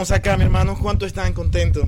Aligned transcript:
Vamos 0.00 0.12
acá, 0.12 0.38
mi 0.38 0.44
hermano, 0.44 0.78
¿cuánto 0.80 1.04
están 1.04 1.34
contentos? 1.34 1.84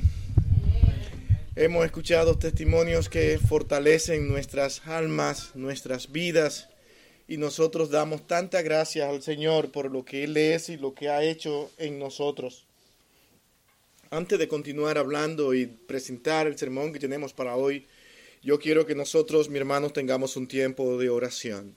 Hemos 1.56 1.86
escuchado 1.86 2.36
testimonios 2.36 3.08
que 3.08 3.38
fortalecen 3.38 4.28
nuestras 4.28 4.86
almas, 4.86 5.52
nuestras 5.54 6.12
vidas, 6.12 6.68
y 7.26 7.38
nosotros 7.38 7.88
damos 7.88 8.26
tanta 8.26 8.60
gracias 8.60 9.08
al 9.08 9.22
Señor 9.22 9.72
por 9.72 9.90
lo 9.90 10.04
que 10.04 10.24
Él 10.24 10.36
es 10.36 10.68
y 10.68 10.76
lo 10.76 10.92
que 10.92 11.08
ha 11.08 11.22
hecho 11.22 11.70
en 11.78 11.98
nosotros. 11.98 12.66
Antes 14.10 14.38
de 14.38 14.46
continuar 14.46 14.98
hablando 14.98 15.54
y 15.54 15.64
presentar 15.64 16.46
el 16.46 16.58
sermón 16.58 16.92
que 16.92 16.98
tenemos 16.98 17.32
para 17.32 17.56
hoy, 17.56 17.86
yo 18.42 18.58
quiero 18.58 18.84
que 18.84 18.94
nosotros, 18.94 19.48
mi 19.48 19.56
hermanos, 19.56 19.94
tengamos 19.94 20.36
un 20.36 20.46
tiempo 20.46 20.98
de 20.98 21.08
oración. 21.08 21.74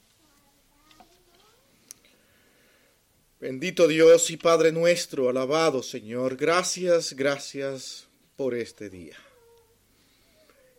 Bendito 3.38 3.90
Dios 3.90 4.32
y 4.32 4.38
Padre 4.38 4.72
nuestro, 4.72 5.28
alabado 5.28 5.84
Señor, 5.84 6.38
gracias, 6.38 7.14
gracias 7.14 8.08
por 8.38 8.56
este 8.56 8.90
día. 8.90 9.18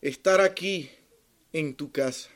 Estar 0.00 0.40
aquí 0.40 0.90
en 1.52 1.74
tu 1.74 1.92
casa, 1.92 2.30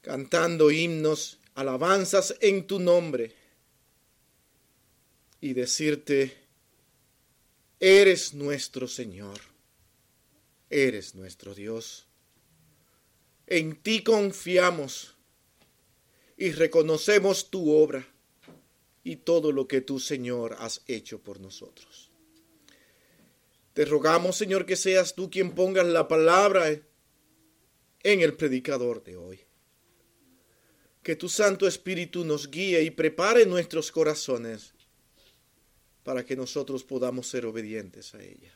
cantando 0.00 0.70
himnos, 0.70 1.38
alabanzas 1.54 2.34
en 2.40 2.66
tu 2.66 2.78
nombre 2.78 3.34
y 5.42 5.52
decirte, 5.52 6.34
eres 7.78 8.32
nuestro 8.32 8.88
Señor, 8.88 9.38
eres 10.70 11.14
nuestro 11.14 11.54
Dios. 11.54 12.06
En 13.46 13.76
ti 13.76 14.02
confiamos 14.02 15.16
y 16.40 16.52
reconocemos 16.52 17.50
tu 17.50 17.70
obra 17.70 18.08
y 19.04 19.16
todo 19.16 19.52
lo 19.52 19.68
que 19.68 19.82
tú, 19.82 20.00
Señor, 20.00 20.56
has 20.58 20.82
hecho 20.86 21.20
por 21.20 21.38
nosotros. 21.38 22.10
Te 23.74 23.84
rogamos, 23.84 24.36
Señor, 24.36 24.64
que 24.64 24.76
seas 24.76 25.14
tú 25.14 25.28
quien 25.28 25.54
pongas 25.54 25.86
la 25.86 26.08
palabra 26.08 26.70
en 26.70 28.20
el 28.22 28.38
predicador 28.38 29.04
de 29.04 29.18
hoy. 29.18 29.40
Que 31.02 31.14
tu 31.14 31.28
Santo 31.28 31.68
Espíritu 31.68 32.24
nos 32.24 32.50
guíe 32.50 32.82
y 32.84 32.90
prepare 32.90 33.44
nuestros 33.44 33.92
corazones 33.92 34.72
para 36.04 36.24
que 36.24 36.36
nosotros 36.36 36.84
podamos 36.84 37.26
ser 37.26 37.44
obedientes 37.44 38.14
a 38.14 38.22
ella. 38.22 38.54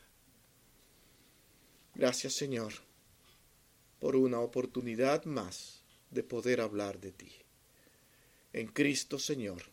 Gracias, 1.93 2.33
Señor, 2.33 2.73
por 3.99 4.15
una 4.15 4.39
oportunidad 4.39 5.25
más 5.25 5.83
de 6.09 6.23
poder 6.23 6.61
hablar 6.61 6.99
de 6.99 7.11
ti. 7.11 7.44
En 8.55 8.67
Cristo 8.67 9.19
Señor 9.19 9.63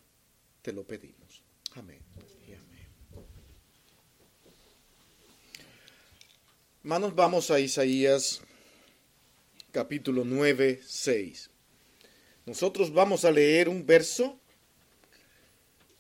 te 0.61 0.72
lo 0.72 0.83
pedimos. 0.83 1.41
Amén. 1.77 2.00
Y. 2.48 2.50
Hermanos, 6.83 7.14
vamos 7.14 7.53
a 7.53 7.60
Isaías 7.60 8.41
capítulo 9.70 10.25
9, 10.25 10.80
6. 10.84 11.48
Nosotros 12.44 12.92
vamos 12.92 13.25
a 13.25 13.30
leer 13.30 13.69
un 13.69 13.86
verso 13.86 14.41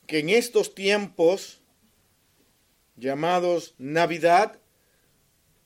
que 0.08 0.18
en 0.18 0.30
estos 0.30 0.74
tiempos 0.74 1.60
llamados 2.96 3.76
Navidad, 3.78 4.58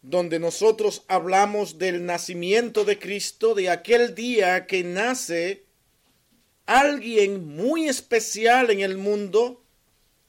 donde 0.03 0.39
nosotros 0.39 1.05
hablamos 1.09 1.79
del 1.79 2.05
nacimiento 2.05 2.85
de 2.85 2.99
Cristo, 2.99 3.55
de 3.55 3.71
aquel 3.71 4.15
día 4.15 4.67
que 4.67 4.85
nace 4.85 5.66
alguien 6.67 7.47
muy 7.47 7.89
especial 7.89 8.71
en 8.71 8.81
el 8.81 8.99
mundo, 8.99 9.63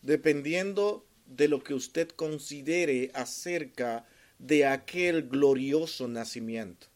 dependiendo 0.02 1.05
de 1.25 1.47
lo 1.47 1.63
que 1.63 1.73
usted 1.73 2.09
considere 2.09 3.11
acerca 3.13 4.05
de 4.39 4.65
aquel 4.65 5.27
glorioso 5.27 6.08
nacimiento. 6.08 6.88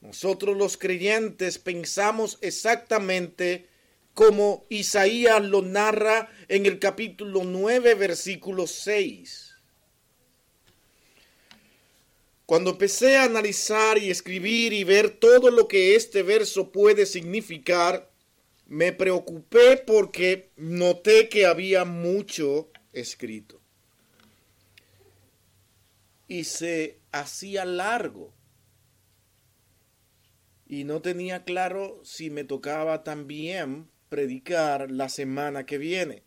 Nosotros 0.00 0.56
los 0.56 0.76
creyentes 0.76 1.58
pensamos 1.58 2.38
exactamente 2.40 3.68
como 4.14 4.66
Isaías 4.68 5.42
lo 5.42 5.62
narra 5.62 6.28
en 6.48 6.66
el 6.66 6.78
capítulo 6.78 7.44
9, 7.44 7.94
versículo 7.94 8.66
6. 8.66 9.54
Cuando 12.46 12.72
empecé 12.72 13.16
a 13.16 13.24
analizar 13.24 13.96
y 13.96 14.10
escribir 14.10 14.72
y 14.72 14.84
ver 14.84 15.10
todo 15.10 15.50
lo 15.50 15.68
que 15.68 15.94
este 15.96 16.22
verso 16.22 16.70
puede 16.70 17.06
significar, 17.06 18.11
me 18.72 18.94
preocupé 18.94 19.76
porque 19.86 20.50
noté 20.56 21.28
que 21.28 21.44
había 21.44 21.84
mucho 21.84 22.70
escrito. 22.94 23.60
Y 26.26 26.44
se 26.44 26.98
hacía 27.10 27.66
largo. 27.66 28.32
Y 30.66 30.84
no 30.84 31.02
tenía 31.02 31.44
claro 31.44 32.00
si 32.02 32.30
me 32.30 32.44
tocaba 32.44 33.04
también 33.04 33.90
predicar 34.08 34.90
la 34.90 35.10
semana 35.10 35.66
que 35.66 35.76
viene. 35.76 36.22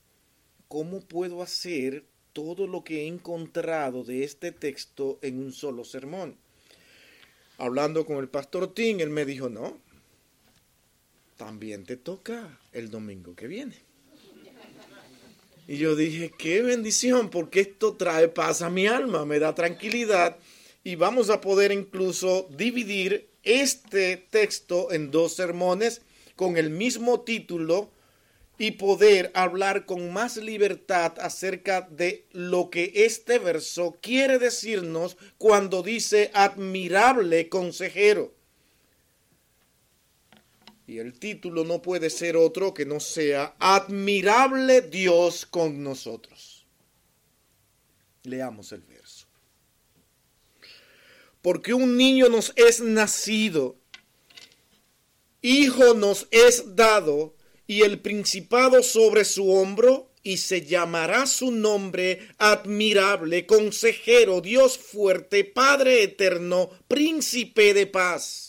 ¿Cómo 0.68 1.00
puedo 1.02 1.42
hacer 1.42 2.06
todo 2.32 2.68
lo 2.68 2.84
que 2.84 3.02
he 3.02 3.08
encontrado 3.08 4.04
de 4.04 4.24
este 4.24 4.52
texto 4.52 5.18
en 5.24 5.40
un 5.40 5.52
solo 5.52 5.84
sermón? 5.84 6.38
Hablando 7.58 8.06
con 8.06 8.18
el 8.18 8.30
pastor 8.30 8.72
Tim, 8.76 9.00
él 9.00 9.10
me 9.10 9.26
dijo, 9.26 9.50
no, 9.50 9.80
también 11.38 11.86
te 11.86 11.98
toca 11.98 12.60
el 12.72 12.90
domingo 12.90 13.36
que 13.36 13.48
viene. 13.48 13.76
Y 15.68 15.78
yo 15.78 15.96
dije, 15.96 16.32
qué 16.38 16.62
bendición, 16.62 17.30
porque 17.30 17.62
esto 17.62 17.96
trae 17.96 18.28
paz 18.28 18.62
a 18.62 18.70
mi 18.70 18.86
alma, 18.86 19.26
me 19.26 19.40
da 19.40 19.56
tranquilidad 19.56 20.38
y 20.84 20.96
vamos 20.96 21.32
a 21.32 21.42
poder 21.42 21.72
incluso 21.72 22.48
dividir 22.56 23.30
este 23.42 24.18
texto 24.18 24.92
en 24.92 25.10
dos 25.10 25.36
sermones 25.36 26.02
con 26.36 26.58
el 26.58 26.70
mismo 26.70 27.22
título 27.22 27.90
y 28.60 28.72
poder 28.72 29.32
hablar 29.34 29.86
con 29.86 30.14
más 30.14 30.38
libertad 30.38 31.14
acerca 31.20 31.82
de 31.82 32.28
lo 32.32 32.70
que 32.70 32.92
este 32.94 33.40
verso 33.40 33.98
quiere 34.02 34.38
decirnos 34.38 35.18
cuando 35.40 35.82
dice 35.82 36.30
admirable 36.36 37.50
consejero. 37.50 38.35
Y 40.88 41.00
el 41.00 41.18
título 41.18 41.64
no 41.64 41.82
puede 41.82 42.10
ser 42.10 42.38
otro 42.38 42.74
que 42.74 42.86
no 42.86 43.00
sea 43.00 43.56
Admirable 43.60 44.82
Dios 44.82 45.46
con 45.46 45.84
nosotros. 45.84 46.66
Leamos 48.24 48.72
el 48.72 48.82
verso. 48.82 49.26
Porque 51.42 51.74
un 51.74 51.98
niño 51.98 52.30
nos 52.30 52.54
es 52.56 52.82
nacido, 52.82 53.78
hijo 55.42 55.94
nos 55.94 56.28
es 56.32 56.76
dado, 56.76 57.36
y 57.68 57.82
el 57.82 58.00
principado 58.00 58.84
sobre 58.84 59.26
su 59.26 59.52
hombro, 59.52 60.12
y 60.22 60.38
se 60.38 60.66
llamará 60.66 61.28
su 61.28 61.52
nombre 61.52 62.30
admirable, 62.40 63.46
consejero, 63.46 64.42
Dios 64.42 64.78
fuerte, 64.78 65.44
Padre 65.44 66.04
eterno, 66.04 66.72
príncipe 66.88 67.76
de 67.76 67.86
paz 67.86 68.45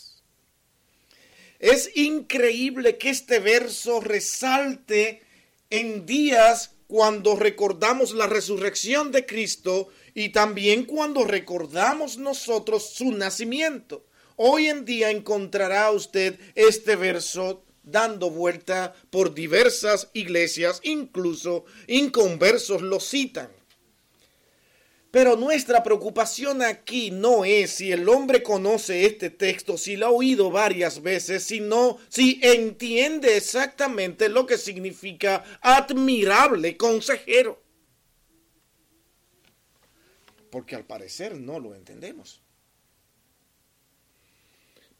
es 1.58 1.90
increíble 1.96 2.98
que 2.98 3.10
este 3.10 3.38
verso 3.38 4.00
resalte 4.00 5.22
en 5.70 6.06
días 6.06 6.72
cuando 6.86 7.36
recordamos 7.36 8.12
la 8.12 8.26
resurrección 8.26 9.10
de 9.10 9.26
Cristo 9.26 9.88
y 10.14 10.30
también 10.30 10.84
cuando 10.84 11.24
recordamos 11.24 12.18
nosotros 12.18 12.90
su 12.90 13.12
nacimiento. 13.12 14.04
Hoy 14.36 14.66
en 14.66 14.84
día 14.84 15.10
encontrará 15.10 15.90
usted 15.90 16.38
este 16.54 16.94
verso 16.96 17.64
dando 17.82 18.30
vuelta 18.30 18.94
por 19.10 19.34
diversas 19.34 20.10
iglesias, 20.12 20.80
incluso 20.82 21.64
inconversos 21.86 22.82
lo 22.82 23.00
citan. 23.00 23.48
Pero 25.10 25.36
nuestra 25.36 25.82
preocupación 25.82 26.62
aquí 26.62 27.10
no 27.10 27.44
es 27.44 27.70
si 27.70 27.92
el 27.92 28.08
hombre 28.08 28.42
conoce 28.42 29.06
este 29.06 29.30
texto, 29.30 29.78
si 29.78 29.96
lo 29.96 30.06
ha 30.06 30.10
oído 30.10 30.50
varias 30.50 31.02
veces, 31.02 31.44
sino 31.44 31.98
si 32.08 32.38
entiende 32.42 33.36
exactamente 33.36 34.28
lo 34.28 34.46
que 34.46 34.58
significa 34.58 35.42
admirable 35.62 36.76
consejero. 36.76 37.62
Porque 40.50 40.74
al 40.74 40.84
parecer 40.84 41.36
no 41.36 41.60
lo 41.60 41.74
entendemos. 41.74 42.42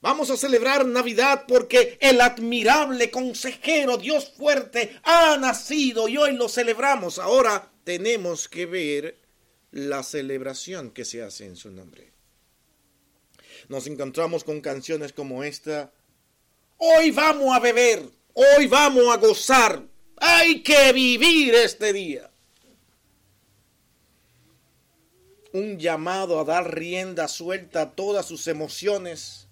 Vamos 0.00 0.30
a 0.30 0.36
celebrar 0.36 0.86
Navidad 0.86 1.44
porque 1.48 1.98
el 2.00 2.20
admirable 2.20 3.10
consejero, 3.10 3.96
Dios 3.96 4.32
fuerte, 4.36 5.00
ha 5.02 5.36
nacido 5.36 6.06
y 6.06 6.16
hoy 6.16 6.36
lo 6.36 6.48
celebramos. 6.48 7.18
Ahora 7.18 7.72
tenemos 7.82 8.48
que 8.48 8.66
ver 8.66 9.25
la 9.76 10.02
celebración 10.02 10.90
que 10.90 11.04
se 11.04 11.22
hace 11.22 11.44
en 11.44 11.54
su 11.54 11.70
nombre. 11.70 12.10
Nos 13.68 13.86
encontramos 13.86 14.42
con 14.42 14.62
canciones 14.62 15.12
como 15.12 15.44
esta. 15.44 15.92
Hoy 16.78 17.10
vamos 17.10 17.54
a 17.54 17.60
beber, 17.60 18.08
hoy 18.32 18.66
vamos 18.68 19.04
a 19.12 19.18
gozar, 19.18 19.82
hay 20.16 20.62
que 20.62 20.92
vivir 20.92 21.54
este 21.54 21.92
día. 21.92 22.30
Un 25.52 25.78
llamado 25.78 26.40
a 26.40 26.44
dar 26.44 26.74
rienda 26.74 27.28
suelta 27.28 27.82
a 27.82 27.90
todas 27.94 28.26
sus 28.26 28.46
emociones 28.46 29.45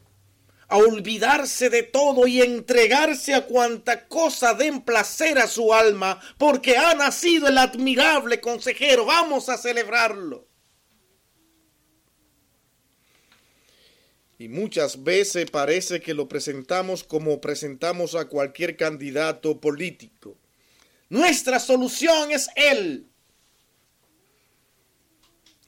a 0.69 0.77
olvidarse 0.77 1.71
de 1.71 1.83
todo 1.83 2.27
y 2.27 2.41
entregarse 2.43 3.35
a 3.35 3.47
cuanta 3.47 4.07
cosa 4.09 4.55
den 4.55 4.83
placer 4.83 5.39
a 5.39 5.47
su 5.47 5.73
alma, 5.73 6.21
porque 6.39 6.77
ha 6.77 6.95
nacido 6.95 7.49
el 7.49 7.59
admirable 7.59 8.41
consejero. 8.41 9.07
Vamos 9.07 9.49
a 9.49 9.59
celebrarlo. 9.59 10.49
Y 14.39 14.49
muchas 14.49 15.05
veces 15.05 15.51
parece 15.51 16.01
que 16.01 16.13
lo 16.13 16.29
presentamos 16.29 17.05
como 17.05 17.41
presentamos 17.41 18.15
a 18.15 18.27
cualquier 18.27 18.77
candidato 18.77 19.61
político. 19.61 20.37
Nuestra 21.09 21.61
solución 21.61 22.33
es 22.33 22.49
Él. 22.57 23.14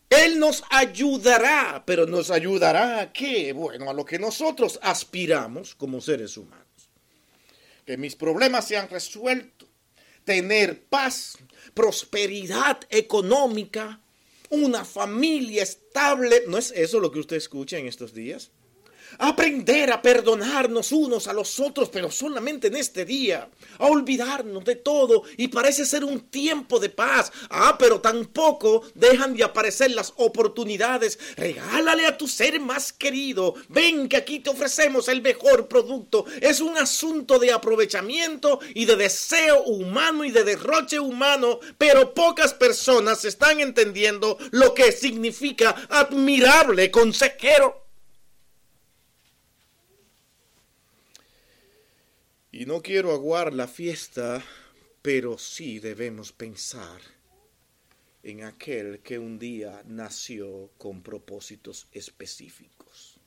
Él 0.08 0.38
nos 0.38 0.62
ayudará, 0.70 1.82
pero 1.84 2.06
nos 2.06 2.30
ayudará 2.30 3.00
a 3.00 3.12
qué? 3.12 3.52
Bueno, 3.52 3.90
a 3.90 3.92
lo 3.92 4.04
que 4.04 4.18
nosotros 4.18 4.78
aspiramos 4.82 5.74
como 5.74 6.00
seres 6.00 6.36
humanos. 6.36 6.66
Que 7.84 7.96
mis 7.96 8.14
problemas 8.14 8.66
sean 8.68 8.88
resueltos, 8.88 9.68
tener 10.24 10.84
paz, 10.84 11.38
prosperidad 11.74 12.80
económica, 12.90 14.00
una 14.50 14.84
familia 14.84 15.62
estable. 15.62 16.44
¿No 16.46 16.58
es 16.58 16.70
eso 16.72 17.00
lo 17.00 17.10
que 17.10 17.20
usted 17.20 17.36
escucha 17.36 17.78
en 17.78 17.86
estos 17.86 18.14
días? 18.14 18.50
Aprender 19.18 19.90
a 19.92 20.02
perdonarnos 20.02 20.92
unos 20.92 21.28
a 21.28 21.32
los 21.32 21.58
otros, 21.60 21.88
pero 21.88 22.10
solamente 22.10 22.68
en 22.68 22.76
este 22.76 23.04
día, 23.04 23.48
a 23.78 23.86
olvidarnos 23.86 24.64
de 24.64 24.76
todo 24.76 25.22
y 25.36 25.48
parece 25.48 25.84
ser 25.84 26.04
un 26.04 26.20
tiempo 26.20 26.78
de 26.78 26.90
paz. 26.90 27.32
Ah, 27.50 27.76
pero 27.78 28.00
tampoco 28.00 28.82
dejan 28.94 29.34
de 29.34 29.44
aparecer 29.44 29.90
las 29.90 30.12
oportunidades. 30.16 31.18
Regálale 31.36 32.06
a 32.06 32.16
tu 32.16 32.28
ser 32.28 32.60
más 32.60 32.92
querido. 32.92 33.54
Ven 33.68 34.08
que 34.08 34.16
aquí 34.16 34.40
te 34.40 34.50
ofrecemos 34.50 35.08
el 35.08 35.22
mejor 35.22 35.68
producto. 35.68 36.24
Es 36.40 36.60
un 36.60 36.76
asunto 36.76 37.38
de 37.38 37.52
aprovechamiento 37.52 38.60
y 38.74 38.84
de 38.84 38.96
deseo 38.96 39.62
humano 39.64 40.24
y 40.24 40.30
de 40.30 40.44
derroche 40.44 41.00
humano, 41.00 41.60
pero 41.78 42.14
pocas 42.14 42.54
personas 42.54 43.24
están 43.24 43.60
entendiendo 43.60 44.38
lo 44.50 44.74
que 44.74 44.92
significa 44.92 45.74
admirable 45.88 46.90
consejero. 46.90 47.85
Y 52.58 52.64
no 52.64 52.80
quiero 52.80 53.12
aguar 53.12 53.52
la 53.52 53.68
fiesta, 53.68 54.42
pero 55.02 55.36
sí 55.36 55.78
debemos 55.78 56.32
pensar 56.32 57.02
en 58.22 58.44
aquel 58.44 59.00
que 59.00 59.18
un 59.18 59.38
día 59.38 59.82
nació 59.84 60.70
con 60.78 61.02
propósitos 61.02 61.86
específicos. 61.92 63.20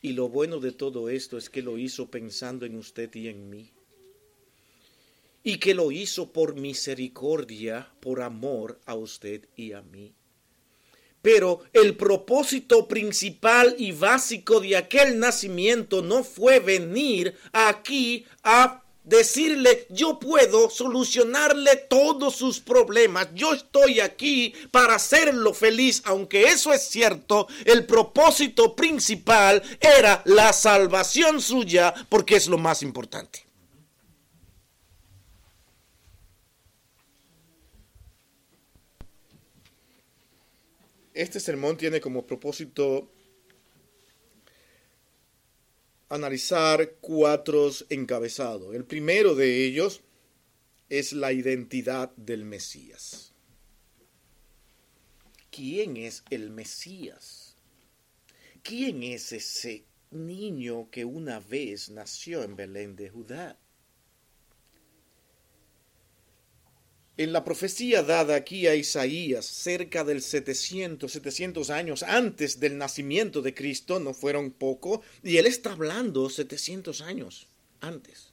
Y 0.00 0.14
lo 0.14 0.30
bueno 0.30 0.60
de 0.60 0.72
todo 0.72 1.10
esto 1.10 1.36
es 1.36 1.50
que 1.50 1.60
lo 1.60 1.76
hizo 1.76 2.10
pensando 2.10 2.64
en 2.64 2.74
usted 2.74 3.14
y 3.14 3.28
en 3.28 3.50
mí. 3.50 3.70
Y 5.44 5.58
que 5.58 5.74
lo 5.74 5.92
hizo 5.92 6.32
por 6.32 6.54
misericordia, 6.54 7.92
por 8.00 8.22
amor 8.22 8.80
a 8.86 8.94
usted 8.94 9.46
y 9.56 9.72
a 9.72 9.82
mí. 9.82 10.14
Pero 11.22 11.60
el 11.72 11.96
propósito 11.96 12.88
principal 12.88 13.74
y 13.78 13.92
básico 13.92 14.60
de 14.60 14.76
aquel 14.76 15.18
nacimiento 15.18 16.02
no 16.02 16.24
fue 16.24 16.60
venir 16.60 17.34
aquí 17.52 18.24
a 18.42 18.82
decirle, 19.04 19.86
yo 19.90 20.18
puedo 20.18 20.70
solucionarle 20.70 21.76
todos 21.76 22.36
sus 22.36 22.60
problemas, 22.60 23.28
yo 23.34 23.54
estoy 23.54 24.00
aquí 24.00 24.54
para 24.70 24.94
hacerlo 24.94 25.52
feliz, 25.52 26.02
aunque 26.04 26.44
eso 26.44 26.72
es 26.72 26.82
cierto, 26.82 27.48
el 27.64 27.86
propósito 27.86 28.76
principal 28.76 29.62
era 29.80 30.22
la 30.26 30.52
salvación 30.52 31.40
suya, 31.40 31.92
porque 32.08 32.36
es 32.36 32.46
lo 32.46 32.58
más 32.58 32.82
importante. 32.82 33.49
Este 41.20 41.38
sermón 41.38 41.76
tiene 41.76 42.00
como 42.00 42.26
propósito 42.26 43.12
analizar 46.08 46.94
cuatro 47.02 47.70
encabezados. 47.90 48.74
El 48.74 48.86
primero 48.86 49.34
de 49.34 49.66
ellos 49.66 50.00
es 50.88 51.12
la 51.12 51.34
identidad 51.34 52.10
del 52.16 52.46
Mesías. 52.46 53.34
¿Quién 55.50 55.98
es 55.98 56.24
el 56.30 56.48
Mesías? 56.48 57.54
¿Quién 58.62 59.02
es 59.02 59.32
ese 59.32 59.84
niño 60.10 60.88
que 60.90 61.04
una 61.04 61.38
vez 61.38 61.90
nació 61.90 62.42
en 62.44 62.56
Belén 62.56 62.96
de 62.96 63.10
Judá? 63.10 63.58
En 67.20 67.34
la 67.34 67.44
profecía 67.44 68.02
dada 68.02 68.34
aquí 68.34 68.66
a 68.66 68.74
Isaías, 68.74 69.44
cerca 69.44 70.04
del 70.04 70.22
700, 70.22 71.12
700 71.12 71.68
años 71.68 72.02
antes 72.02 72.60
del 72.60 72.78
nacimiento 72.78 73.42
de 73.42 73.52
Cristo, 73.52 74.00
no 74.00 74.14
fueron 74.14 74.50
poco, 74.50 75.02
y 75.22 75.36
él 75.36 75.44
está 75.44 75.72
hablando 75.72 76.30
700 76.30 77.02
años 77.02 77.46
antes. 77.82 78.32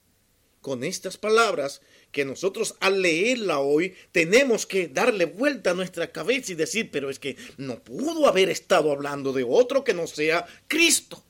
Con 0.61 0.85
estas 0.85 1.17
palabras 1.17 1.81
que 2.13 2.23
nosotros 2.23 2.75
al 2.79 3.01
leerla 3.01 3.59
hoy 3.59 3.93
tenemos 4.13 4.65
que 4.65 4.87
darle 4.87 5.25
vuelta 5.25 5.71
a 5.71 5.73
nuestra 5.73 6.13
cabeza 6.13 6.53
y 6.53 6.55
decir, 6.55 6.89
pero 6.89 7.09
es 7.09 7.19
que 7.19 7.35
no 7.57 7.83
pudo 7.83 8.25
haber 8.25 8.49
estado 8.49 8.93
hablando 8.93 9.33
de 9.33 9.43
otro 9.43 9.83
que 9.83 9.93
no 9.93 10.07
sea 10.07 10.45
Cristo. 10.69 11.21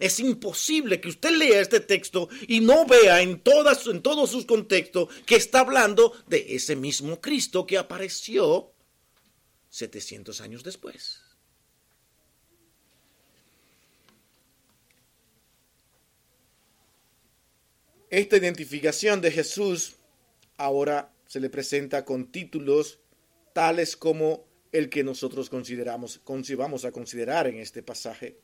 Es 0.00 0.18
imposible 0.18 0.98
que 0.98 1.10
usted 1.10 1.30
lea 1.30 1.60
este 1.60 1.78
texto 1.78 2.30
y 2.48 2.60
no 2.60 2.86
vea 2.86 3.20
en, 3.20 3.38
todas, 3.38 3.86
en 3.86 4.00
todos 4.00 4.30
sus 4.30 4.46
contextos 4.46 5.14
que 5.26 5.36
está 5.36 5.60
hablando 5.60 6.14
de 6.26 6.56
ese 6.56 6.74
mismo 6.74 7.20
Cristo 7.20 7.66
que 7.66 7.76
apareció 7.76 8.72
700 9.68 10.40
años 10.40 10.64
después. 10.64 11.20
Esta 18.08 18.38
identificación 18.38 19.20
de 19.20 19.30
Jesús 19.30 19.96
ahora 20.56 21.12
se 21.26 21.40
le 21.40 21.50
presenta 21.50 22.06
con 22.06 22.32
títulos 22.32 23.00
tales 23.52 23.96
como 23.96 24.48
el 24.72 24.88
que 24.88 25.04
nosotros 25.04 25.50
consideramos, 25.50 26.20
vamos 26.56 26.84
a 26.86 26.90
considerar 26.90 27.46
en 27.46 27.58
este 27.58 27.82
pasaje 27.82 28.38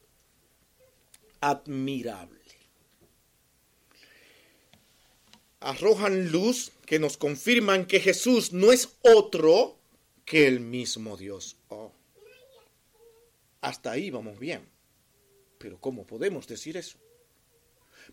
admirable. 1.40 2.40
Arrojan 5.60 6.30
luz 6.30 6.72
que 6.84 6.98
nos 6.98 7.16
confirman 7.16 7.86
que 7.86 8.00
Jesús 8.00 8.52
no 8.52 8.72
es 8.72 8.96
otro 9.02 9.78
que 10.24 10.46
el 10.46 10.60
mismo 10.60 11.16
Dios. 11.16 11.56
Oh. 11.68 11.92
Hasta 13.60 13.90
ahí 13.92 14.10
vamos 14.10 14.38
bien. 14.38 14.68
Pero 15.58 15.80
¿cómo 15.80 16.06
podemos 16.06 16.46
decir 16.46 16.76
eso? 16.76 16.98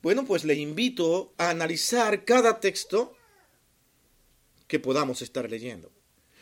Bueno, 0.01 0.25
pues 0.25 0.43
le 0.43 0.55
invito 0.55 1.33
a 1.37 1.49
analizar 1.49 2.25
cada 2.25 2.59
texto 2.59 3.15
que 4.67 4.79
podamos 4.79 5.21
estar 5.21 5.49
leyendo. 5.49 5.91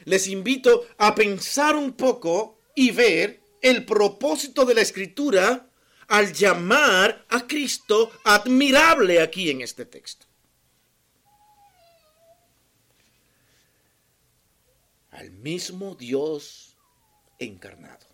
Les 0.05 0.27
invito 0.27 0.87
a 0.97 1.13
pensar 1.15 1.75
un 1.75 1.93
poco 1.93 2.59
y 2.75 2.91
ver 2.91 3.41
el 3.61 3.85
propósito 3.85 4.65
de 4.65 4.75
la 4.75 4.81
escritura 4.81 5.69
al 6.11 6.33
llamar 6.33 7.25
a 7.29 7.47
Cristo 7.47 8.11
admirable 8.25 9.21
aquí 9.21 9.49
en 9.49 9.61
este 9.61 9.85
texto. 9.85 10.25
Al 15.11 15.31
mismo 15.31 15.95
Dios 15.95 16.75
encarnado. 17.39 18.05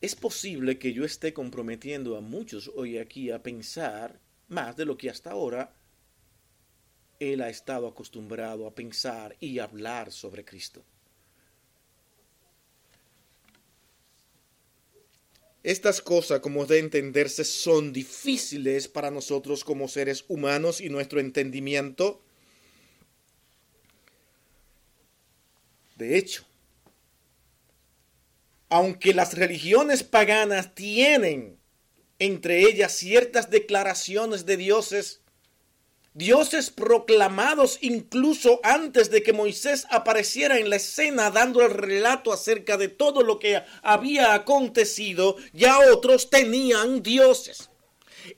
Es 0.00 0.16
posible 0.16 0.78
que 0.78 0.94
yo 0.94 1.04
esté 1.04 1.34
comprometiendo 1.34 2.16
a 2.16 2.22
muchos 2.22 2.72
hoy 2.74 2.96
aquí 2.96 3.30
a 3.30 3.42
pensar 3.42 4.18
más 4.48 4.74
de 4.74 4.86
lo 4.86 4.96
que 4.96 5.10
hasta 5.10 5.32
ahora 5.32 5.76
él 7.18 7.42
ha 7.42 7.50
estado 7.50 7.86
acostumbrado 7.86 8.66
a 8.66 8.74
pensar 8.74 9.36
y 9.38 9.58
hablar 9.58 10.10
sobre 10.10 10.46
Cristo. 10.46 10.82
Estas 15.62 16.00
cosas, 16.00 16.40
como 16.40 16.64
de 16.66 16.78
entenderse, 16.78 17.44
son 17.44 17.92
difíciles 17.92 18.88
para 18.88 19.10
nosotros 19.10 19.62
como 19.62 19.88
seres 19.88 20.24
humanos 20.28 20.80
y 20.80 20.88
nuestro 20.88 21.20
entendimiento. 21.20 22.22
De 25.96 26.16
hecho, 26.16 26.46
aunque 28.70 29.12
las 29.12 29.34
religiones 29.34 30.02
paganas 30.02 30.74
tienen 30.74 31.60
entre 32.20 32.60
ellas 32.60 32.92
ciertas 32.92 33.50
declaraciones 33.50 34.44
de 34.44 34.58
dioses, 34.58 35.22
dioses 36.14 36.70
proclamados 36.70 37.78
incluso 37.80 38.60
antes 38.62 39.10
de 39.10 39.22
que 39.22 39.32
Moisés 39.32 39.86
apareciera 39.90 40.58
en 40.58 40.68
la 40.68 40.76
escena 40.76 41.30
dando 41.30 41.62
el 41.62 41.70
relato 41.70 42.32
acerca 42.32 42.76
de 42.76 42.88
todo 42.88 43.22
lo 43.22 43.38
que 43.38 43.62
había 43.82 44.34
acontecido, 44.34 45.36
ya 45.52 45.78
otros 45.92 46.30
tenían 46.30 47.02
dioses. 47.02 47.69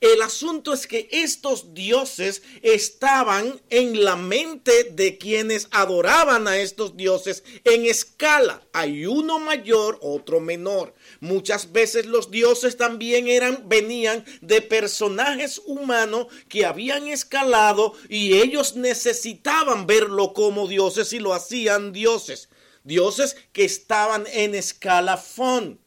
El 0.01 0.21
asunto 0.21 0.73
es 0.73 0.87
que 0.87 1.07
estos 1.11 1.73
dioses 1.73 2.41
estaban 2.61 3.61
en 3.69 4.03
la 4.03 4.15
mente 4.15 4.85
de 4.91 5.17
quienes 5.17 5.67
adoraban 5.71 6.47
a 6.47 6.57
estos 6.57 6.95
dioses 6.95 7.43
en 7.63 7.85
escala. 7.85 8.61
Hay 8.73 9.05
uno 9.05 9.39
mayor, 9.39 9.99
otro 10.01 10.39
menor. 10.39 10.93
Muchas 11.19 11.71
veces 11.71 12.05
los 12.05 12.31
dioses 12.31 12.77
también 12.77 13.27
eran 13.27 13.63
venían 13.67 14.25
de 14.41 14.61
personajes 14.61 15.61
humanos 15.65 16.27
que 16.49 16.65
habían 16.65 17.07
escalado 17.07 17.93
y 18.09 18.37
ellos 18.37 18.75
necesitaban 18.75 19.87
verlo 19.87 20.33
como 20.33 20.67
dioses 20.67 21.13
y 21.13 21.19
lo 21.19 21.33
hacían 21.33 21.93
dioses. 21.93 22.49
Dioses 22.83 23.37
que 23.53 23.63
estaban 23.63 24.25
en 24.33 24.55
escala 24.55 25.17
fon 25.17 25.79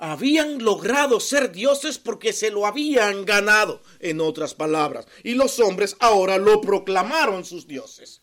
habían 0.00 0.64
logrado 0.64 1.20
ser 1.20 1.52
dioses 1.52 1.98
porque 1.98 2.32
se 2.32 2.50
lo 2.50 2.66
habían 2.66 3.26
ganado, 3.26 3.82
en 4.00 4.20
otras 4.20 4.54
palabras, 4.54 5.06
y 5.22 5.34
los 5.34 5.60
hombres 5.60 5.94
ahora 6.00 6.38
lo 6.38 6.62
proclamaron 6.62 7.44
sus 7.44 7.66
dioses. 7.66 8.22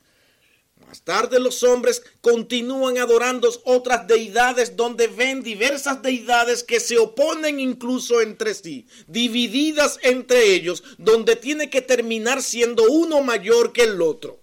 Más 0.87 1.03
tarde 1.03 1.39
los 1.39 1.63
hombres 1.63 2.01
continúan 2.21 2.97
adorando 2.97 3.49
otras 3.65 4.07
deidades 4.07 4.75
donde 4.75 5.07
ven 5.07 5.43
diversas 5.43 6.01
deidades 6.01 6.63
que 6.63 6.79
se 6.79 6.97
oponen 6.97 7.59
incluso 7.59 8.21
entre 8.21 8.53
sí, 8.55 8.87
divididas 9.05 9.99
entre 10.01 10.53
ellos, 10.53 10.83
donde 10.97 11.35
tiene 11.35 11.69
que 11.69 11.81
terminar 11.81 12.41
siendo 12.41 12.89
uno 12.89 13.21
mayor 13.21 13.71
que 13.71 13.83
el 13.83 14.01
otro. 14.01 14.39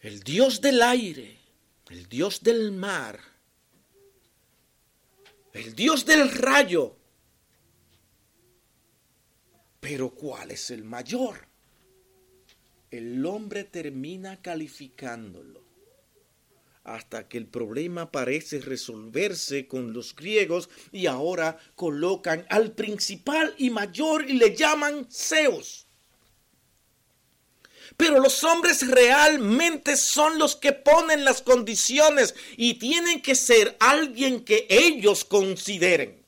El 0.00 0.20
dios 0.22 0.60
del 0.60 0.82
aire 0.82 1.31
el 1.92 2.08
Dios 2.08 2.42
del 2.42 2.72
mar, 2.72 3.20
el 5.52 5.74
Dios 5.74 6.06
del 6.06 6.30
rayo. 6.30 6.96
Pero 9.78 10.08
¿cuál 10.14 10.52
es 10.52 10.70
el 10.70 10.84
mayor? 10.84 11.46
El 12.90 13.26
hombre 13.26 13.64
termina 13.64 14.40
calificándolo 14.40 15.62
hasta 16.84 17.28
que 17.28 17.36
el 17.36 17.46
problema 17.46 18.10
parece 18.10 18.60
resolverse 18.60 19.68
con 19.68 19.92
los 19.92 20.16
griegos 20.16 20.70
y 20.92 21.04
ahora 21.06 21.58
colocan 21.74 22.46
al 22.48 22.72
principal 22.72 23.54
y 23.58 23.68
mayor 23.68 24.30
y 24.30 24.32
le 24.32 24.56
llaman 24.56 25.06
Zeus. 25.10 25.81
Pero 27.96 28.20
los 28.20 28.42
hombres 28.44 28.86
realmente 28.86 29.96
son 29.96 30.38
los 30.38 30.56
que 30.56 30.72
ponen 30.72 31.24
las 31.24 31.42
condiciones 31.42 32.34
y 32.56 32.74
tienen 32.74 33.22
que 33.22 33.34
ser 33.34 33.76
alguien 33.80 34.44
que 34.44 34.66
ellos 34.68 35.24
consideren. 35.24 36.22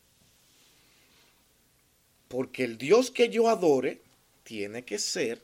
Porque 2.28 2.64
el 2.64 2.78
Dios 2.78 3.10
que 3.10 3.28
yo 3.28 3.48
adore 3.48 4.02
tiene 4.42 4.84
que 4.84 4.98
ser 4.98 5.42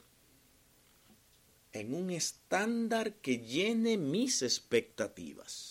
en 1.72 1.94
un 1.94 2.10
estándar 2.10 3.14
que 3.14 3.38
llene 3.38 3.96
mis 3.96 4.42
expectativas. 4.42 5.69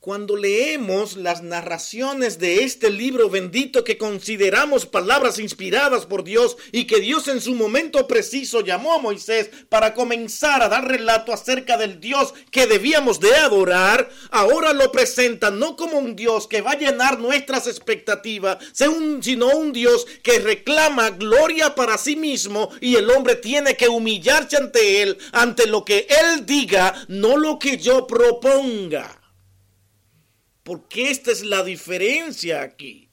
Cuando 0.00 0.34
leemos 0.34 1.18
las 1.18 1.42
narraciones 1.42 2.38
de 2.38 2.64
este 2.64 2.88
libro 2.88 3.28
bendito 3.28 3.84
que 3.84 3.98
consideramos 3.98 4.86
palabras 4.86 5.38
inspiradas 5.38 6.06
por 6.06 6.24
Dios 6.24 6.56
y 6.72 6.86
que 6.86 7.00
Dios 7.00 7.28
en 7.28 7.42
su 7.42 7.54
momento 7.54 8.06
preciso 8.06 8.62
llamó 8.62 8.94
a 8.94 8.98
Moisés 8.98 9.50
para 9.68 9.92
comenzar 9.92 10.62
a 10.62 10.70
dar 10.70 10.88
relato 10.88 11.34
acerca 11.34 11.76
del 11.76 12.00
Dios 12.00 12.32
que 12.50 12.66
debíamos 12.66 13.20
de 13.20 13.34
adorar, 13.34 14.08
ahora 14.30 14.72
lo 14.72 14.90
presenta 14.90 15.50
no 15.50 15.76
como 15.76 15.98
un 15.98 16.16
Dios 16.16 16.46
que 16.46 16.62
va 16.62 16.70
a 16.70 16.78
llenar 16.78 17.18
nuestras 17.18 17.66
expectativas, 17.66 18.56
sino 18.72 19.48
un 19.48 19.72
Dios 19.74 20.06
que 20.22 20.38
reclama 20.38 21.10
gloria 21.10 21.74
para 21.74 21.98
sí 21.98 22.16
mismo 22.16 22.70
y 22.80 22.96
el 22.96 23.10
hombre 23.10 23.36
tiene 23.36 23.76
que 23.76 23.88
humillarse 23.88 24.56
ante 24.56 25.02
él, 25.02 25.18
ante 25.32 25.66
lo 25.66 25.84
que 25.84 26.06
él 26.08 26.46
diga, 26.46 26.94
no 27.08 27.36
lo 27.36 27.58
que 27.58 27.76
yo 27.76 28.06
proponga. 28.06 29.19
Porque 30.62 31.10
esta 31.10 31.30
es 31.30 31.44
la 31.44 31.64
diferencia 31.64 32.62
aquí. 32.62 33.10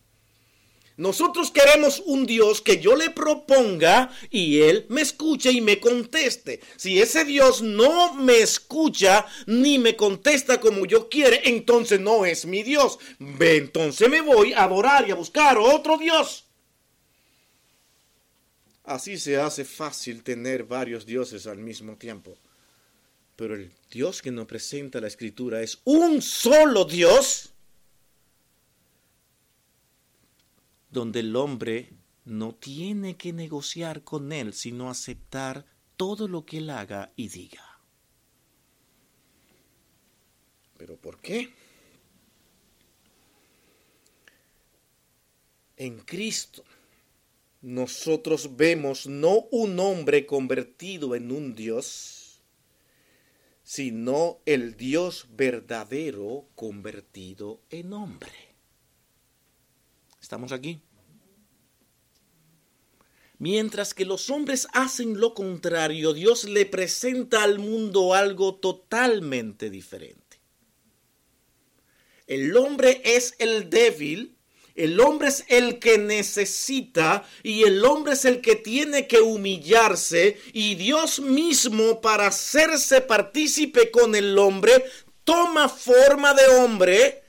Nosotros 0.98 1.52
queremos 1.52 2.02
un 2.08 2.26
Dios 2.26 2.60
que 2.60 2.80
yo 2.80 2.96
le 2.96 3.12
proponga 3.12 4.10
y 4.32 4.62
Él 4.62 4.88
me 4.90 5.02
escuche 5.02 5.52
y 5.52 5.62
me 5.62 5.80
conteste. 5.80 6.60
Si 6.76 7.00
ese 7.00 7.24
Dios 7.24 7.62
no 7.62 8.16
me 8.16 8.40
escucha 8.40 9.28
ni 9.46 9.78
me 9.78 9.96
contesta 9.96 10.60
como 10.60 10.88
yo 10.88 11.08
quiere, 11.08 11.42
entonces 11.46 12.00
no 12.00 12.26
es 12.26 12.48
mi 12.48 12.64
Dios. 12.64 12.98
Entonces 13.20 14.10
me 14.10 14.22
voy 14.22 14.54
a 14.54 14.64
adorar 14.64 15.08
y 15.08 15.12
a 15.12 15.16
buscar 15.16 15.60
otro 15.60 16.00
Dios. 16.00 16.46
Así 18.84 19.20
se 19.20 19.38
hace 19.38 19.66
fácil 19.66 20.24
tener 20.24 20.64
varios 20.64 21.06
dioses 21.06 21.46
al 21.46 21.60
mismo 21.60 21.96
tiempo. 21.98 22.40
Pero 23.38 23.56
el 23.56 23.72
Dios 23.90 24.22
que 24.22 24.32
nos 24.32 24.48
presenta 24.48 25.00
la 25.00 25.08
escritura 25.08 25.62
es 25.62 25.80
un 25.86 26.22
solo 26.22 26.84
Dios 26.84 27.54
donde 30.90 31.20
el 31.20 31.36
hombre 31.36 31.94
no 32.26 32.56
tiene 32.56 33.16
que 33.16 33.32
negociar 33.32 34.04
con 34.04 34.32
él, 34.32 34.54
sino 34.54 34.90
aceptar 34.90 35.66
todo 35.96 36.28
lo 36.28 36.46
que 36.46 36.58
él 36.58 36.72
haga 36.72 37.14
y 37.16 37.30
diga. 37.30 37.80
¿Pero 40.78 40.98
por 40.98 41.20
qué? 41.22 41.54
En 45.76 46.00
Cristo 46.00 46.64
nosotros 47.62 48.56
vemos 48.56 49.06
no 49.06 49.42
un 49.52 49.80
hombre 49.80 50.26
convertido 50.26 51.16
en 51.16 51.32
un 51.32 51.54
Dios, 51.54 52.17
sino 53.68 54.40
el 54.46 54.78
Dios 54.78 55.28
verdadero 55.32 56.48
convertido 56.56 57.60
en 57.70 57.92
hombre. 57.92 58.56
¿Estamos 60.22 60.54
aquí? 60.54 60.80
Mientras 63.40 63.94
que 63.94 64.06
los 64.06 64.30
hombres 64.30 64.70
hacen 64.72 65.20
lo 65.20 65.34
contrario, 65.34 66.14
Dios 66.14 66.46
le 66.46 66.66
presenta 66.66 67.44
al 67.44 67.60
mundo 67.60 68.14
algo 68.14 68.56
totalmente 68.56 69.70
diferente. 69.70 70.40
El 72.26 72.56
hombre 72.56 73.02
es 73.04 73.36
el 73.38 73.70
débil 73.70 74.37
el 74.78 75.00
hombre 75.00 75.28
es 75.28 75.44
el 75.50 75.80
que 75.80 75.98
necesita 75.98 77.24
y 77.44 77.64
el 77.64 77.84
hombre 77.84 78.14
es 78.14 78.26
el 78.26 78.42
que 78.42 78.56
tiene 78.56 79.08
que 79.08 79.20
humillarse 79.20 80.40
y 80.54 80.76
Dios 80.76 81.20
mismo 81.20 82.00
para 82.00 82.28
hacerse 82.28 83.02
partícipe 83.02 83.92
con 83.92 84.16
el 84.16 84.38
hombre 84.38 84.84
toma 85.28 85.68
forma 85.68 86.34
de 86.34 86.48
hombre, 86.48 87.22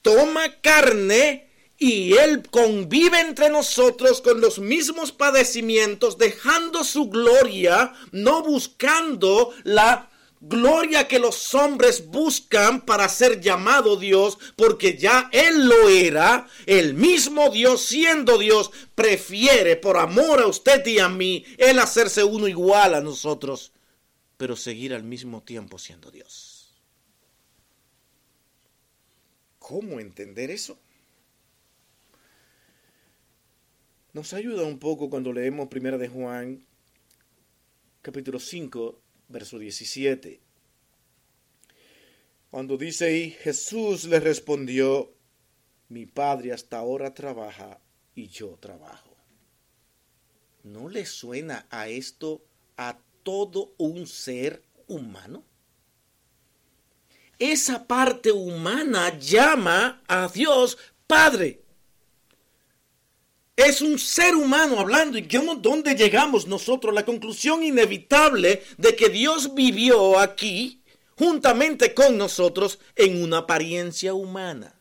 toma 0.00 0.60
carne 0.60 1.50
y 1.76 2.12
Él 2.12 2.48
convive 2.48 3.18
entre 3.18 3.50
nosotros 3.50 4.20
con 4.22 4.40
los 4.40 4.60
mismos 4.60 5.10
padecimientos, 5.10 6.18
dejando 6.18 6.84
su 6.84 7.10
gloria, 7.10 7.94
no 8.12 8.44
buscando 8.44 9.52
la 9.64 10.08
gloria 10.42 11.06
que 11.06 11.20
los 11.20 11.54
hombres 11.54 12.08
buscan 12.08 12.84
para 12.84 13.08
ser 13.08 13.40
llamado 13.40 13.96
Dios, 13.96 14.38
porque 14.56 14.98
ya 14.98 15.30
Él 15.32 15.68
lo 15.68 15.88
era, 15.88 16.48
el 16.66 16.94
mismo 16.94 17.48
Dios 17.50 17.82
siendo 17.82 18.38
Dios, 18.38 18.72
prefiere 18.94 19.76
por 19.76 19.96
amor 19.96 20.40
a 20.40 20.48
usted 20.48 20.84
y 20.86 20.98
a 20.98 21.08
mí, 21.08 21.44
Él 21.58 21.78
hacerse 21.78 22.24
uno 22.24 22.48
igual 22.48 22.94
a 22.94 23.00
nosotros, 23.00 23.72
pero 24.36 24.56
seguir 24.56 24.92
al 24.94 25.04
mismo 25.04 25.42
tiempo 25.42 25.78
siendo 25.78 26.10
Dios. 26.10 26.74
¿Cómo 29.60 30.00
entender 30.00 30.50
eso? 30.50 30.76
Nos 34.12 34.32
ayuda 34.34 34.64
un 34.64 34.80
poco 34.80 35.08
cuando 35.08 35.32
leemos 35.32 35.68
Primera 35.68 35.96
de 35.98 36.08
Juan, 36.08 36.66
capítulo 38.02 38.40
5, 38.40 39.01
verso 39.32 39.58
17. 39.58 40.40
Cuando 42.50 42.76
dice 42.76 43.06
ahí, 43.06 43.30
Jesús 43.30 44.04
le 44.04 44.20
respondió, 44.20 45.12
mi 45.88 46.06
Padre 46.06 46.52
hasta 46.52 46.78
ahora 46.78 47.14
trabaja 47.14 47.80
y 48.14 48.28
yo 48.28 48.58
trabajo. 48.60 49.16
¿No 50.62 50.88
le 50.88 51.06
suena 51.06 51.66
a 51.70 51.88
esto 51.88 52.44
a 52.76 52.98
todo 53.22 53.74
un 53.78 54.06
ser 54.06 54.62
humano? 54.86 55.44
Esa 57.38 57.86
parte 57.88 58.30
humana 58.30 59.18
llama 59.18 60.02
a 60.06 60.28
Dios 60.28 60.78
Padre. 61.06 61.61
Es 63.56 63.82
un 63.82 63.98
ser 63.98 64.34
humano 64.34 64.80
hablando. 64.80 65.18
¿Y 65.18 65.28
dónde 65.60 65.94
llegamos 65.94 66.46
nosotros? 66.46 66.94
La 66.94 67.04
conclusión 67.04 67.62
inevitable 67.62 68.62
de 68.78 68.96
que 68.96 69.08
Dios 69.08 69.54
vivió 69.54 70.18
aquí 70.18 70.82
juntamente 71.16 71.94
con 71.94 72.16
nosotros 72.16 72.78
en 72.96 73.22
una 73.22 73.38
apariencia 73.38 74.14
humana. 74.14 74.80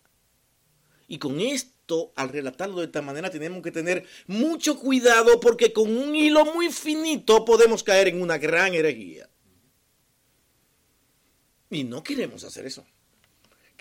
Y 1.07 1.19
con 1.19 1.41
esto, 1.41 2.13
al 2.15 2.29
relatarlo 2.29 2.77
de 2.77 2.85
esta 2.85 3.01
manera, 3.01 3.29
tenemos 3.29 3.61
que 3.61 3.71
tener 3.71 4.05
mucho 4.27 4.79
cuidado 4.79 5.39
porque 5.41 5.73
con 5.73 5.95
un 5.95 6.15
hilo 6.15 6.45
muy 6.45 6.71
finito 6.71 7.43
podemos 7.43 7.83
caer 7.83 8.07
en 8.07 8.21
una 8.21 8.37
gran 8.37 8.73
herejía. 8.73 9.29
Y 11.69 11.83
no 11.83 12.03
queremos 12.03 12.43
hacer 12.43 12.65
eso. 12.65 12.85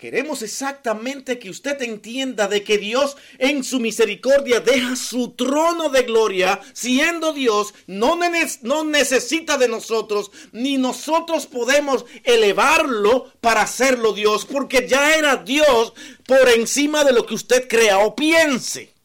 Queremos 0.01 0.41
exactamente 0.41 1.37
que 1.37 1.51
usted 1.51 1.79
entienda 1.83 2.47
de 2.47 2.63
que 2.63 2.79
Dios 2.79 3.17
en 3.37 3.63
su 3.63 3.79
misericordia 3.79 4.59
deja 4.59 4.95
su 4.95 5.33
trono 5.33 5.89
de 5.89 6.01
gloria, 6.01 6.59
siendo 6.73 7.33
Dios, 7.33 7.75
no, 7.85 8.17
no, 8.63 8.83
necesita 8.83 9.59
de 9.59 9.67
nosotros, 9.67 10.31
ni 10.53 10.79
nosotros 10.79 11.45
podemos 11.45 12.03
elevarlo 12.23 13.31
para 13.41 13.61
hacerlo 13.61 14.13
Dios, 14.13 14.43
porque 14.43 14.87
ya 14.87 15.13
era 15.13 15.35
Dios 15.35 15.93
por 16.25 16.49
encima 16.49 17.03
de 17.03 17.13
lo 17.13 17.27
que 17.27 17.35
usted 17.35 17.67
crea 17.67 17.99
o 17.99 18.15
piense. 18.15 18.95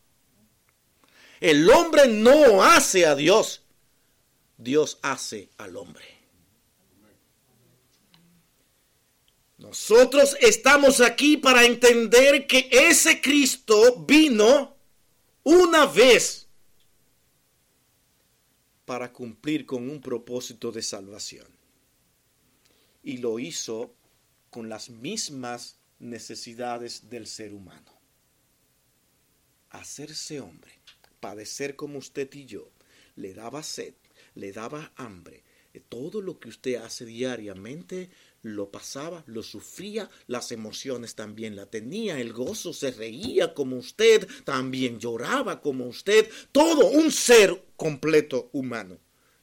El 1.40 1.68
hombre 1.68 2.08
no 2.08 2.64
hace 2.64 3.04
a 3.04 3.14
Dios, 3.14 3.66
Dios 4.56 4.98
hace 5.02 5.50
al 5.58 5.76
hombre. 5.76 6.15
Nosotros 9.76 10.38
estamos 10.40 11.02
aquí 11.02 11.36
para 11.36 11.66
entender 11.66 12.46
que 12.46 12.66
ese 12.72 13.20
Cristo 13.20 14.06
vino 14.06 14.74
una 15.44 15.84
vez 15.84 16.48
para 18.86 19.12
cumplir 19.12 19.66
con 19.66 19.90
un 19.90 20.00
propósito 20.00 20.72
de 20.72 20.80
salvación. 20.80 21.46
Y 23.02 23.18
lo 23.18 23.38
hizo 23.38 23.94
con 24.48 24.70
las 24.70 24.88
mismas 24.88 25.78
necesidades 25.98 27.10
del 27.10 27.26
ser 27.26 27.52
humano. 27.52 27.92
Hacerse 29.68 30.40
hombre, 30.40 30.72
padecer 31.20 31.76
como 31.76 31.98
usted 31.98 32.32
y 32.32 32.46
yo, 32.46 32.70
le 33.14 33.34
daba 33.34 33.62
sed, 33.62 33.92
le 34.34 34.52
daba 34.52 34.90
hambre. 34.96 35.44
Todo 35.90 36.22
lo 36.22 36.40
que 36.40 36.48
usted 36.48 36.76
hace 36.76 37.04
diariamente 37.04 38.08
lo 38.46 38.70
pasaba, 38.70 39.24
lo 39.26 39.42
sufría, 39.42 40.08
las 40.28 40.52
emociones 40.52 41.14
también 41.16 41.56
la 41.56 41.66
tenía, 41.66 42.20
el 42.20 42.32
gozo 42.32 42.72
se 42.72 42.92
reía 42.92 43.54
como 43.54 43.76
usted, 43.76 44.28
también 44.44 45.00
lloraba 45.00 45.60
como 45.60 45.86
usted, 45.86 46.30
todo 46.52 46.86
un 46.86 47.10
ser 47.10 47.64
completo 47.76 48.48
humano. 48.52 48.98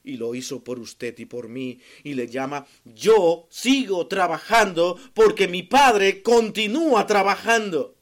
Y 0.06 0.18
lo 0.18 0.36
hizo 0.36 0.64
por 0.64 0.80
usted 0.80 1.18
y 1.20 1.26
por 1.26 1.48
mí, 1.48 1.80
y 2.04 2.14
le 2.14 2.28
llama, 2.28 2.66
yo 2.86 3.48
sigo 3.50 4.08
trabajando 4.08 4.98
porque 5.14 5.48
mi 5.48 5.64
Padre 5.64 6.22
continúa 6.22 7.06
trabajando. 7.06 7.98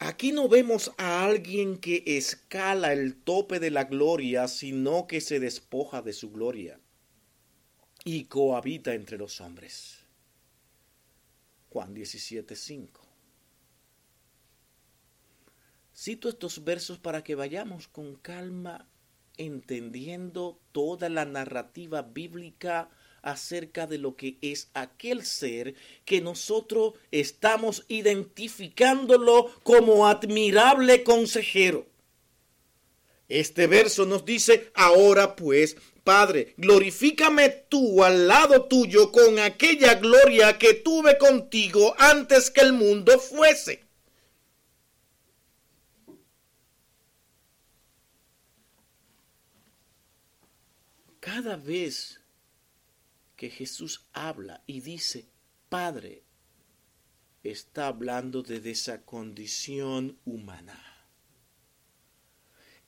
Aquí 0.00 0.30
no 0.30 0.48
vemos 0.48 0.92
a 0.96 1.24
alguien 1.24 1.78
que 1.78 2.04
escala 2.06 2.92
el 2.92 3.16
tope 3.16 3.58
de 3.58 3.72
la 3.72 3.84
gloria, 3.84 4.46
sino 4.46 5.08
que 5.08 5.20
se 5.20 5.40
despoja 5.40 6.02
de 6.02 6.12
su 6.12 6.30
gloria 6.30 6.80
y 8.10 8.24
cohabita 8.24 8.94
entre 8.94 9.18
los 9.18 9.38
hombres. 9.42 9.98
Juan 11.68 11.92
17, 11.92 12.56
5. 12.56 13.06
Cito 15.94 16.30
estos 16.30 16.64
versos 16.64 16.98
para 16.98 17.22
que 17.22 17.34
vayamos 17.34 17.86
con 17.86 18.16
calma 18.16 18.88
entendiendo 19.36 20.58
toda 20.72 21.10
la 21.10 21.26
narrativa 21.26 22.00
bíblica 22.00 22.88
acerca 23.20 23.86
de 23.86 23.98
lo 23.98 24.16
que 24.16 24.38
es 24.40 24.70
aquel 24.72 25.22
ser 25.22 25.74
que 26.06 26.22
nosotros 26.22 26.94
estamos 27.10 27.84
identificándolo 27.88 29.52
como 29.64 30.06
admirable 30.06 31.04
consejero. 31.04 31.86
Este 33.28 33.66
verso 33.66 34.06
nos 34.06 34.24
dice, 34.24 34.72
ahora 34.74 35.36
pues, 35.36 35.76
Padre, 36.08 36.54
glorifícame 36.56 37.50
tú 37.68 38.02
al 38.02 38.28
lado 38.28 38.64
tuyo 38.64 39.12
con 39.12 39.38
aquella 39.38 39.96
gloria 39.96 40.56
que 40.56 40.72
tuve 40.72 41.18
contigo 41.18 41.94
antes 41.98 42.50
que 42.50 42.62
el 42.62 42.72
mundo 42.72 43.18
fuese. 43.18 43.84
Cada 51.20 51.56
vez 51.56 52.22
que 53.36 53.50
Jesús 53.50 54.06
habla 54.14 54.62
y 54.66 54.80
dice, 54.80 55.28
Padre, 55.68 56.22
está 57.42 57.88
hablando 57.88 58.42
de 58.42 58.70
esa 58.70 59.02
condición 59.02 60.18
humana 60.24 60.87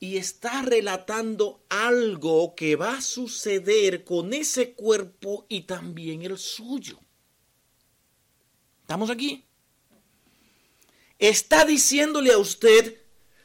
y 0.02 0.16
está 0.16 0.62
relatando 0.62 1.62
algo 1.68 2.54
que 2.54 2.74
va 2.74 2.96
a 2.96 3.02
suceder 3.02 4.02
con 4.02 4.32
ese 4.32 4.72
cuerpo 4.72 5.44
y 5.48 5.62
también 5.62 6.22
el 6.22 6.38
suyo. 6.38 6.98
¿Estamos 8.80 9.10
aquí? 9.10 9.44
Está 11.18 11.66
diciéndole 11.66 12.32
a 12.32 12.38
usted 12.38 12.98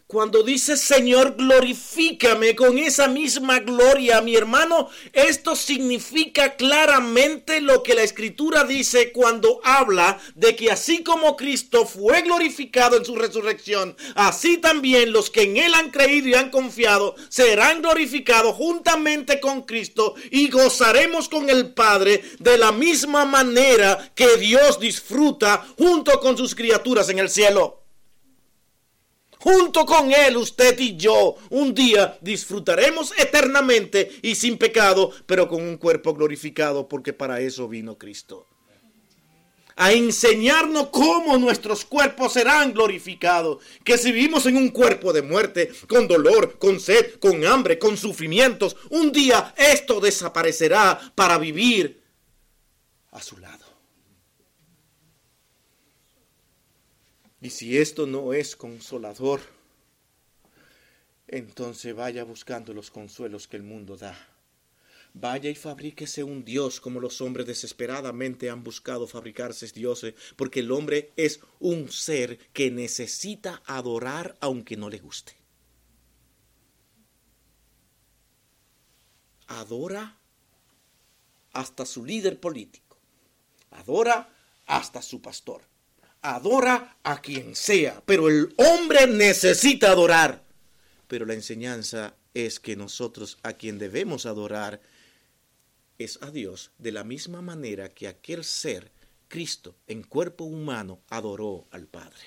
cuando 0.08 0.44
dice 0.44 0.78
Señor, 0.78 1.36
glorifícame 1.36 2.56
con 2.56 2.78
esa 2.78 3.08
misma 3.08 3.60
gloria, 3.60 4.22
mi 4.22 4.36
hermano, 4.36 4.88
esto 5.14 5.56
significa 5.56 6.56
claramente 6.56 7.60
lo 7.60 7.82
que 7.82 7.96
la 7.96 8.04
escritura 8.04 8.66
dice 8.66 9.12
cuando 9.12 9.60
habla 9.64 10.20
de 10.36 10.56
que 10.56 10.70
así 10.72 11.02
como 11.04 11.36
Cristo 11.36 11.88
fue 11.88 12.22
glorificado 12.22 12.98
en 12.98 13.06
su 13.06 13.16
resurrección, 13.16 13.98
así 14.14 14.58
también 14.58 15.12
los 15.12 15.32
que 15.32 15.42
en 15.42 15.58
Él 15.58 15.74
han 15.74 15.90
creído 15.90 16.28
y 16.28 16.36
han 16.36 16.52
confiado 16.52 17.16
serán 17.30 17.82
glorificados 17.82 18.56
juntamente 18.56 19.40
con 19.40 19.64
Cristo 19.64 20.14
y 20.30 20.50
gozaremos 20.50 21.30
con 21.30 21.50
el 21.50 21.74
Padre 21.74 22.24
de 22.38 22.60
la 22.60 22.72
misma 22.72 23.26
manera 23.26 24.12
que 24.14 24.38
Dios 24.38 24.80
disfruta 24.80 25.66
junto 25.80 26.20
con 26.20 26.38
sus 26.38 26.54
criaturas 26.54 27.10
en 27.10 27.18
el 27.18 27.30
cielo. 27.30 27.85
Junto 29.46 29.86
con 29.86 30.12
Él, 30.12 30.38
usted 30.38 30.76
y 30.80 30.98
yo, 30.98 31.36
un 31.52 31.76
día 31.76 32.18
disfrutaremos 32.20 33.14
eternamente 33.16 34.10
y 34.24 34.34
sin 34.34 34.58
pecado, 34.58 35.12
pero 35.28 35.48
con 35.48 35.62
un 35.62 35.78
cuerpo 35.78 36.16
glorificado, 36.16 36.88
porque 36.88 37.14
para 37.14 37.40
eso 37.40 37.68
vino 37.68 37.96
Cristo. 37.96 38.48
A 39.76 39.92
enseñarnos 39.92 40.88
cómo 40.88 41.38
nuestros 41.38 41.86
cuerpos 41.86 42.34
serán 42.34 42.74
glorificados. 42.74 43.64
Que 43.84 44.00
si 44.00 44.12
vivimos 44.12 44.48
en 44.48 44.58
un 44.58 44.70
cuerpo 44.70 45.14
de 45.14 45.22
muerte, 45.22 45.72
con 45.88 46.08
dolor, 46.08 46.58
con 46.58 46.80
sed, 46.80 47.20
con 47.20 47.46
hambre, 47.46 47.78
con 47.78 47.98
sufrimientos, 47.98 48.76
un 48.90 49.12
día 49.12 49.54
esto 49.56 50.00
desaparecerá 50.00 51.00
para 51.14 51.38
vivir 51.38 52.02
a 53.12 53.22
su 53.22 53.38
lado. 53.38 53.55
Y 57.46 57.52
si 57.52 57.78
esto 57.78 58.08
no 58.08 58.34
es 58.34 58.56
consolador, 58.56 59.40
entonces 61.28 61.94
vaya 61.94 62.24
buscando 62.24 62.74
los 62.74 62.90
consuelos 62.90 63.48
que 63.48 63.56
el 63.56 63.62
mundo 63.62 63.98
da. 63.98 64.18
Vaya 65.14 65.52
y 65.52 65.54
fabríquese 65.54 66.24
un 66.24 66.44
Dios 66.44 66.82
como 66.82 67.00
los 67.00 67.22
hombres 67.22 67.46
desesperadamente 67.46 68.50
han 68.50 68.64
buscado 68.64 69.06
fabricarse 69.06 69.68
dioses, 69.68 70.16
porque 70.36 70.62
el 70.62 70.72
hombre 70.72 71.14
es 71.18 71.40
un 71.60 71.92
ser 71.92 72.40
que 72.52 72.72
necesita 72.72 73.62
adorar 73.68 74.36
aunque 74.42 74.76
no 74.76 74.90
le 74.90 74.98
guste. 74.98 75.34
Adora 79.46 80.18
hasta 81.54 81.86
su 81.86 82.04
líder 82.04 82.40
político. 82.40 82.98
Adora 83.70 84.34
hasta 84.66 85.04
su 85.04 85.22
pastor 85.22 85.75
adora 86.34 86.98
a 87.04 87.22
quien 87.22 87.56
sea, 87.56 88.02
pero 88.06 88.28
el 88.28 88.54
hombre 88.58 89.08
necesita 89.08 89.92
adorar. 89.92 90.44
Pero 91.08 91.26
la 91.26 91.34
enseñanza 91.34 92.16
es 92.34 92.60
que 92.60 92.76
nosotros 92.76 93.38
a 93.44 93.54
quien 93.54 93.78
debemos 93.78 94.26
adorar 94.26 94.82
es 95.98 96.20
a 96.22 96.32
Dios 96.32 96.72
de 96.78 96.92
la 96.92 97.04
misma 97.04 97.42
manera 97.42 97.94
que 97.94 98.08
aquel 98.08 98.44
ser, 98.44 98.92
Cristo, 99.28 99.76
en 99.88 100.04
cuerpo 100.04 100.44
humano, 100.46 101.02
adoró 101.10 101.68
al 101.72 101.88
Padre. 101.88 102.26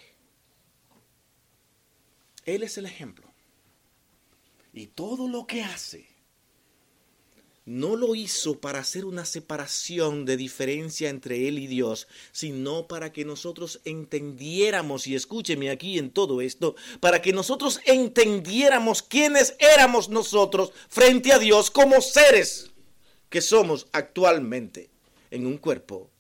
Él 2.45 2.63
es 2.63 2.79
el 2.79 2.87
ejemplo. 2.87 3.31
Y 4.73 4.87
todo 4.87 5.29
lo 5.29 5.47
que 5.47 5.63
hace 5.63 6.18
no 7.69 7.97
lo 7.97 8.15
hizo 8.15 8.59
para 8.59 8.79
hacer 8.79 9.05
una 9.05 9.27
separación 9.27 10.25
de 10.25 10.39
diferencia 10.39 11.11
entre 11.11 11.49
Él 11.49 11.59
y 11.59 11.67
Dios, 11.67 12.09
sino 12.33 12.89
para 12.89 13.13
que 13.13 13.27
nosotros 13.27 13.83
entendiéramos, 13.85 15.07
y 15.07 15.15
escúcheme 15.15 15.69
aquí 15.69 15.99
en 15.99 16.11
todo 16.11 16.41
esto, 16.41 16.77
para 17.01 17.21
que 17.21 17.35
nosotros 17.35 17.81
entendiéramos 17.85 19.03
quiénes 19.03 19.55
éramos 19.59 20.09
nosotros 20.09 20.73
frente 20.89 21.31
a 21.31 21.39
Dios 21.39 21.71
como 21.71 22.01
seres 22.01 22.71
que 23.29 23.43
somos 23.43 23.87
actualmente 23.93 24.89
en 25.31 25.47
un 25.47 25.59
cuerpo 25.59 26.11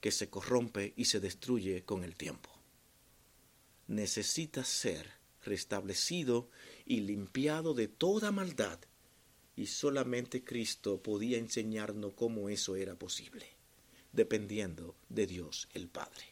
que 0.00 0.12
se 0.12 0.30
corrompe 0.30 0.94
y 0.96 1.06
se 1.06 1.18
destruye 1.18 1.84
con 1.84 2.04
el 2.04 2.14
tiempo. 2.14 2.50
Necesita 3.88 4.62
ser 4.62 5.10
restablecido 5.42 6.48
y 6.86 7.00
limpiado 7.00 7.74
de 7.74 7.88
toda 7.88 8.30
maldad 8.30 8.78
y 9.58 9.66
solamente 9.66 10.44
Cristo 10.44 11.02
podía 11.02 11.36
enseñarnos 11.36 12.12
cómo 12.14 12.48
eso 12.48 12.76
era 12.76 12.94
posible, 12.94 13.44
dependiendo 14.12 14.94
de 15.08 15.26
Dios 15.26 15.68
el 15.74 15.88
Padre. 15.88 16.24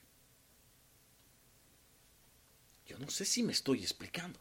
Yo 2.87 2.97
no 3.01 3.11
sé 3.11 3.25
si 3.25 3.43
me 3.43 3.53
estoy 3.53 3.81
explicando, 3.81 4.39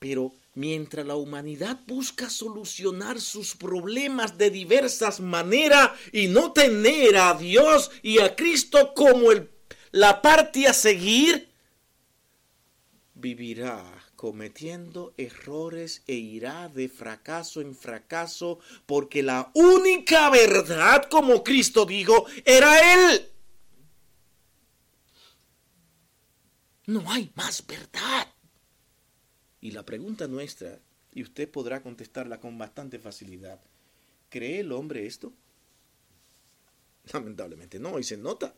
pero 0.00 0.34
mientras 0.54 1.06
la 1.06 1.14
humanidad 1.14 1.80
busca 1.86 2.28
solucionar 2.30 3.20
sus 3.20 3.54
problemas 3.54 4.36
de 4.36 4.50
diversas 4.50 5.20
maneras 5.20 5.92
y 6.10 6.26
no 6.26 6.52
tener 6.52 7.16
a 7.16 7.34
Dios 7.34 7.92
y 8.02 8.18
a 8.18 8.34
Cristo 8.34 8.92
como 8.92 9.30
el, 9.30 9.48
la 9.92 10.20
parte 10.20 10.66
a 10.66 10.72
seguir, 10.72 11.48
vivirá 13.14 14.05
cometiendo 14.26 15.14
errores 15.18 16.02
e 16.08 16.14
irá 16.14 16.68
de 16.68 16.88
fracaso 16.88 17.60
en 17.60 17.76
fracaso, 17.76 18.58
porque 18.84 19.22
la 19.22 19.52
única 19.54 20.30
verdad, 20.30 21.08
como 21.08 21.44
Cristo 21.44 21.86
dijo, 21.86 22.26
era 22.44 23.12
Él. 23.12 23.30
No 26.86 27.08
hay 27.08 27.30
más 27.36 27.64
verdad. 27.68 28.26
Y 29.60 29.70
la 29.70 29.84
pregunta 29.84 30.26
nuestra, 30.26 30.80
y 31.12 31.22
usted 31.22 31.48
podrá 31.48 31.80
contestarla 31.80 32.40
con 32.40 32.58
bastante 32.58 32.98
facilidad, 32.98 33.60
¿cree 34.28 34.58
el 34.58 34.72
hombre 34.72 35.06
esto? 35.06 35.32
Lamentablemente 37.12 37.78
no, 37.78 37.96
y 38.00 38.02
se 38.02 38.16
nota 38.16 38.56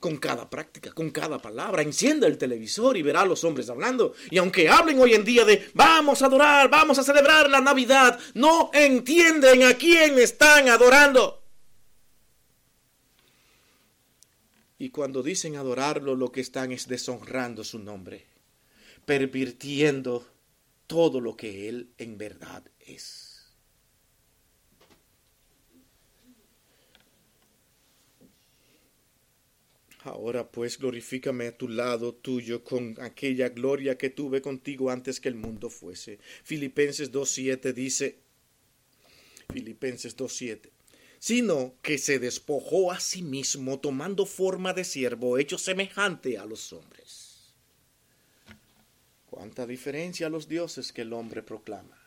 con 0.00 0.18
cada 0.18 0.48
práctica, 0.48 0.92
con 0.92 1.10
cada 1.10 1.38
palabra. 1.38 1.82
Encienda 1.82 2.26
el 2.26 2.38
televisor 2.38 2.96
y 2.96 3.02
verá 3.02 3.22
a 3.22 3.26
los 3.26 3.44
hombres 3.44 3.68
hablando. 3.70 4.14
Y 4.30 4.38
aunque 4.38 4.68
hablen 4.68 5.00
hoy 5.00 5.14
en 5.14 5.24
día 5.24 5.44
de 5.44 5.70
vamos 5.74 6.22
a 6.22 6.26
adorar, 6.26 6.70
vamos 6.70 6.98
a 6.98 7.02
celebrar 7.02 7.48
la 7.48 7.60
Navidad, 7.60 8.18
no 8.34 8.70
entienden 8.74 9.62
a 9.64 9.74
quién 9.74 10.18
están 10.18 10.68
adorando. 10.68 11.42
Y 14.78 14.90
cuando 14.90 15.22
dicen 15.22 15.56
adorarlo, 15.56 16.14
lo 16.14 16.30
que 16.30 16.42
están 16.42 16.70
es 16.70 16.86
deshonrando 16.86 17.64
su 17.64 17.78
nombre, 17.78 18.26
pervirtiendo 19.06 20.26
todo 20.86 21.20
lo 21.20 21.36
que 21.36 21.68
Él 21.68 21.94
en 21.96 22.18
verdad 22.18 22.62
es. 22.80 23.25
Ahora 30.06 30.52
pues 30.52 30.78
glorifícame 30.78 31.48
a 31.48 31.58
tu 31.58 31.66
lado 31.68 32.14
tuyo 32.14 32.62
con 32.62 32.96
aquella 33.00 33.48
gloria 33.48 33.98
que 33.98 34.08
tuve 34.08 34.40
contigo 34.40 34.88
antes 34.88 35.18
que 35.18 35.28
el 35.28 35.34
mundo 35.34 35.68
fuese. 35.68 36.20
Filipenses 36.44 37.10
2.7 37.10 37.72
dice, 37.72 38.20
Filipenses 39.52 40.16
2.7, 40.16 40.70
sino 41.18 41.74
que 41.82 41.98
se 41.98 42.20
despojó 42.20 42.92
a 42.92 43.00
sí 43.00 43.22
mismo 43.22 43.80
tomando 43.80 44.26
forma 44.26 44.72
de 44.72 44.84
siervo, 44.84 45.38
hecho 45.38 45.58
semejante 45.58 46.38
a 46.38 46.46
los 46.46 46.72
hombres. 46.72 47.52
Cuánta 49.28 49.66
diferencia 49.66 50.28
a 50.28 50.30
los 50.30 50.46
dioses 50.46 50.92
que 50.92 51.02
el 51.02 51.12
hombre 51.12 51.42
proclama. 51.42 51.98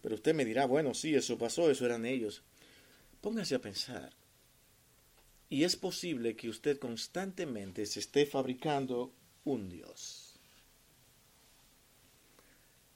Pero 0.00 0.14
usted 0.14 0.34
me 0.34 0.46
dirá, 0.46 0.64
bueno, 0.64 0.94
sí, 0.94 1.14
eso 1.14 1.36
pasó, 1.36 1.70
eso 1.70 1.84
eran 1.84 2.06
ellos. 2.06 2.42
Póngase 3.20 3.56
a 3.56 3.60
pensar. 3.60 4.19
Y 5.50 5.64
es 5.64 5.74
posible 5.74 6.36
que 6.36 6.48
usted 6.48 6.78
constantemente 6.78 7.84
se 7.84 7.98
esté 7.98 8.24
fabricando 8.24 9.12
un 9.44 9.68
Dios. 9.68 10.36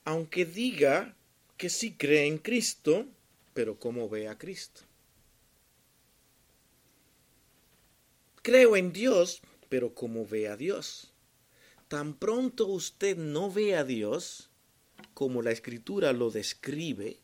Aunque 0.04 0.44
diga 0.44 1.16
que 1.56 1.68
sí 1.68 1.94
cree 1.94 2.26
en 2.26 2.38
Cristo, 2.38 3.06
pero 3.54 3.78
¿cómo 3.78 4.08
ve 4.08 4.28
a 4.28 4.38
Cristo? 4.38 4.82
Creo 8.42 8.76
en 8.76 8.92
Dios, 8.92 9.42
pero 9.68 9.92
¿cómo 9.94 10.24
ve 10.24 10.48
a 10.48 10.56
Dios? 10.56 11.12
Tan 11.88 12.14
pronto 12.14 12.66
usted 12.66 13.16
no 13.16 13.50
ve 13.50 13.74
a 13.74 13.82
Dios, 13.82 14.50
como 15.12 15.42
la 15.42 15.50
escritura 15.50 16.12
lo 16.12 16.30
describe, 16.30 17.18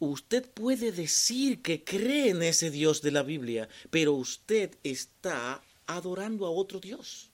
Usted 0.00 0.50
puede 0.50 0.92
decir 0.92 1.60
que 1.60 1.84
cree 1.84 2.30
en 2.30 2.42
ese 2.42 2.70
Dios 2.70 3.02
de 3.02 3.10
la 3.10 3.22
Biblia, 3.22 3.68
pero 3.90 4.14
usted 4.14 4.78
está 4.82 5.62
adorando 5.86 6.46
a 6.46 6.50
otro 6.50 6.80
Dios. 6.80 7.30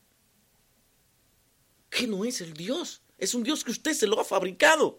Que 1.88 2.08
no 2.08 2.24
es 2.24 2.40
el 2.40 2.54
Dios, 2.54 3.02
es 3.18 3.34
un 3.34 3.44
Dios 3.44 3.62
que 3.62 3.70
usted 3.70 3.94
se 3.94 4.08
lo 4.08 4.20
ha 4.20 4.24
fabricado. 4.24 4.98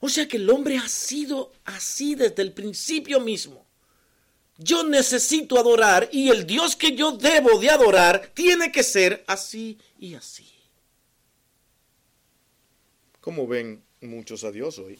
O 0.00 0.08
sea 0.08 0.26
que 0.26 0.38
el 0.38 0.48
hombre 0.48 0.78
ha 0.78 0.88
sido 0.88 1.52
así 1.64 2.14
desde 2.14 2.40
el 2.40 2.54
principio 2.54 3.20
mismo. 3.20 3.66
Yo 4.56 4.84
necesito 4.84 5.58
adorar 5.58 6.08
y 6.10 6.30
el 6.30 6.46
Dios 6.46 6.76
que 6.76 6.96
yo 6.96 7.12
debo 7.12 7.58
de 7.58 7.68
adorar 7.68 8.32
tiene 8.34 8.72
que 8.72 8.82
ser 8.82 9.22
así 9.26 9.78
y 9.98 10.14
así. 10.14 10.50
Como 13.20 13.46
ven 13.46 13.84
muchos 14.00 14.44
a 14.44 14.50
Dios 14.50 14.78
hoy? 14.78 14.98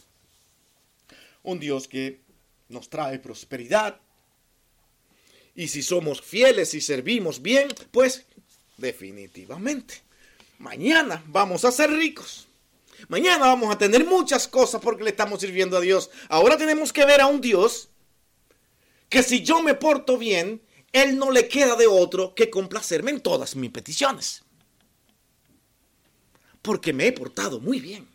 Un 1.43 1.59
Dios 1.59 1.89
que 1.89 2.21
nos 2.69 2.89
trae 2.89 3.19
prosperidad. 3.19 4.01
Y 5.55 5.69
si 5.69 5.83
somos 5.83 6.23
fieles 6.23 6.75
y 6.75 6.81
servimos 6.81 7.43
bien, 7.43 7.69
pues 7.91 8.27
definitivamente, 8.77 10.03
mañana 10.59 11.23
vamos 11.27 11.65
a 11.65 11.73
ser 11.73 11.91
ricos. 11.91 12.47
Mañana 13.09 13.47
vamos 13.47 13.73
a 13.73 13.79
tener 13.79 14.05
muchas 14.05 14.49
cosas 14.49 14.81
porque 14.81 15.05
le 15.05 15.11
estamos 15.11 15.41
sirviendo 15.41 15.77
a 15.77 15.81
Dios. 15.81 16.11
Ahora 16.29 16.57
tenemos 16.57 16.93
que 16.93 17.05
ver 17.05 17.21
a 17.21 17.27
un 17.27 17.41
Dios 17.41 17.89
que 19.09 19.23
si 19.23 19.43
yo 19.43 19.63
me 19.63 19.75
porto 19.75 20.19
bien, 20.19 20.61
Él 20.93 21.17
no 21.17 21.31
le 21.31 21.49
queda 21.49 21.77
de 21.77 21.87
otro 21.87 22.35
que 22.35 22.51
complacerme 22.51 23.13
en 23.13 23.21
todas 23.21 23.55
mis 23.57 23.71
peticiones. 23.71 24.43
Porque 26.61 26.93
me 26.93 27.07
he 27.07 27.13
portado 27.13 27.61
muy 27.61 27.81
bien. 27.81 28.09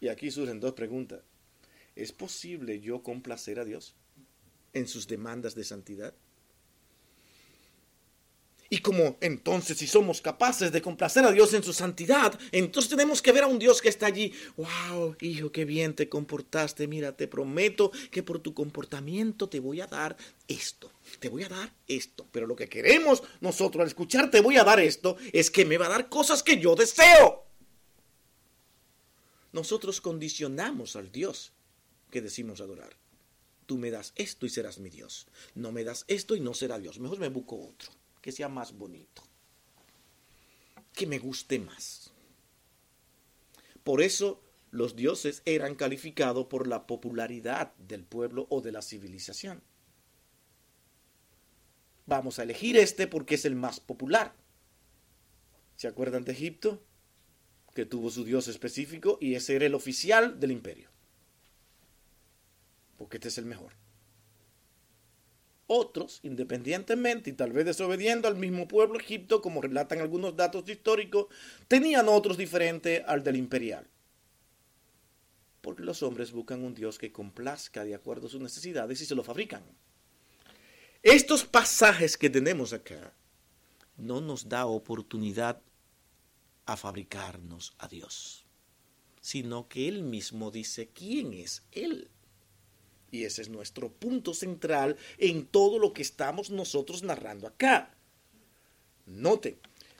Y 0.00 0.08
aquí 0.08 0.30
surgen 0.30 0.60
dos 0.60 0.72
preguntas. 0.72 1.20
¿Es 1.96 2.12
posible 2.12 2.80
yo 2.80 3.02
complacer 3.02 3.58
a 3.58 3.64
Dios 3.64 3.94
en 4.72 4.88
sus 4.88 5.06
demandas 5.06 5.54
de 5.54 5.64
santidad? 5.64 6.14
Y 8.70 8.78
como 8.78 9.16
entonces 9.20 9.78
si 9.78 9.86
somos 9.86 10.20
capaces 10.20 10.72
de 10.72 10.82
complacer 10.82 11.24
a 11.24 11.30
Dios 11.30 11.54
en 11.54 11.62
su 11.62 11.72
santidad, 11.72 12.36
entonces 12.50 12.90
tenemos 12.90 13.22
que 13.22 13.30
ver 13.30 13.44
a 13.44 13.46
un 13.46 13.60
Dios 13.60 13.80
que 13.80 13.88
está 13.88 14.06
allí. 14.06 14.32
Wow, 14.56 15.16
hijo, 15.20 15.52
qué 15.52 15.64
bien 15.64 15.94
te 15.94 16.08
comportaste. 16.08 16.88
Mira, 16.88 17.16
te 17.16 17.28
prometo 17.28 17.92
que 18.10 18.24
por 18.24 18.40
tu 18.40 18.52
comportamiento 18.52 19.48
te 19.48 19.60
voy 19.60 19.80
a 19.80 19.86
dar 19.86 20.16
esto. 20.48 20.90
Te 21.20 21.28
voy 21.28 21.44
a 21.44 21.48
dar 21.48 21.72
esto. 21.86 22.26
Pero 22.32 22.48
lo 22.48 22.56
que 22.56 22.68
queremos 22.68 23.22
nosotros 23.40 23.82
al 23.82 23.86
escuchar 23.86 24.30
te 24.30 24.40
voy 24.40 24.56
a 24.56 24.64
dar 24.64 24.80
esto 24.80 25.16
es 25.32 25.52
que 25.52 25.64
me 25.64 25.78
va 25.78 25.86
a 25.86 25.90
dar 25.90 26.08
cosas 26.08 26.42
que 26.42 26.58
yo 26.58 26.74
deseo. 26.74 27.44
Nosotros 29.52 30.00
condicionamos 30.00 30.96
al 30.96 31.12
Dios 31.12 31.52
que 32.14 32.22
decimos 32.22 32.60
adorar. 32.60 32.96
Tú 33.66 33.76
me 33.76 33.90
das 33.90 34.12
esto 34.14 34.46
y 34.46 34.48
serás 34.48 34.78
mi 34.78 34.88
Dios. 34.88 35.26
No 35.56 35.72
me 35.72 35.82
das 35.82 36.04
esto 36.06 36.36
y 36.36 36.40
no 36.40 36.54
será 36.54 36.78
Dios. 36.78 37.00
Mejor 37.00 37.18
me 37.18 37.28
busco 37.28 37.60
otro, 37.60 37.90
que 38.20 38.30
sea 38.30 38.48
más 38.48 38.72
bonito, 38.72 39.24
que 40.92 41.08
me 41.08 41.18
guste 41.18 41.58
más. 41.58 42.12
Por 43.82 44.00
eso 44.00 44.40
los 44.70 44.94
dioses 44.94 45.42
eran 45.44 45.74
calificados 45.74 46.46
por 46.46 46.68
la 46.68 46.86
popularidad 46.86 47.74
del 47.78 48.04
pueblo 48.04 48.46
o 48.48 48.60
de 48.60 48.70
la 48.70 48.82
civilización. 48.82 49.60
Vamos 52.06 52.38
a 52.38 52.44
elegir 52.44 52.76
este 52.76 53.08
porque 53.08 53.34
es 53.34 53.44
el 53.44 53.56
más 53.56 53.80
popular. 53.80 54.36
¿Se 55.74 55.88
acuerdan 55.88 56.24
de 56.24 56.30
Egipto? 56.30 56.80
Que 57.74 57.86
tuvo 57.86 58.08
su 58.08 58.22
dios 58.22 58.46
específico 58.46 59.18
y 59.20 59.34
ese 59.34 59.56
era 59.56 59.66
el 59.66 59.74
oficial 59.74 60.38
del 60.38 60.52
imperio 60.52 60.93
porque 63.04 63.18
este 63.18 63.28
es 63.28 63.36
el 63.36 63.44
mejor. 63.44 63.74
Otros, 65.66 66.20
independientemente 66.22 67.28
y 67.28 67.32
tal 67.34 67.52
vez 67.52 67.66
desobediendo 67.66 68.28
al 68.28 68.36
mismo 68.36 68.66
pueblo 68.66 68.98
Egipto, 68.98 69.42
como 69.42 69.60
relatan 69.60 70.00
algunos 70.00 70.36
datos 70.36 70.66
históricos, 70.66 71.26
tenían 71.68 72.08
otros 72.08 72.38
diferentes 72.38 73.02
al 73.06 73.22
del 73.22 73.36
imperial. 73.36 73.86
Porque 75.60 75.82
los 75.82 76.02
hombres 76.02 76.32
buscan 76.32 76.64
un 76.64 76.74
Dios 76.74 76.96
que 76.96 77.12
complazca 77.12 77.84
de 77.84 77.94
acuerdo 77.94 78.28
a 78.28 78.30
sus 78.30 78.40
necesidades 78.40 79.02
y 79.02 79.04
se 79.04 79.14
lo 79.14 79.22
fabrican. 79.22 79.62
Estos 81.02 81.44
pasajes 81.44 82.16
que 82.16 82.30
tenemos 82.30 82.72
acá 82.72 83.12
no 83.98 84.22
nos 84.22 84.48
da 84.48 84.64
oportunidad 84.64 85.60
a 86.64 86.78
fabricarnos 86.78 87.74
a 87.76 87.86
Dios, 87.86 88.46
sino 89.20 89.68
que 89.68 89.88
Él 89.88 90.04
mismo 90.04 90.50
dice 90.50 90.88
quién 90.88 91.34
es 91.34 91.66
Él. 91.70 92.08
Y 93.14 93.24
ese 93.24 93.42
es 93.42 93.48
nuestro 93.48 93.92
punto 93.92 94.34
central 94.34 94.96
en 95.18 95.46
todo 95.46 95.78
lo 95.78 95.92
que 95.92 96.02
estamos 96.02 96.50
nosotros 96.50 97.04
narrando 97.04 97.46
acá. 97.46 97.94
Noten, 99.06 99.56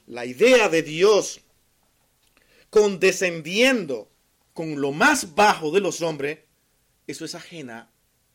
la 0.09 0.27
idea 0.27 0.69
de 0.69 0.83
Dios 0.83 1.41
condescendiendo 2.71 4.11
con 4.53 4.81
lo 4.81 4.91
más 4.91 5.37
bajo 5.37 5.71
de 5.71 5.81
los 5.81 6.03
hombres, 6.03 6.41
eso 7.07 7.25
es 7.25 7.37
ajena 7.37 7.89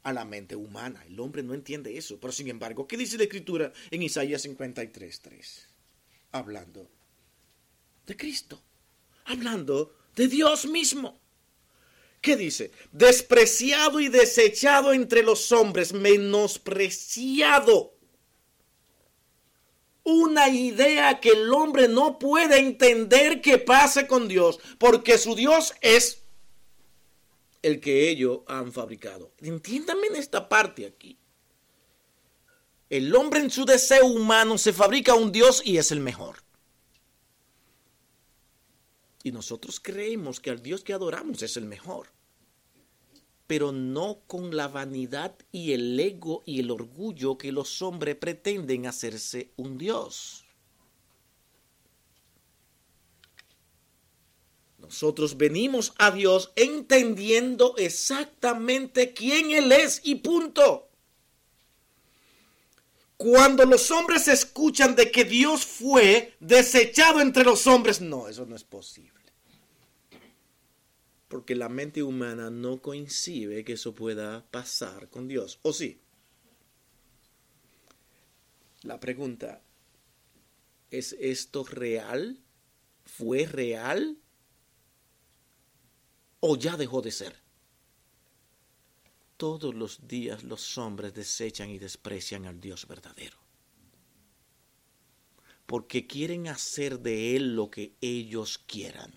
a 0.04 0.13
la 0.13 0.24
mente 0.24 0.56
humana. 0.56 1.04
El 1.06 1.20
hombre 1.20 1.44
no 1.44 1.54
entiende 1.54 1.98
eso. 1.98 2.18
Pero 2.18 2.32
sin 2.32 2.48
embargo, 2.48 2.88
¿qué 2.88 2.96
dice 2.96 3.18
la 3.18 3.24
escritura 3.24 3.74
en 3.92 4.02
Isaías 4.02 4.46
53.3? 4.46 5.68
Hablando 6.32 6.89
de 8.08 8.15
Cristo. 8.15 8.62
Hablando 9.26 9.94
de 10.15 10.30
Dios 10.30 10.65
mismo. 10.68 11.20
¿Qué 12.21 12.36
dice? 12.36 12.71
Despreciado 12.91 13.99
y 13.99 14.10
desechado 14.10 14.93
entre 14.93 15.23
los 15.23 15.51
hombres, 15.51 15.93
menospreciado. 15.93 17.93
Una 20.03 20.49
idea 20.49 21.19
que 21.19 21.29
el 21.29 21.53
hombre 21.53 21.88
no 21.88 22.19
puede 22.19 22.60
entender 22.60 23.41
que 23.41 23.58
pase 23.58 24.08
con 24.08 24.27
Dios, 24.27 24.60
porque 24.77 25.17
su 25.17 25.36
Dios 25.36 25.73
es 25.82 26.23
el 27.62 27.79
que 27.79 28.10
ellos 28.10 28.39
han 28.47 28.71
fabricado. 28.71 29.32
Entiéndame 29.39 30.08
en 30.08 30.15
esta 30.15 30.49
parte 30.49 30.86
aquí. 30.86 31.17
El 32.89 33.15
hombre 33.15 33.39
en 33.39 33.51
su 33.51 33.65
deseo 33.65 34.08
humano 34.08 34.58
se 34.58 34.73
fabrica 34.73 35.13
un 35.13 35.32
Dios 35.32 35.62
y 35.63 35.77
es 35.77 35.91
el 35.91 35.99
mejor. 35.99 36.38
Y 39.23 39.32
nosotros 39.32 39.79
creemos 39.79 40.39
que 40.39 40.49
al 40.49 40.62
Dios 40.62 40.84
que 40.84 40.93
adoramos 40.93 41.41
es 41.41 41.58
el 41.58 41.65
mejor. 41.65 42.08
Pero 43.47 43.71
no 43.71 44.21
con 44.27 44.55
la 44.55 44.67
vanidad 44.67 45.36
y 45.51 45.73
el 45.73 45.99
ego 45.99 46.43
y 46.45 46.60
el 46.60 46.71
orgullo 46.71 47.38
que 47.38 47.51
los 47.51 47.82
hombres 47.82 48.15
pretenden 48.15 48.86
hacerse 48.86 49.51
un 49.58 49.77
Dios. 49.77 50.45
Nosotros 54.77 55.38
venimos 55.38 55.93
a 55.97 56.12
Dios 56.12 56.51
entendiendo 56.55 57.75
exactamente 57.77 59.13
quién 59.13 59.51
Él 59.51 59.71
es 59.71 60.01
y 60.03 60.15
punto. 60.15 60.88
Cuando 63.19 63.65
los 63.65 63.91
hombres 63.91 64.29
escuchan 64.29 64.95
de 64.95 65.12
que 65.12 65.25
Dios 65.25 65.65
fue 65.65 66.38
desechado 66.39 67.19
entre 67.19 67.43
los 67.43 67.67
hombres, 67.67 67.99
no, 67.99 68.29
eso 68.29 68.45
no 68.45 68.55
es 68.55 68.63
posible. 68.63 69.12
Porque 71.27 71.53
la 71.53 71.67
mente 71.67 72.01
humana 72.01 72.49
no 72.49 72.82
coincide 72.82 73.65
que 73.65 73.73
eso 73.73 73.93
pueda 73.93 74.45
pasar 74.51 75.10
con 75.10 75.27
Dios. 75.27 75.60
¿O 75.63 75.73
sí? 75.73 75.99
La 78.84 79.01
pregunta, 79.01 79.63
¿es 80.89 81.12
esto 81.19 81.65
real? 81.65 82.39
¿Fue 83.03 83.45
real? 83.45 84.17
¿O 86.39 86.55
ya 86.55 86.77
dejó 86.77 87.01
de 87.01 87.12
ser? 87.12 87.49
Todos 89.39 89.73
los 89.73 90.06
días 90.06 90.43
los 90.43 90.78
hombres 90.78 91.13
desechan 91.13 91.69
y 91.69 91.80
desprecian 91.80 92.45
al 92.45 92.60
Dios 92.60 92.86
verdadero. 92.86 93.38
Porque 95.65 96.08
quieren 96.08 96.49
hacer 96.49 96.99
de 96.99 97.38
Él 97.38 97.56
lo 97.56 97.71
que 97.71 97.93
ellos 98.02 98.58
quieran. 98.58 99.13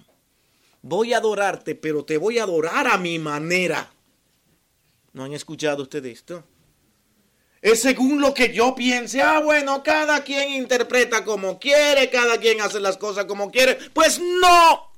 Voy 0.80 1.12
a 1.12 1.16
adorarte, 1.16 1.74
pero 1.74 2.04
te 2.04 2.18
voy 2.18 2.38
a 2.38 2.44
adorar 2.44 2.87
a 2.87 2.98
mi 2.98 3.18
manera. 3.18 3.92
¿No 5.12 5.24
han 5.24 5.32
escuchado 5.32 5.82
ustedes 5.82 6.18
esto? 6.18 6.44
Es 7.61 7.82
según 7.82 8.20
lo 8.20 8.32
que 8.32 8.54
yo 8.54 8.76
piense. 8.76 9.20
Ah, 9.20 9.40
bueno, 9.40 9.82
cada 9.82 10.22
quien 10.22 10.52
interpreta 10.52 11.24
como 11.24 11.58
quiere, 11.58 12.11
cada 12.11 12.38
quien 12.38 12.61
hace 12.61 12.78
las 12.78 12.96
cosas 12.96 13.24
como 13.24 13.50
quiere. 13.50 13.76
Pues 13.92 14.20
no. 14.20 14.92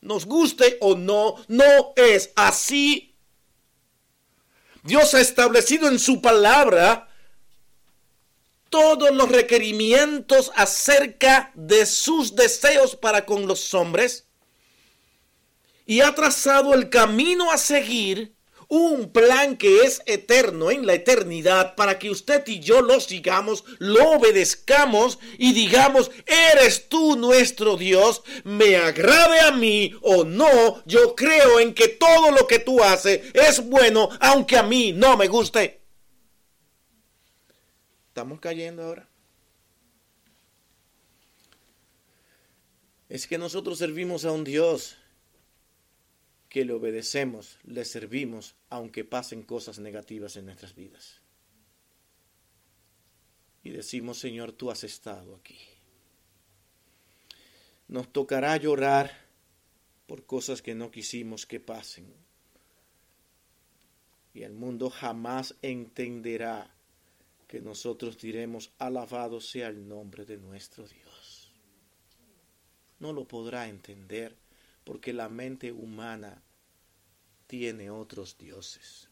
Nos 0.00 0.24
guste 0.24 0.78
o 0.80 0.96
no, 0.96 1.34
no 1.48 1.92
es 1.94 2.32
así 2.36 3.09
Dios 4.82 5.14
ha 5.14 5.20
establecido 5.20 5.88
en 5.88 5.98
su 5.98 6.20
palabra 6.20 7.08
todos 8.70 9.10
los 9.10 9.28
requerimientos 9.28 10.52
acerca 10.54 11.50
de 11.54 11.84
sus 11.86 12.34
deseos 12.36 12.96
para 12.96 13.26
con 13.26 13.46
los 13.46 13.74
hombres 13.74 14.26
y 15.86 16.00
ha 16.00 16.14
trazado 16.14 16.72
el 16.72 16.88
camino 16.88 17.50
a 17.50 17.58
seguir 17.58 18.34
un 18.70 19.10
plan 19.10 19.56
que 19.56 19.82
es 19.82 20.00
eterno 20.06 20.70
en 20.70 20.86
la 20.86 20.94
eternidad 20.94 21.74
para 21.74 21.98
que 21.98 22.08
usted 22.08 22.46
y 22.46 22.60
yo 22.60 22.82
lo 22.82 23.00
sigamos, 23.00 23.64
lo 23.78 24.12
obedezcamos 24.12 25.18
y 25.38 25.52
digamos, 25.52 26.12
eres 26.24 26.88
tú 26.88 27.16
nuestro 27.16 27.76
Dios, 27.76 28.22
me 28.44 28.76
agrade 28.76 29.40
a 29.40 29.50
mí 29.50 29.92
o 30.02 30.22
no, 30.22 30.82
yo 30.86 31.16
creo 31.16 31.58
en 31.58 31.74
que 31.74 31.88
todo 31.88 32.30
lo 32.30 32.46
que 32.46 32.60
tú 32.60 32.82
haces 32.82 33.22
es 33.34 33.68
bueno, 33.68 34.08
aunque 34.20 34.56
a 34.56 34.62
mí 34.62 34.92
no 34.92 35.16
me 35.16 35.26
guste. 35.26 35.80
Estamos 38.06 38.38
cayendo 38.38 38.84
ahora. 38.84 39.08
Es 43.08 43.26
que 43.26 43.36
nosotros 43.36 43.78
servimos 43.78 44.24
a 44.24 44.30
un 44.30 44.44
Dios 44.44 44.99
que 46.50 46.64
le 46.64 46.72
obedecemos, 46.72 47.58
le 47.62 47.84
servimos, 47.84 48.56
aunque 48.68 49.04
pasen 49.04 49.42
cosas 49.42 49.78
negativas 49.78 50.36
en 50.36 50.46
nuestras 50.46 50.74
vidas. 50.74 51.22
Y 53.62 53.70
decimos, 53.70 54.18
Señor, 54.18 54.52
tú 54.52 54.70
has 54.70 54.82
estado 54.82 55.36
aquí. 55.36 55.58
Nos 57.86 58.12
tocará 58.12 58.56
llorar 58.56 59.16
por 60.08 60.26
cosas 60.26 60.60
que 60.60 60.74
no 60.74 60.90
quisimos 60.90 61.46
que 61.46 61.60
pasen. 61.60 62.12
Y 64.34 64.42
el 64.42 64.52
mundo 64.52 64.90
jamás 64.90 65.54
entenderá 65.62 66.74
que 67.46 67.60
nosotros 67.60 68.18
diremos, 68.18 68.72
alabado 68.78 69.40
sea 69.40 69.68
el 69.68 69.86
nombre 69.86 70.24
de 70.24 70.36
nuestro 70.36 70.86
Dios. 70.86 71.52
No 72.98 73.12
lo 73.12 73.26
podrá 73.26 73.68
entender 73.68 74.39
porque 74.90 75.12
la 75.12 75.28
mente 75.28 75.70
humana 75.70 76.42
tiene 77.46 77.92
otros 77.92 78.36
dioses, 78.36 79.08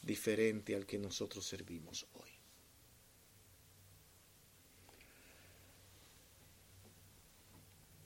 diferente 0.00 0.74
al 0.74 0.86
que 0.86 0.98
nosotros 0.98 1.46
servimos 1.46 2.06
hoy. 2.14 2.30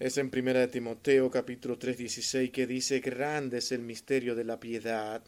Es 0.01 0.19
en 0.19 0.29
1 0.37 0.69
Timoteo 0.71 1.31
capítulo 1.31 1.79
3, 1.79 1.97
16 1.97 2.51
que 2.51 2.67
dice, 2.67 2.99
grande 2.99 3.59
es 3.59 3.71
el 3.71 3.83
misterio 3.83 4.35
de 4.35 4.43
la 4.43 4.59
piedad, 4.59 5.23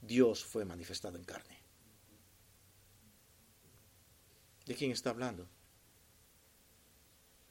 Dios 0.00 0.42
fue 0.42 0.64
manifestado 0.64 1.18
en 1.18 1.24
carne. 1.24 1.58
¿De 4.64 4.74
quién 4.74 4.90
está 4.90 5.10
hablando? 5.10 5.46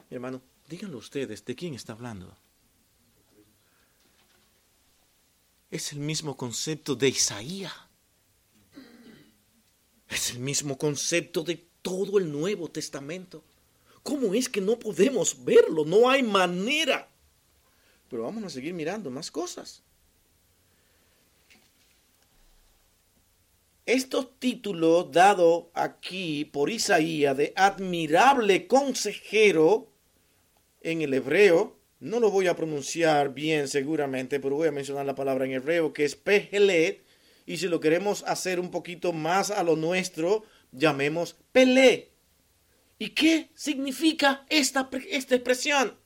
hermano, 0.10 0.42
díganlo 0.68 0.98
ustedes, 0.98 1.46
¿de 1.46 1.56
quién 1.56 1.76
está 1.76 1.94
hablando? 1.94 2.36
Es 5.70 5.92
el 5.92 6.00
mismo 6.00 6.38
concepto 6.38 6.96
de 6.96 7.10
Isaías. 7.10 7.74
Es 10.08 10.32
el 10.32 10.40
mismo 10.40 10.78
concepto 10.78 11.44
de 11.44 11.68
todo 11.82 12.18
el 12.18 12.32
Nuevo 12.32 12.70
Testamento. 12.70 13.44
¿Cómo 14.04 14.34
es 14.34 14.48
que 14.48 14.62
no 14.62 14.80
podemos 14.80 15.44
verlo? 15.44 15.84
No 15.84 16.10
hay 16.10 16.24
manera. 16.24 17.10
Pero 18.10 18.24
vamos 18.24 18.44
a 18.46 18.50
seguir 18.50 18.74
mirando 18.74 19.10
más 19.10 19.30
cosas. 19.30 19.84
Estos 23.86 24.38
títulos 24.40 25.12
dados 25.12 25.66
aquí 25.74 26.46
por 26.46 26.70
Isaías 26.70 27.36
de 27.36 27.54
admirable 27.56 28.68
consejero 28.68 29.90
en 30.82 31.02
el 31.02 31.14
hebreo 31.14 31.77
no 32.00 32.20
lo 32.20 32.30
voy 32.30 32.48
a 32.48 32.56
pronunciar 32.56 33.34
bien 33.34 33.68
seguramente, 33.68 34.40
pero 34.40 34.56
voy 34.56 34.68
a 34.68 34.72
mencionar 34.72 35.06
la 35.06 35.16
palabra 35.16 35.46
en 35.46 35.54
hebreo 35.54 35.94
que 35.94 36.06
es 36.06 36.16
Pehelet. 36.16 37.04
Y 37.46 37.58
si 37.58 37.68
lo 37.68 37.80
queremos 37.80 38.24
hacer 38.28 38.60
un 38.60 38.72
poquito 38.72 39.14
más 39.14 39.52
a 39.52 39.64
lo 39.64 39.76
nuestro, 39.76 40.44
llamemos 40.72 41.36
Pelé. 41.52 42.12
¿Y 43.00 43.10
qué 43.10 43.50
significa 43.56 44.46
esta, 44.50 44.90
esta 45.10 45.36
expresión? 45.36 45.98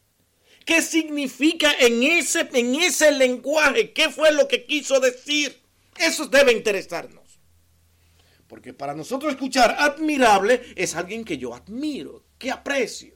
¿Qué 0.65 0.82
significa 0.82 1.73
en 1.80 2.04
ese, 2.04 2.47
en 2.54 2.75
ese 2.75 3.12
lenguaje? 3.12 3.91
¿Qué 3.91 4.10
fue 4.10 4.32
lo 4.32 4.47
que 4.47 4.65
quiso 4.65 4.99
decir? 4.99 5.62
Eso 5.97 6.27
debe 6.27 6.51
interesarnos. 6.51 7.39
Porque 8.47 8.73
para 8.73 8.93
nosotros 8.93 9.32
escuchar 9.32 9.75
admirable 9.80 10.62
es 10.75 10.95
alguien 10.95 11.23
que 11.23 11.38
yo 11.38 11.56
admiro, 11.56 12.25
que 12.38 12.51
aprecio. 12.51 13.15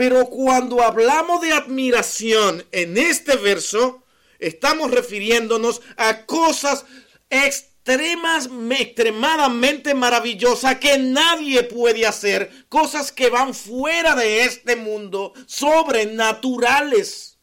Pero 0.00 0.24
cuando 0.30 0.82
hablamos 0.82 1.42
de 1.42 1.52
admiración 1.52 2.64
en 2.72 2.96
este 2.96 3.36
verso, 3.36 4.02
estamos 4.38 4.92
refiriéndonos 4.92 5.82
a 5.98 6.24
cosas 6.24 6.86
extremadamente 7.28 9.92
maravillosas 9.92 10.78
que 10.78 10.96
nadie 10.96 11.64
puede 11.64 12.06
hacer, 12.06 12.50
cosas 12.70 13.12
que 13.12 13.28
van 13.28 13.52
fuera 13.52 14.14
de 14.14 14.44
este 14.44 14.74
mundo, 14.74 15.34
sobrenaturales. 15.44 17.36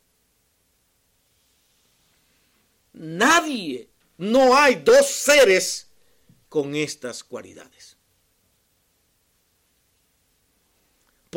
Nadie, 2.92 3.92
no 4.18 4.58
hay 4.58 4.82
dos 4.84 5.06
seres 5.06 5.92
con 6.50 6.74
estas 6.74 7.24
cualidades. 7.24 7.97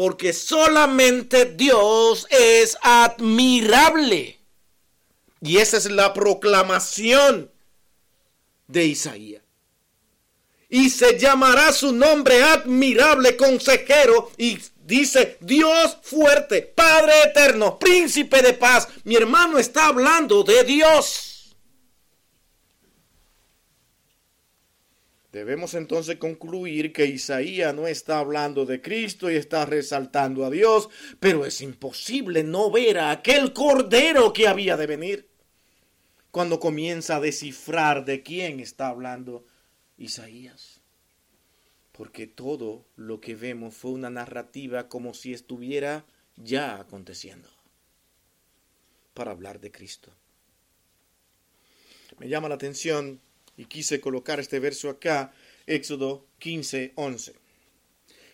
Porque 0.01 0.33
solamente 0.33 1.45
Dios 1.45 2.27
es 2.31 2.79
admirable. 2.81 4.41
Y 5.43 5.59
esa 5.59 5.77
es 5.77 5.91
la 5.91 6.15
proclamación 6.15 7.51
de 8.67 8.87
Isaías. 8.87 9.43
Y 10.71 10.89
se 10.89 11.19
llamará 11.19 11.71
su 11.75 11.93
nombre 11.93 12.43
admirable 12.43 13.37
consejero 13.37 14.33
y 14.39 14.59
dice 14.87 15.37
Dios 15.41 15.99
fuerte, 16.03 16.63
Padre 16.63 17.25
eterno, 17.25 17.79
príncipe 17.79 18.41
de 18.41 18.55
paz. 18.55 18.89
Mi 19.05 19.17
hermano 19.17 19.59
está 19.59 19.89
hablando 19.89 20.43
de 20.45 20.65
Dios. 20.65 21.30
Debemos 25.33 25.75
entonces 25.75 26.17
concluir 26.17 26.93
que 26.93 27.07
Isaías 27.07 27.73
no 27.73 27.87
está 27.87 28.19
hablando 28.19 28.67
de 28.67 28.81
Cristo 28.81 29.31
y 29.31 29.37
está 29.37 29.65
resaltando 29.65 30.45
a 30.45 30.51
Dios, 30.51 30.89
pero 31.21 31.47
es 31.47 31.61
imposible 31.61 32.43
no 32.43 32.71
ver 32.71 32.99
a 32.99 33.13
aquel 33.13 33.53
cordero 33.53 34.33
que 34.33 34.49
había 34.49 34.77
de 34.77 34.87
venir. 34.89 35.29
Cuando 36.33 36.59
comienza 36.59 37.17
a 37.17 37.21
descifrar 37.21 38.05
de 38.05 38.23
quién 38.23 38.59
está 38.59 38.89
hablando 38.89 39.45
Isaías. 39.99 40.81
Porque 41.93 42.27
todo 42.27 42.87
lo 42.97 43.21
que 43.21 43.37
vemos 43.37 43.75
fue 43.75 43.93
una 43.93 44.11
narrativa 44.11 44.89
como 44.89 45.15
si 45.15 45.33
estuviera 45.33 46.07
ya 46.37 46.81
aconteciendo. 46.81 47.49
Para 49.15 49.31
hablar 49.31 49.61
de 49.61 49.71
Cristo. 49.71 50.11
Me 52.19 52.29
llama 52.29 52.49
la 52.49 52.57
atención 52.57 53.21
y 53.61 53.67
quise 53.67 54.01
colocar 54.01 54.41
este 54.41 54.59
verso 54.59 54.89
acá, 54.89 55.35
Éxodo 55.67 56.27
15, 56.39 56.95
11. 56.95 57.35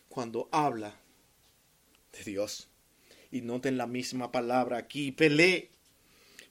Cuando 0.08 0.48
habla 0.52 1.00
de 2.12 2.30
Dios. 2.30 2.68
Y 3.32 3.40
noten 3.40 3.76
la 3.76 3.88
misma 3.88 4.30
palabra 4.30 4.78
aquí, 4.78 5.10
Pelé. 5.10 5.72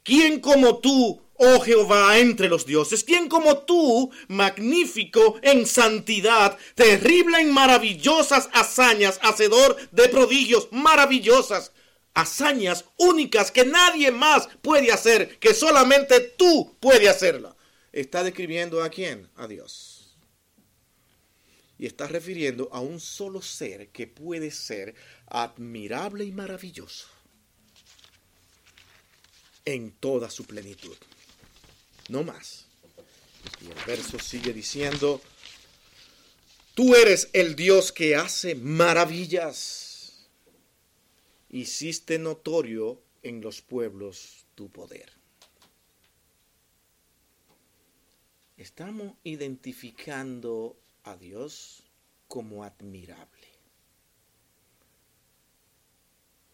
¿Quién 0.03 0.41
como 0.41 0.79
tú, 0.79 1.21
oh 1.35 1.61
Jehová, 1.61 2.19
entre 2.19 2.49
los 2.49 2.65
dioses? 2.65 3.05
¿Quién 3.05 3.29
como 3.29 3.59
tú, 3.59 4.11
magnífico 4.27 5.39
en 5.41 5.65
santidad, 5.65 6.57
terrible 6.75 7.39
en 7.39 7.53
maravillosas 7.53 8.49
hazañas, 8.51 9.21
hacedor 9.23 9.77
de 9.91 10.09
prodigios 10.09 10.67
maravillosas? 10.71 11.71
Hazañas 12.13 12.83
únicas 12.97 13.51
que 13.51 13.63
nadie 13.63 14.11
más 14.11 14.49
puede 14.61 14.91
hacer, 14.91 15.39
que 15.39 15.53
solamente 15.53 16.19
tú 16.19 16.75
puedes 16.81 17.07
hacerla 17.07 17.54
está 17.95 18.23
describiendo 18.23 18.83
a 18.83 18.89
quién? 18.89 19.29
A 19.37 19.47
Dios. 19.47 20.17
Y 21.77 21.85
está 21.85 22.07
refiriendo 22.07 22.69
a 22.71 22.81
un 22.81 22.99
solo 22.99 23.41
ser 23.41 23.89
que 23.89 24.05
puede 24.05 24.51
ser 24.51 24.95
admirable 25.27 26.25
y 26.25 26.31
maravilloso 26.31 27.07
en 29.63 29.91
toda 29.91 30.29
su 30.29 30.45
plenitud. 30.45 30.95
No 32.09 32.23
más. 32.23 32.65
Y 33.61 33.65
el 33.65 33.85
verso 33.85 34.19
sigue 34.19 34.53
diciendo, 34.53 35.21
tú 36.73 36.95
eres 36.95 37.29
el 37.33 37.55
Dios 37.55 37.91
que 37.91 38.15
hace 38.15 38.55
maravillas. 38.55 40.27
Hiciste 41.49 42.19
notorio 42.19 43.01
en 43.23 43.41
los 43.41 43.61
pueblos 43.61 44.45
tu 44.53 44.69
poder. 44.69 45.14
Estamos 48.57 49.13
identificando 49.23 50.77
a 51.03 51.17
Dios 51.17 51.83
como 52.27 52.63
admirable. 52.63 53.47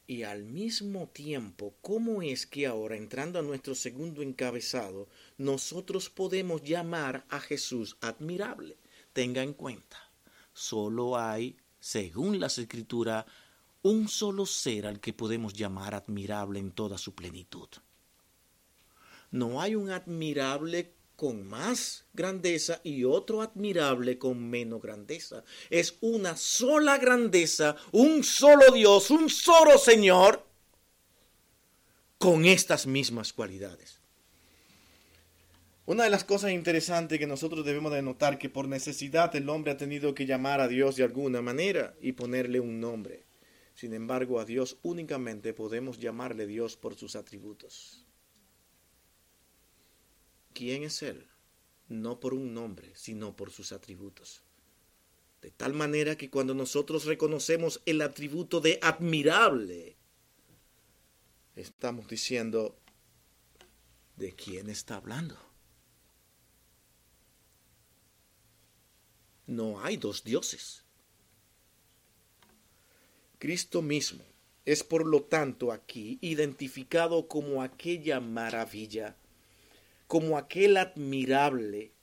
Y 0.08 0.24
al 0.24 0.44
mismo 0.44 1.08
tiempo, 1.08 1.76
¿cómo 1.82 2.22
es 2.22 2.46
que 2.46 2.68
ahora, 2.68 2.98
entrando 2.98 3.40
a 3.40 3.44
nuestro 3.44 3.76
segundo 3.76 4.22
encabezado, 4.22 5.08
nosotros 5.38 6.10
podemos 6.10 6.64
llamar 6.64 7.26
a 7.30 7.40
Jesús 7.40 7.96
admirable? 8.02 8.78
Tenga 9.14 9.42
en 9.42 9.54
cuenta, 9.54 9.98
solo 10.54 11.18
hay, 11.18 11.56
según 11.80 12.42
las 12.42 12.58
escrituras, 12.58 13.26
un 13.84 14.10
solo 14.10 14.46
ser 14.46 14.86
al 14.86 15.00
que 15.00 15.14
podemos 15.14 15.54
llamar 15.54 15.96
admirable 15.96 16.60
en 16.60 16.72
toda 16.72 16.98
su 16.98 17.16
plenitud. 17.16 17.70
No 19.32 19.62
hay 19.62 19.76
un 19.76 19.92
admirable 19.92 20.94
con 21.22 21.48
más 21.48 22.06
grandeza 22.14 22.82
y 22.84 23.04
otro 23.04 23.44
admirable 23.44 24.18
con 24.18 24.50
menos 24.50 24.82
grandeza. 24.82 25.44
Es 25.70 26.00
una 26.02 26.36
sola 26.36 26.98
grandeza, 26.98 27.76
un 27.92 28.24
solo 28.24 28.72
Dios, 28.74 29.12
un 29.12 29.30
solo 29.30 29.78
Señor 29.78 30.44
con 32.18 32.46
estas 32.46 32.88
mismas 32.88 33.34
cualidades. 33.34 34.00
Una 35.86 36.06
de 36.06 36.10
las 36.10 36.24
cosas 36.24 36.54
interesantes 36.54 37.20
que 37.20 37.28
nosotros 37.28 37.64
debemos 37.68 37.94
de 37.94 38.02
notar 38.02 38.40
que 38.40 38.50
por 38.50 38.68
necesidad 38.68 39.36
el 39.36 39.48
hombre 39.48 39.74
ha 39.74 39.78
tenido 39.78 40.16
que 40.16 40.26
llamar 40.26 40.60
a 40.60 40.68
Dios 40.68 40.96
de 40.96 41.04
alguna 41.04 41.44
manera 41.44 41.94
y 42.02 42.14
ponerle 42.14 42.60
un 42.60 42.80
nombre. 42.80 43.26
Sin 43.76 43.94
embargo, 43.94 44.40
a 44.40 44.46
Dios 44.46 44.80
únicamente 44.82 45.54
podemos 45.54 46.00
llamarle 46.00 46.48
Dios 46.48 46.78
por 46.78 46.96
sus 46.96 47.16
atributos. 47.16 48.08
¿Quién 50.54 50.84
es 50.84 51.02
Él? 51.02 51.28
No 51.88 52.20
por 52.20 52.34
un 52.34 52.54
nombre, 52.54 52.92
sino 52.96 53.36
por 53.36 53.52
sus 53.52 53.72
atributos. 53.72 54.44
De 55.42 55.52
tal 55.52 55.74
manera 55.74 56.16
que 56.18 56.30
cuando 56.30 56.54
nosotros 56.54 57.06
reconocemos 57.06 57.82
el 57.86 58.02
atributo 58.02 58.62
de 58.62 58.80
admirable, 58.82 59.98
estamos 61.56 62.08
diciendo, 62.08 62.78
¿de 64.18 64.34
quién 64.34 64.70
está 64.70 64.96
hablando? 64.98 65.38
No 69.48 69.82
hay 69.82 69.98
dos 69.98 70.24
dioses. 70.24 70.84
Cristo 73.40 73.82
mismo 73.82 74.24
es 74.64 74.84
por 74.84 75.08
lo 75.08 75.24
tanto 75.24 75.72
aquí 75.72 76.20
identificado 76.22 77.28
como 77.28 77.64
aquella 77.64 78.20
maravilla 78.20 79.18
como 80.12 80.38
aquel 80.38 80.76
admirable, 80.76 81.94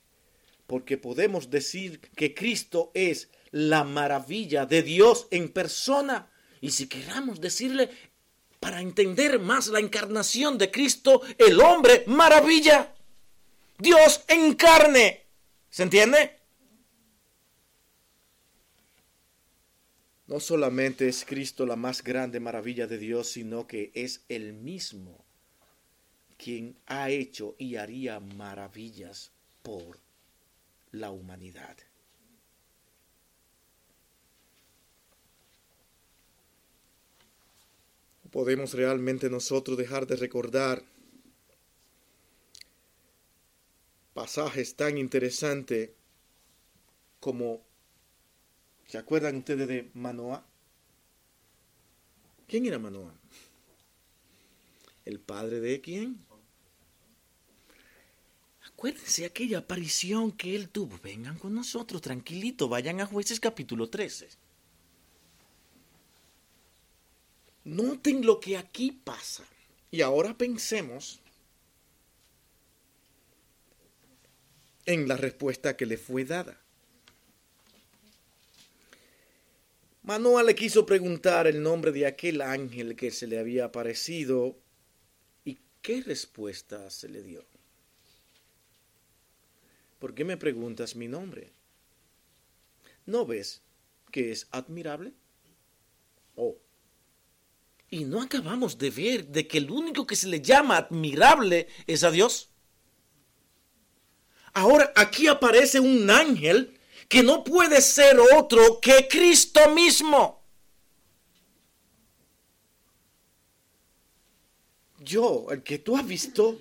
porque 0.65 0.97
podemos 0.97 1.51
decir 1.51 1.99
que 1.99 2.33
Cristo 2.33 2.89
es 2.95 3.29
la 3.51 3.83
maravilla 3.83 4.65
de 4.65 4.81
Dios 4.81 5.27
en 5.29 5.49
persona. 5.49 6.31
Y 6.59 6.71
si 6.71 6.87
queramos 6.87 7.39
decirle, 7.39 7.91
para 8.59 8.81
entender 8.81 9.37
más 9.37 9.67
la 9.67 9.79
encarnación 9.79 10.57
de 10.57 10.71
Cristo, 10.71 11.21
el 11.37 11.61
hombre 11.61 12.03
maravilla, 12.07 12.95
Dios 13.77 14.23
en 14.27 14.55
carne. 14.55 15.27
¿Se 15.69 15.83
entiende? 15.83 16.39
No 20.25 20.39
solamente 20.39 21.07
es 21.07 21.25
Cristo 21.25 21.63
la 21.67 21.75
más 21.75 22.03
grande 22.03 22.39
maravilla 22.39 22.87
de 22.87 22.97
Dios, 22.97 23.29
sino 23.29 23.67
que 23.67 23.91
es 23.93 24.25
el 24.29 24.53
mismo 24.53 25.28
quien 26.41 26.77
ha 26.87 27.09
hecho 27.09 27.55
y 27.57 27.75
haría 27.75 28.21
maravillas 28.21 29.31
por 29.61 29.99
la 30.91 31.11
humanidad. 31.11 31.77
Podemos 38.31 38.73
realmente 38.73 39.29
nosotros 39.29 39.77
dejar 39.77 40.07
de 40.07 40.15
recordar 40.15 40.81
pasajes 44.13 44.75
tan 44.75 44.97
interesantes 44.97 45.89
como, 47.19 47.61
¿se 48.87 48.97
acuerdan 48.97 49.37
ustedes 49.37 49.67
de 49.67 49.89
Manoah? 49.93 50.45
¿Quién 52.47 52.65
era 52.65 52.79
Manoah? 52.79 53.13
¿El 55.03 55.19
padre 55.19 55.59
de 55.59 55.81
quién? 55.81 56.28
Acuérdense 58.79 59.25
aquella 59.25 59.57
aparición 59.57 60.31
que 60.31 60.55
él 60.55 60.69
tuvo. 60.69 60.97
Vengan 61.03 61.37
con 61.37 61.53
nosotros, 61.53 62.01
tranquilito, 62.01 62.69
vayan 62.69 63.01
a 63.01 63.05
jueces 63.05 63.37
capítulo 63.37 63.89
13. 63.89 64.29
Noten 67.65 68.25
lo 68.25 68.39
que 68.39 68.55
aquí 68.55 68.93
pasa. 68.93 69.43
Y 69.91 69.99
ahora 69.99 70.37
pensemos 70.37 71.19
en 74.85 75.09
la 75.09 75.17
respuesta 75.17 75.75
que 75.75 75.85
le 75.85 75.97
fue 75.97 76.23
dada. 76.23 76.57
Manoa 80.03 80.41
le 80.43 80.55
quiso 80.55 80.85
preguntar 80.85 81.47
el 81.47 81.61
nombre 81.61 81.91
de 81.91 82.05
aquel 82.05 82.39
ángel 82.39 82.95
que 82.95 83.11
se 83.11 83.27
le 83.27 83.39
había 83.39 83.65
aparecido 83.65 84.55
y 85.43 85.57
qué 85.81 86.01
respuesta 86.01 86.89
se 86.89 87.09
le 87.09 87.21
dio. 87.21 87.58
¿Por 89.99 90.15
qué 90.15 90.23
me 90.23 90.37
preguntas 90.37 90.95
mi 90.95 91.07
nombre? 91.07 91.51
¿No 93.05 93.25
ves 93.25 93.61
que 94.11 94.31
es 94.31 94.47
admirable? 94.51 95.13
Oh. 96.35 96.55
Y 97.89 98.05
no 98.05 98.21
acabamos 98.21 98.77
de 98.77 98.91
ver 98.91 99.27
de 99.27 99.47
que 99.47 99.57
el 99.57 99.69
único 99.69 100.07
que 100.07 100.15
se 100.15 100.27
le 100.27 100.41
llama 100.41 100.77
admirable 100.77 101.67
es 101.85 102.03
a 102.03 102.11
Dios. 102.11 102.49
Ahora 104.53 104.91
aquí 104.95 105.27
aparece 105.27 105.79
un 105.79 106.09
ángel 106.09 106.79
que 107.07 107.23
no 107.23 107.43
puede 107.43 107.81
ser 107.81 108.19
otro 108.19 108.79
que 108.79 109.07
Cristo 109.09 109.73
mismo. 109.73 110.39
Yo, 114.99 115.47
el 115.49 115.63
que 115.63 115.79
tú 115.79 115.97
has 115.97 116.05
visto, 116.05 116.59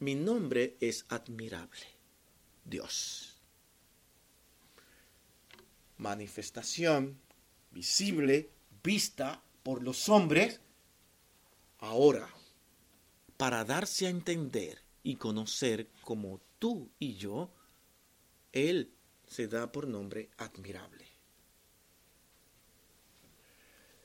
mi 0.00 0.14
nombre 0.14 0.76
es 0.80 1.04
admirable, 1.08 1.86
Dios. 2.64 3.36
Manifestación 5.96 7.18
visible, 7.70 8.50
vista 8.82 9.42
por 9.62 9.82
los 9.82 10.08
hombres, 10.08 10.60
ahora, 11.78 12.28
para 13.36 13.64
darse 13.64 14.06
a 14.06 14.10
entender 14.10 14.82
y 15.02 15.16
conocer 15.16 15.88
como 16.02 16.40
tú 16.58 16.90
y 16.98 17.14
yo, 17.14 17.50
Él 18.52 18.92
se 19.26 19.48
da 19.48 19.70
por 19.70 19.86
nombre 19.86 20.30
admirable. 20.38 21.06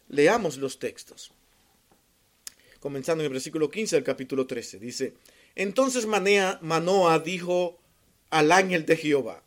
Leamos 0.09 0.57
los 0.57 0.79
textos. 0.79 1.31
Comenzando 2.79 3.23
en 3.23 3.27
el 3.27 3.33
versículo 3.33 3.69
15 3.69 3.95
del 3.95 4.03
capítulo 4.03 4.45
13. 4.45 4.77
Dice, 4.77 5.15
entonces 5.56 6.06
Manoa 6.06 7.20
dijo 7.20 7.80
al 8.30 8.51
ángel 8.51 8.86
de 8.86 8.97
Jehová, 8.97 9.43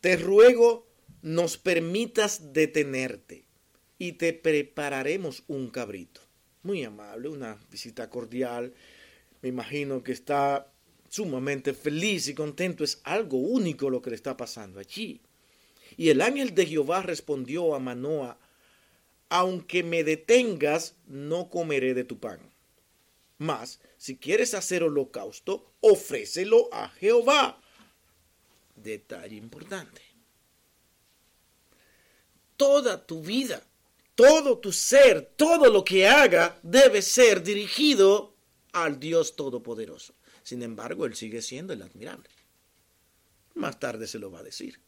te 0.00 0.16
ruego 0.16 0.86
nos 1.22 1.58
permitas 1.58 2.52
detenerte 2.52 3.44
y 3.98 4.12
te 4.12 4.32
prepararemos 4.32 5.44
un 5.46 5.68
cabrito. 5.68 6.22
Muy 6.62 6.84
amable, 6.84 7.28
una 7.28 7.58
visita 7.70 8.08
cordial. 8.08 8.74
Me 9.42 9.48
imagino 9.48 10.02
que 10.02 10.12
está 10.12 10.72
sumamente 11.08 11.74
feliz 11.74 12.28
y 12.28 12.34
contento. 12.34 12.84
Es 12.84 13.00
algo 13.04 13.38
único 13.38 13.90
lo 13.90 14.00
que 14.00 14.10
le 14.10 14.16
está 14.16 14.36
pasando 14.36 14.80
allí. 14.80 15.20
Y 15.96 16.08
el 16.08 16.22
ángel 16.22 16.54
de 16.54 16.66
Jehová 16.66 17.02
respondió 17.02 17.74
a 17.74 17.78
Manoa, 17.78 18.38
aunque 19.28 19.82
me 19.82 20.02
detengas, 20.02 20.96
no 21.06 21.50
comeré 21.50 21.94
de 21.94 22.04
tu 22.04 22.18
pan. 22.18 22.40
Mas, 23.38 23.80
si 24.00 24.16
quieres 24.16 24.54
hacer 24.54 24.82
holocausto, 24.82 25.74
ofrécelo 25.80 26.70
a 26.72 26.88
Jehová. 26.88 27.60
Detalle 28.74 29.36
importante. 29.36 30.00
Toda 32.56 33.04
tu 33.06 33.20
vida, 33.20 33.62
todo 34.14 34.56
tu 34.56 34.72
ser, 34.72 35.34
todo 35.36 35.70
lo 35.70 35.84
que 35.84 36.08
haga 36.08 36.58
debe 36.62 37.02
ser 37.02 37.42
dirigido 37.42 38.34
al 38.72 38.98
Dios 38.98 39.36
Todopoderoso. 39.36 40.14
Sin 40.42 40.62
embargo, 40.62 41.04
Él 41.04 41.14
sigue 41.14 41.42
siendo 41.42 41.74
el 41.74 41.82
admirable. 41.82 42.30
Más 43.52 43.78
tarde 43.78 44.06
se 44.06 44.18
lo 44.18 44.30
va 44.30 44.38
a 44.38 44.44
decir. 44.44 44.80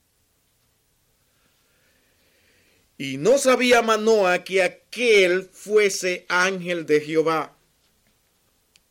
Y 2.96 3.18
no 3.18 3.36
sabía 3.36 3.82
Manoa 3.82 4.42
que 4.42 4.62
aquel 4.62 5.50
fuese 5.52 6.24
ángel 6.30 6.86
de 6.86 7.02
Jehová. 7.02 7.58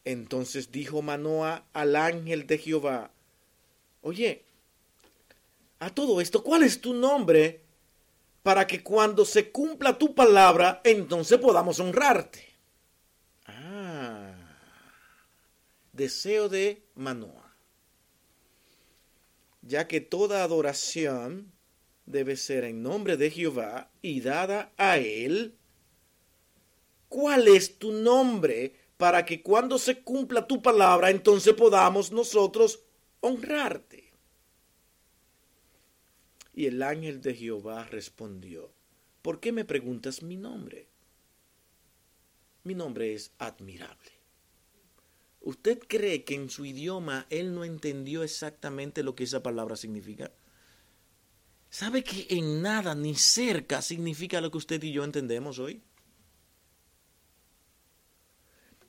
Entonces 0.03 0.71
dijo 0.71 1.01
Manoa 1.01 1.65
al 1.73 1.95
ángel 1.95 2.47
de 2.47 2.57
Jehová, 2.57 3.11
oye, 4.01 4.43
a 5.79 5.89
todo 5.89 6.21
esto, 6.21 6.43
¿cuál 6.43 6.63
es 6.63 6.81
tu 6.81 6.93
nombre? 6.93 7.61
Para 8.43 8.65
que 8.65 8.81
cuando 8.81 9.25
se 9.25 9.51
cumpla 9.51 9.97
tu 9.97 10.15
palabra, 10.15 10.81
entonces 10.83 11.37
podamos 11.39 11.79
honrarte. 11.79 12.51
deseo 15.93 16.49
de 16.49 16.83
Manoa, 16.95 17.55
ya 19.61 19.87
que 19.87 20.01
toda 20.01 20.43
adoración 20.43 21.51
debe 22.05 22.35
ser 22.37 22.63
en 22.63 22.81
nombre 22.81 23.17
de 23.17 23.29
Jehová 23.29 23.91
y 24.01 24.21
dada 24.21 24.71
a 24.77 24.97
él. 24.97 25.57
¿Cuál 27.07 27.47
es 27.47 27.77
tu 27.77 27.91
nombre 27.91 28.73
para 29.01 29.25
que 29.25 29.41
cuando 29.41 29.79
se 29.79 30.03
cumpla 30.03 30.45
tu 30.45 30.61
palabra 30.61 31.09
entonces 31.09 31.55
podamos 31.55 32.11
nosotros 32.11 32.83
honrarte? 33.19 34.13
Y 36.53 36.67
el 36.67 36.83
ángel 36.83 37.19
de 37.19 37.33
Jehová 37.33 37.85
respondió, 37.85 38.71
¿por 39.23 39.39
qué 39.39 39.51
me 39.51 39.65
preguntas 39.65 40.21
mi 40.21 40.37
nombre? 40.37 40.87
Mi 42.63 42.75
nombre 42.75 43.15
es 43.15 43.31
admirable. 43.39 44.11
¿Usted 45.39 45.79
cree 45.79 46.23
que 46.23 46.35
en 46.35 46.51
su 46.51 46.63
idioma 46.63 47.25
él 47.31 47.55
no 47.55 47.65
entendió 47.65 48.21
exactamente 48.21 49.01
lo 49.01 49.15
que 49.15 49.23
esa 49.23 49.41
palabra 49.41 49.77
significa? 49.77 50.31
¿Sabe 51.71 52.03
que 52.03 52.27
en 52.29 52.61
nada 52.61 52.93
ni 52.93 53.15
cerca 53.15 53.81
significa 53.81 54.41
lo 54.41 54.51
que 54.51 54.59
usted 54.59 54.83
y 54.83 54.91
yo 54.91 55.03
entendemos 55.03 55.57
hoy? 55.57 55.81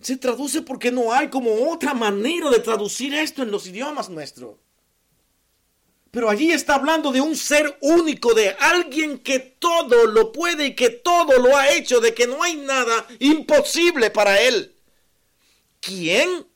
Se 0.03 0.17
traduce 0.17 0.63
porque 0.63 0.91
no 0.91 1.13
hay 1.13 1.29
como 1.29 1.71
otra 1.71 1.95
manera 1.95 2.51
de 2.51 2.59
traducir 2.59 3.15
esto 3.15 3.43
en 3.43 3.51
los 3.51 3.67
idiomas 3.67 4.11
nuestros. 4.11 4.57
Pero 6.11 6.29
allí 6.29 6.53
está 6.53 6.75
hablando 6.75 7.11
de 7.11 7.23
un 7.23 7.35
ser 7.35 7.79
único, 7.81 8.35
de 8.35 8.51
alguien 8.51 9.19
que 9.21 9.39
todo 9.39 10.07
lo 10.07 10.31
puede 10.31 10.67
y 10.67 10.75
que 10.75 10.91
todo 10.91 11.39
lo 11.39 11.57
ha 11.57 11.71
hecho, 11.73 12.01
de 12.01 12.13
que 12.13 12.27
no 12.27 12.43
hay 12.43 12.57
nada 12.57 13.07
imposible 13.19 14.11
para 14.11 14.39
él. 14.39 14.77
¿Quién? 15.81 16.47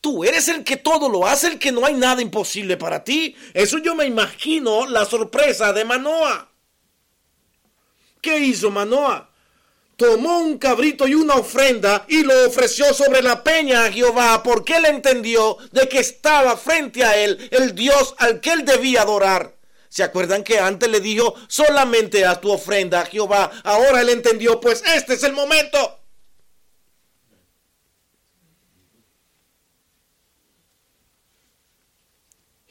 Tú 0.00 0.22
eres 0.22 0.46
el 0.46 0.62
que 0.62 0.76
todo 0.76 1.08
lo 1.08 1.26
hace, 1.26 1.48
el 1.48 1.58
que 1.58 1.72
no 1.72 1.84
hay 1.84 1.94
nada 1.94 2.22
imposible 2.22 2.76
para 2.76 3.02
ti. 3.02 3.34
Eso 3.54 3.78
yo 3.78 3.96
me 3.96 4.06
imagino 4.06 4.86
la 4.86 5.04
sorpresa 5.04 5.72
de 5.72 5.84
Manoa. 5.84 6.52
¿Qué 8.20 8.38
hizo 8.38 8.70
Manoa? 8.70 9.31
Tomó 9.96 10.38
un 10.38 10.58
cabrito 10.58 11.06
y 11.06 11.14
una 11.14 11.34
ofrenda 11.34 12.04
y 12.08 12.22
lo 12.22 12.46
ofreció 12.46 12.92
sobre 12.94 13.22
la 13.22 13.44
peña 13.44 13.84
a 13.84 13.92
Jehová 13.92 14.42
porque 14.42 14.76
él 14.76 14.86
entendió 14.86 15.58
de 15.70 15.88
que 15.88 15.98
estaba 15.98 16.56
frente 16.56 17.04
a 17.04 17.16
él 17.16 17.48
el 17.50 17.74
Dios 17.74 18.14
al 18.18 18.40
que 18.40 18.52
él 18.52 18.64
debía 18.64 19.02
adorar. 19.02 19.56
¿Se 19.88 20.02
acuerdan 20.02 20.42
que 20.42 20.58
antes 20.58 20.88
le 20.88 21.00
dijo 21.00 21.34
solamente 21.48 22.24
a 22.24 22.40
tu 22.40 22.50
ofrenda 22.50 23.02
a 23.02 23.06
Jehová? 23.06 23.50
Ahora 23.62 24.00
él 24.00 24.08
entendió, 24.08 24.58
pues 24.58 24.82
este 24.86 25.14
es 25.14 25.22
el 25.22 25.34
momento. 25.34 25.98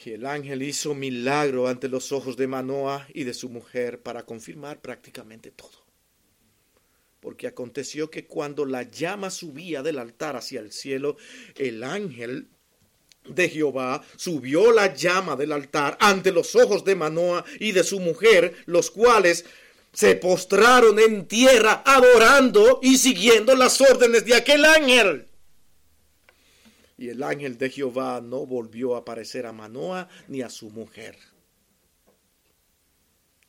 Y 0.03 0.13
el 0.13 0.25
ángel 0.25 0.63
hizo 0.63 0.95
milagro 0.95 1.67
ante 1.67 1.87
los 1.87 2.11
ojos 2.11 2.35
de 2.35 2.47
Manoa 2.47 3.05
y 3.13 3.23
de 3.23 3.35
su 3.35 3.49
mujer 3.49 4.01
para 4.01 4.25
confirmar 4.25 4.81
prácticamente 4.81 5.51
todo. 5.51 5.90
Porque 7.21 7.47
aconteció 7.47 8.09
que 8.09 8.25
cuando 8.25 8.65
la 8.65 8.83
llama 8.83 9.29
subía 9.29 9.81
del 9.83 9.99
altar 9.99 10.35
hacia 10.35 10.59
el 10.59 10.71
cielo, 10.71 11.15
el 11.55 11.83
ángel 11.83 12.49
de 13.29 13.47
Jehová 13.47 14.03
subió 14.15 14.71
la 14.71 14.93
llama 14.93 15.35
del 15.35 15.51
altar 15.51 15.97
ante 16.01 16.31
los 16.31 16.55
ojos 16.55 16.83
de 16.83 16.95
Manoa 16.95 17.45
y 17.59 17.71
de 17.71 17.83
su 17.83 17.99
mujer, 17.99 18.55
los 18.65 18.89
cuales 18.89 19.45
se 19.93 20.15
postraron 20.15 20.99
en 20.99 21.27
tierra 21.27 21.83
adorando 21.85 22.79
y 22.81 22.97
siguiendo 22.97 23.55
las 23.55 23.79
órdenes 23.81 24.25
de 24.25 24.35
aquel 24.35 24.65
ángel. 24.65 25.27
Y 26.97 27.09
el 27.09 27.23
ángel 27.23 27.57
de 27.57 27.69
Jehová 27.69 28.21
no 28.21 28.45
volvió 28.45 28.95
a 28.95 28.99
aparecer 28.99 29.45
a 29.45 29.51
Manoa 29.51 30.07
ni 30.27 30.41
a 30.41 30.49
su 30.49 30.69
mujer. 30.69 31.17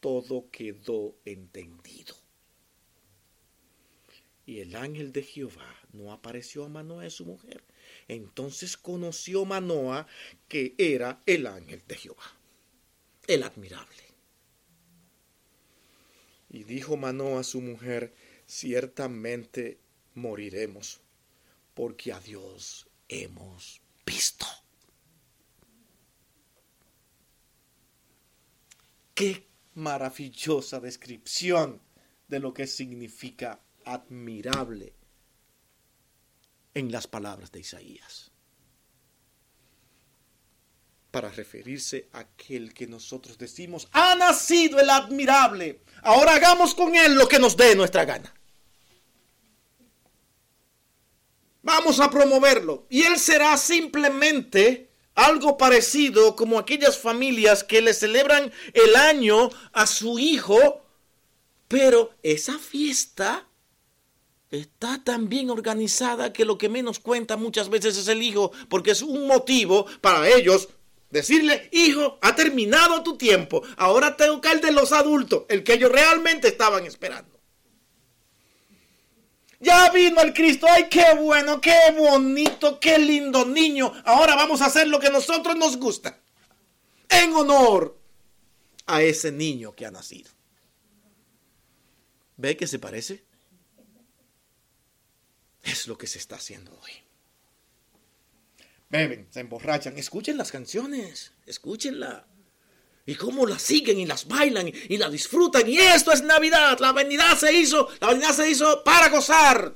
Todo 0.00 0.50
quedó 0.50 1.14
entendido. 1.24 2.21
Y 4.44 4.60
el 4.60 4.74
ángel 4.74 5.12
de 5.12 5.22
Jehová 5.22 5.76
no 5.92 6.12
apareció 6.12 6.64
a 6.64 6.68
Manoa 6.68 7.06
y 7.06 7.10
su 7.10 7.24
mujer. 7.24 7.62
Entonces 8.08 8.76
conoció 8.76 9.44
Manoa 9.44 10.06
que 10.48 10.74
era 10.78 11.22
el 11.26 11.46
ángel 11.46 11.82
de 11.86 11.94
Jehová, 11.96 12.36
el 13.26 13.42
admirable. 13.44 14.02
Y 16.50 16.64
dijo 16.64 16.96
Manoa 16.96 17.40
a 17.40 17.44
su 17.44 17.60
mujer, 17.60 18.14
ciertamente 18.46 19.78
moriremos, 20.14 21.00
porque 21.74 22.12
a 22.12 22.20
Dios 22.20 22.88
hemos 23.08 23.80
visto. 24.04 24.46
Qué 29.14 29.46
maravillosa 29.74 30.80
descripción 30.80 31.80
de 32.28 32.40
lo 32.40 32.52
que 32.52 32.66
significa 32.66 33.60
admirable 33.84 34.94
en 36.74 36.90
las 36.90 37.06
palabras 37.06 37.52
de 37.52 37.60
Isaías. 37.60 38.30
Para 41.10 41.28
referirse 41.28 42.08
a 42.12 42.20
aquel 42.20 42.72
que 42.72 42.86
nosotros 42.86 43.36
decimos, 43.36 43.88
ha 43.92 44.14
nacido 44.14 44.80
el 44.80 44.88
admirable. 44.88 45.82
Ahora 46.02 46.34
hagamos 46.34 46.74
con 46.74 46.94
él 46.94 47.14
lo 47.14 47.28
que 47.28 47.38
nos 47.38 47.56
dé 47.56 47.76
nuestra 47.76 48.04
gana. 48.06 48.32
Vamos 51.62 52.00
a 52.00 52.10
promoverlo. 52.10 52.86
Y 52.88 53.02
él 53.02 53.18
será 53.18 53.56
simplemente 53.56 54.90
algo 55.14 55.58
parecido 55.58 56.34
como 56.34 56.58
aquellas 56.58 56.98
familias 56.98 57.62
que 57.62 57.82
le 57.82 57.94
celebran 57.94 58.52
el 58.72 58.96
año 58.96 59.50
a 59.72 59.86
su 59.86 60.18
hijo, 60.18 60.82
pero 61.68 62.14
esa 62.22 62.58
fiesta 62.58 63.46
está 64.52 65.02
tan 65.02 65.28
bien 65.28 65.50
organizada 65.50 66.32
que 66.32 66.44
lo 66.44 66.58
que 66.58 66.68
menos 66.68 66.98
cuenta 66.98 67.36
muchas 67.36 67.70
veces 67.70 67.96
es 67.96 68.06
el 68.08 68.22
hijo, 68.22 68.52
porque 68.68 68.90
es 68.90 69.02
un 69.02 69.26
motivo 69.26 69.86
para 70.00 70.28
ellos 70.28 70.68
decirle, 71.10 71.68
hijo, 71.72 72.18
ha 72.20 72.34
terminado 72.34 73.02
tu 73.02 73.16
tiempo, 73.16 73.62
ahora 73.76 74.16
tengo 74.16 74.40
que 74.40 74.50
el 74.50 74.60
de 74.60 74.72
los 74.72 74.92
adultos, 74.92 75.44
el 75.48 75.64
que 75.64 75.74
ellos 75.74 75.90
realmente 75.90 76.48
estaban 76.48 76.84
esperando. 76.84 77.40
Ya 79.58 79.90
vino 79.90 80.20
el 80.20 80.34
Cristo, 80.34 80.66
ay, 80.68 80.88
qué 80.90 81.14
bueno, 81.18 81.60
qué 81.60 81.78
bonito, 81.96 82.78
qué 82.78 82.98
lindo 82.98 83.46
niño, 83.46 83.92
ahora 84.04 84.34
vamos 84.34 84.60
a 84.60 84.66
hacer 84.66 84.88
lo 84.88 84.98
que 85.00 85.06
a 85.06 85.10
nosotros 85.12 85.56
nos 85.56 85.78
gusta, 85.78 86.20
en 87.08 87.32
honor 87.34 87.98
a 88.86 89.02
ese 89.02 89.32
niño 89.32 89.74
que 89.74 89.86
ha 89.86 89.90
nacido. 89.90 90.30
¿Ve 92.36 92.56
que 92.56 92.66
se 92.66 92.78
parece? 92.78 93.22
Es 95.62 95.86
lo 95.86 95.96
que 95.96 96.06
se 96.06 96.18
está 96.18 96.36
haciendo 96.36 96.72
hoy. 96.82 96.92
Beben, 98.88 99.26
se 99.30 99.40
emborrachan, 99.40 99.96
escuchen 99.96 100.36
las 100.36 100.52
canciones, 100.52 101.32
escúchenla. 101.46 102.26
Y 103.04 103.16
cómo 103.16 103.46
las 103.46 103.62
siguen 103.62 103.98
y 103.98 104.06
las 104.06 104.28
bailan 104.28 104.68
y 104.68 104.96
la 104.96 105.08
disfrutan. 105.08 105.68
Y 105.68 105.78
esto 105.78 106.12
es 106.12 106.22
Navidad. 106.22 106.78
La 106.78 106.92
Navidad 106.92 107.36
se 107.36 107.52
hizo, 107.52 107.88
la 108.00 108.08
Navidad 108.08 108.32
se 108.32 108.50
hizo 108.50 108.84
para 108.84 109.08
gozar. 109.08 109.74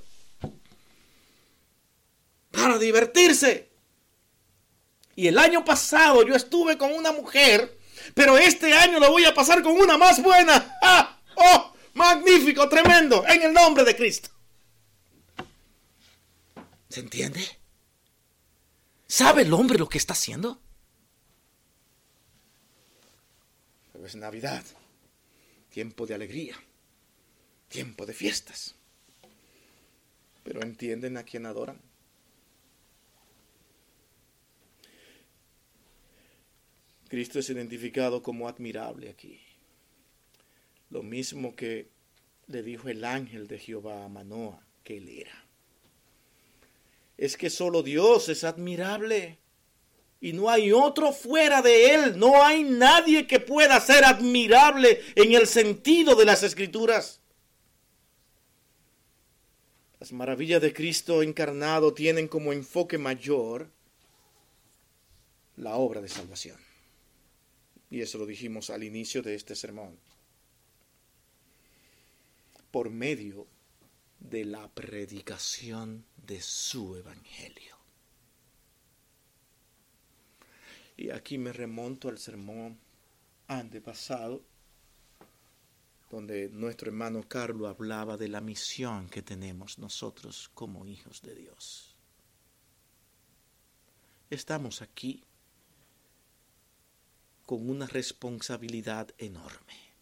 Para 2.51 2.79
divertirse. 2.79 3.71
Y 5.17 5.29
el 5.29 5.39
año 5.39 5.65
pasado 5.65 6.23
yo 6.25 6.35
estuve 6.35 6.77
con 6.77 6.93
una 6.93 7.11
mujer, 7.11 7.79
pero 8.15 8.37
este 8.37 8.75
año 8.75 9.01
lo 9.01 9.11
voy 9.11 9.25
a 9.25 9.35
pasar 9.35 9.63
con 9.63 9.73
una 9.73 9.97
más 9.97 10.23
buena. 10.23 10.77
¡Ah! 10.83 11.19
¡Oh! 11.37 11.73
Magnífico, 11.95 12.69
tremendo, 12.69 13.25
en 13.27 13.43
el 13.43 13.53
nombre 13.55 13.83
de 13.83 13.97
Cristo. 13.97 14.29
¿Se 16.97 17.03
entiende? 17.03 17.45
¿Sabe 19.07 19.43
el 19.43 19.53
hombre 19.53 19.79
lo 19.79 19.87
que 19.87 19.99
está 19.99 20.15
haciendo? 20.15 20.59
es 24.03 24.17
Navidad, 24.17 24.65
tiempo 25.69 26.07
de 26.07 26.15
alegría, 26.15 26.57
tiempo 27.69 28.07
de 28.07 28.15
fiestas. 28.15 28.77
Pero 30.43 30.63
entienden 30.63 31.19
a 31.19 31.25
quien 31.25 31.45
adoran. 31.45 31.79
Cristo 37.11 37.41
es 37.41 37.51
identificado 37.51 38.23
como 38.23 38.49
admirable 38.49 39.11
aquí. 39.11 39.39
Lo 40.89 41.03
mismo 41.03 41.55
que 41.55 41.91
le 42.47 42.63
dijo 42.63 42.89
el 42.89 43.05
ángel 43.05 43.49
de 43.49 43.59
Jehová 43.59 44.03
a 44.03 44.09
Manoa 44.09 44.67
que 44.83 44.97
él 44.97 45.11
era 45.11 45.46
es 47.19 47.37
que 47.37 47.51
solo 47.51 47.83
Dios 47.83 48.29
es 48.29 48.45
admirable. 48.45 49.39
Y 50.21 50.33
no 50.33 50.51
hay 50.51 50.73
otro 50.73 51.13
fuera 51.13 51.63
de 51.63 51.95
Él. 51.95 52.19
No 52.19 52.43
hay 52.43 52.65
nadie 52.65 53.27
que 53.27 53.41
pueda 53.41 53.81
ser 53.81 54.05
admirable 54.05 55.01
en 55.15 55.33
el 55.33 55.47
sentido 55.47 56.15
de 56.15 56.25
las 56.25 56.43
escrituras. 56.43 57.21
Las 60.01 60.13
maravillas 60.13 60.61
de 60.61 60.73
Cristo 60.73 61.23
encarnado 61.23 61.95
tienen 61.95 62.29
como 62.29 62.53
enfoque 62.53 62.99
mayor 62.99 63.71
la 65.57 65.77
obra 65.77 66.01
de 66.01 66.09
salvación. 66.09 66.59
Y 67.91 68.01
eso 68.01 68.19
lo 68.19 68.27
dijimos 68.27 68.71
al 68.71 68.85
inicio 68.85 69.23
de 69.23 69.35
este 69.35 69.55
sermón. 69.55 69.99
Por 72.71 72.91
medio 72.91 73.47
de 74.21 74.45
la 74.45 74.69
predicación 74.69 76.05
de 76.17 76.41
su 76.41 76.97
evangelio. 76.97 77.77
Y 80.97 81.11
aquí 81.11 81.39
me 81.39 81.53
remonto 81.53 82.09
al 82.09 82.19
sermón 82.19 82.79
antepasado, 83.49 84.43
donde 86.11 86.49
nuestro 86.49 86.89
hermano 86.89 87.29
Carlos 87.29 87.69
hablaba 87.69 88.17
de 88.17 88.29
la 88.29 88.41
misión 88.41 89.09
que 89.09 89.23
tenemos 89.23 89.79
nosotros 89.79 90.51
como 90.55 90.87
hijos 90.87 91.21
de 91.23 91.35
Dios. 91.35 91.97
Estamos 94.31 94.83
aquí 94.83 95.23
con 97.45 97.71
una 97.71 97.87
responsabilidad 97.87 99.09
enorme. 99.19 99.95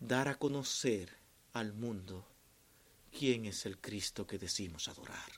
Dar 0.00 0.28
a 0.28 0.36
conocer 0.36 1.19
al 1.52 1.72
mundo 1.72 2.26
quién 3.16 3.44
es 3.44 3.66
el 3.66 3.78
Cristo 3.78 4.26
que 4.26 4.38
decimos 4.38 4.88
adorar. 4.88 5.32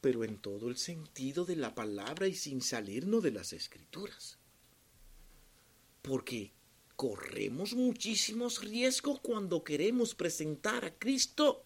Pero 0.00 0.24
en 0.24 0.38
todo 0.38 0.68
el 0.68 0.76
sentido 0.76 1.44
de 1.44 1.56
la 1.56 1.74
palabra 1.74 2.26
y 2.26 2.34
sin 2.34 2.62
salirnos 2.62 3.22
de 3.22 3.32
las 3.32 3.52
escrituras. 3.52 4.38
Porque 6.02 6.52
corremos 6.94 7.74
muchísimos 7.74 8.62
riesgos 8.62 9.20
cuando 9.20 9.64
queremos 9.64 10.14
presentar 10.14 10.84
a 10.84 10.94
Cristo 10.94 11.64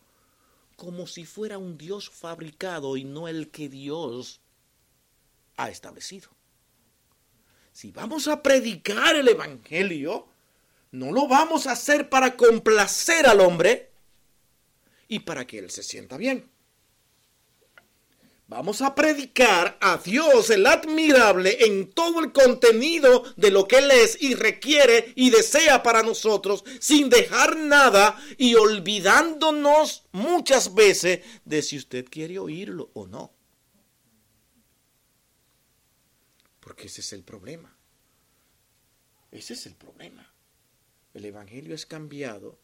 como 0.76 1.07
si 1.07 1.26
fuera 1.26 1.59
un 1.59 1.76
Dios 1.76 2.09
fabricado 2.09 2.96
y 2.96 3.05
no 3.05 3.28
el 3.28 3.51
que 3.51 3.68
Dios 3.68 4.40
ha 5.57 5.68
establecido. 5.68 6.30
Si 7.72 7.92
vamos 7.92 8.28
a 8.28 8.42
predicar 8.42 9.14
el 9.14 9.28
Evangelio, 9.28 10.30
no 10.93 11.12
lo 11.12 11.28
vamos 11.28 11.66
a 11.66 11.72
hacer 11.72 12.09
para 12.09 12.36
complacer 12.36 13.26
al 13.26 13.41
hombre 13.41 13.91
y 15.09 15.20
para 15.20 15.47
que 15.47 15.59
él 15.59 15.70
se 15.70 15.82
sienta 15.82 16.16
bien. 16.16 16.51
Vamos 18.51 18.82
a 18.82 18.97
predicar 18.97 19.78
a 19.80 19.97
Dios 19.99 20.51
el 20.51 20.66
admirable 20.66 21.66
en 21.66 21.93
todo 21.93 22.18
el 22.18 22.32
contenido 22.32 23.22
de 23.36 23.53
lo 23.53 23.68
que 23.68 23.78
Él 23.78 23.93
es 23.93 24.20
y 24.20 24.34
requiere 24.34 25.12
y 25.14 25.30
desea 25.30 25.84
para 25.84 26.03
nosotros, 26.03 26.64
sin 26.80 27.09
dejar 27.11 27.57
nada 27.57 28.20
y 28.38 28.57
olvidándonos 28.57 30.03
muchas 30.11 30.74
veces 30.74 31.20
de 31.45 31.62
si 31.62 31.76
usted 31.76 32.07
quiere 32.11 32.41
oírlo 32.41 32.91
o 32.95 33.07
no. 33.07 33.32
Porque 36.59 36.88
ese 36.88 37.03
es 37.03 37.12
el 37.12 37.22
problema. 37.22 37.72
Ese 39.30 39.53
es 39.53 39.64
el 39.66 39.76
problema. 39.76 40.30
El 41.15 41.25
Evangelio 41.25 41.75
es 41.75 41.87
cambiado 41.87 42.59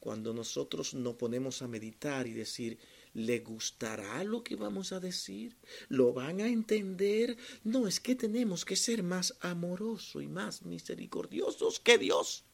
cuando 0.00 0.32
nosotros 0.32 0.94
nos 0.94 1.16
ponemos 1.16 1.60
a 1.60 1.68
meditar 1.68 2.26
y 2.26 2.32
decir, 2.32 2.78
¿le 3.12 3.40
gustará 3.40 4.24
lo 4.24 4.42
que 4.42 4.56
vamos 4.56 4.92
a 4.92 5.00
decir? 5.00 5.56
¿Lo 5.88 6.14
van 6.14 6.40
a 6.40 6.48
entender? 6.48 7.36
No, 7.64 7.86
es 7.86 8.00
que 8.00 8.14
tenemos 8.14 8.64
que 8.64 8.76
ser 8.76 9.02
más 9.02 9.36
amorosos 9.40 10.22
y 10.22 10.26
más 10.26 10.62
misericordiosos 10.62 11.80
que 11.80 11.98
Dios. 11.98 12.44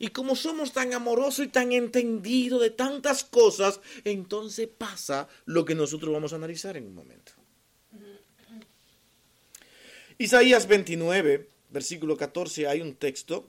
Y 0.00 0.08
como 0.08 0.36
somos 0.36 0.72
tan 0.72 0.92
amorosos 0.92 1.46
y 1.46 1.48
tan 1.48 1.72
entendidos 1.72 2.60
de 2.60 2.70
tantas 2.70 3.24
cosas, 3.24 3.80
entonces 4.04 4.68
pasa 4.68 5.28
lo 5.44 5.64
que 5.64 5.74
nosotros 5.74 6.12
vamos 6.12 6.32
a 6.32 6.36
analizar 6.36 6.76
en 6.76 6.86
un 6.86 6.94
momento. 6.94 7.32
Isaías 10.18 10.66
29 10.66 11.57
versículo 11.70 12.16
14 12.16 12.66
hay 12.66 12.80
un 12.80 12.94
texto 12.94 13.48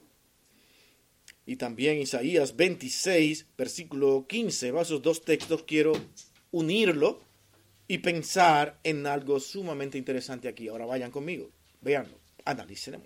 y 1.46 1.56
también 1.56 1.98
Isaías 1.98 2.54
26, 2.56 3.46
versículo 3.56 4.26
15. 4.28 4.72
Esos 4.80 5.02
dos 5.02 5.24
textos 5.24 5.64
quiero 5.64 5.92
unirlo 6.50 7.20
y 7.88 7.98
pensar 7.98 8.78
en 8.84 9.06
algo 9.06 9.40
sumamente 9.40 9.98
interesante 9.98 10.48
aquí. 10.48 10.68
Ahora 10.68 10.86
vayan 10.86 11.10
conmigo, 11.10 11.50
véanlo, 11.80 12.16
analícenlo. 12.44 13.00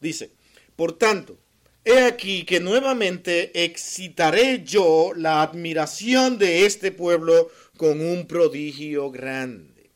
Dice, 0.00 0.30
por 0.76 0.96
tanto, 0.98 1.38
he 1.84 2.00
aquí 2.00 2.44
que 2.44 2.60
nuevamente 2.60 3.64
excitaré 3.64 4.62
yo 4.62 5.12
la 5.16 5.42
admiración 5.42 6.38
de 6.38 6.66
este 6.66 6.92
pueblo 6.92 7.50
con 7.76 8.00
un 8.00 8.26
prodigio 8.26 9.10
grande, 9.10 9.90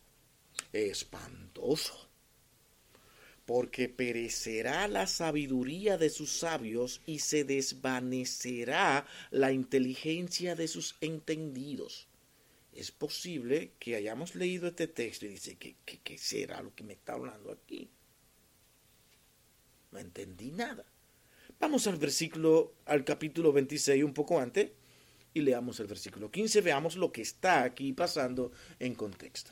espantoso 0.72 1.99
porque 3.50 3.88
perecerá 3.88 4.86
la 4.86 5.08
sabiduría 5.08 5.98
de 5.98 6.08
sus 6.08 6.30
sabios 6.30 7.02
y 7.04 7.18
se 7.18 7.42
desvanecerá 7.42 9.08
la 9.32 9.50
inteligencia 9.50 10.54
de 10.54 10.68
sus 10.68 10.94
entendidos. 11.00 12.06
Es 12.72 12.92
posible 12.92 13.72
que 13.80 13.96
hayamos 13.96 14.36
leído 14.36 14.68
este 14.68 14.86
texto 14.86 15.26
y 15.26 15.30
dice, 15.30 15.56
¿qué, 15.56 15.74
qué 15.84 16.16
será 16.16 16.62
lo 16.62 16.72
que 16.76 16.84
me 16.84 16.92
está 16.92 17.14
hablando 17.14 17.50
aquí? 17.50 17.90
No 19.90 19.98
entendí 19.98 20.52
nada. 20.52 20.84
Vamos 21.58 21.88
al 21.88 21.96
versículo, 21.96 22.74
al 22.86 23.04
capítulo 23.04 23.52
26, 23.52 24.04
un 24.04 24.14
poco 24.14 24.38
antes, 24.38 24.70
y 25.34 25.40
leamos 25.40 25.80
el 25.80 25.88
versículo 25.88 26.30
15, 26.30 26.60
veamos 26.60 26.94
lo 26.94 27.10
que 27.10 27.22
está 27.22 27.64
aquí 27.64 27.92
pasando 27.94 28.52
en 28.78 28.94
contexto. 28.94 29.50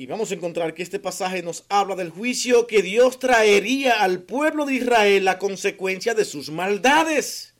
Y 0.00 0.06
vamos 0.06 0.30
a 0.30 0.34
encontrar 0.34 0.72
que 0.72 0.82
este 0.82 0.98
pasaje 0.98 1.42
nos 1.42 1.66
habla 1.68 1.94
del 1.94 2.08
juicio 2.08 2.66
que 2.66 2.80
Dios 2.80 3.18
traería 3.18 4.00
al 4.00 4.22
pueblo 4.22 4.64
de 4.64 4.76
Israel 4.76 5.28
a 5.28 5.38
consecuencia 5.38 6.14
de 6.14 6.24
sus 6.24 6.48
maldades 6.48 7.52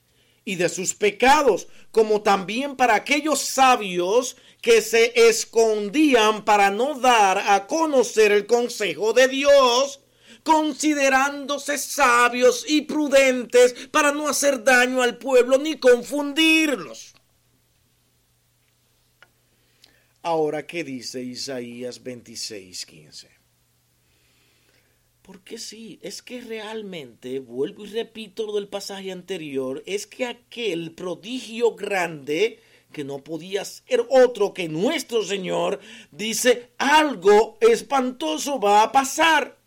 y 0.43 0.55
de 0.55 0.67
sus 0.67 0.95
pecados, 0.95 1.67
como 1.91 2.23
también 2.23 2.75
para 2.75 2.95
aquellos 2.95 3.41
sabios 3.41 4.37
que 4.59 4.81
se 4.81 5.13
escondían 5.29 6.43
para 6.43 6.71
no 6.71 6.99
dar 6.99 7.37
a 7.47 7.67
conocer 7.67 8.31
el 8.31 8.47
consejo 8.47 9.13
de 9.13 9.27
Dios, 9.27 9.99
considerándose 10.41 11.77
sabios 11.77 12.65
y 12.67 12.81
prudentes 12.81 13.75
para 13.91 14.13
no 14.13 14.27
hacer 14.27 14.63
daño 14.63 15.03
al 15.03 15.19
pueblo 15.19 15.59
ni 15.59 15.77
confundirlos. 15.77 17.10
Ahora, 20.23 20.67
¿qué 20.67 20.83
dice 20.83 21.23
Isaías 21.23 22.03
26, 22.03 22.85
15? 22.85 23.27
Porque 25.23 25.57
sí, 25.57 25.99
es 26.03 26.21
que 26.21 26.41
realmente, 26.41 27.39
vuelvo 27.39 27.85
y 27.85 27.89
repito 27.89 28.45
lo 28.45 28.53
del 28.53 28.67
pasaje 28.67 29.11
anterior, 29.11 29.81
es 29.87 30.05
que 30.05 30.27
aquel 30.27 30.91
prodigio 30.91 31.73
grande, 31.73 32.59
que 32.93 33.03
no 33.03 33.23
podía 33.23 33.65
ser 33.65 34.05
otro 34.09 34.53
que 34.53 34.69
nuestro 34.69 35.23
Señor, 35.23 35.79
dice, 36.11 36.69
algo 36.77 37.57
espantoso 37.59 38.59
va 38.59 38.83
a 38.83 38.91
pasar. 38.91 39.57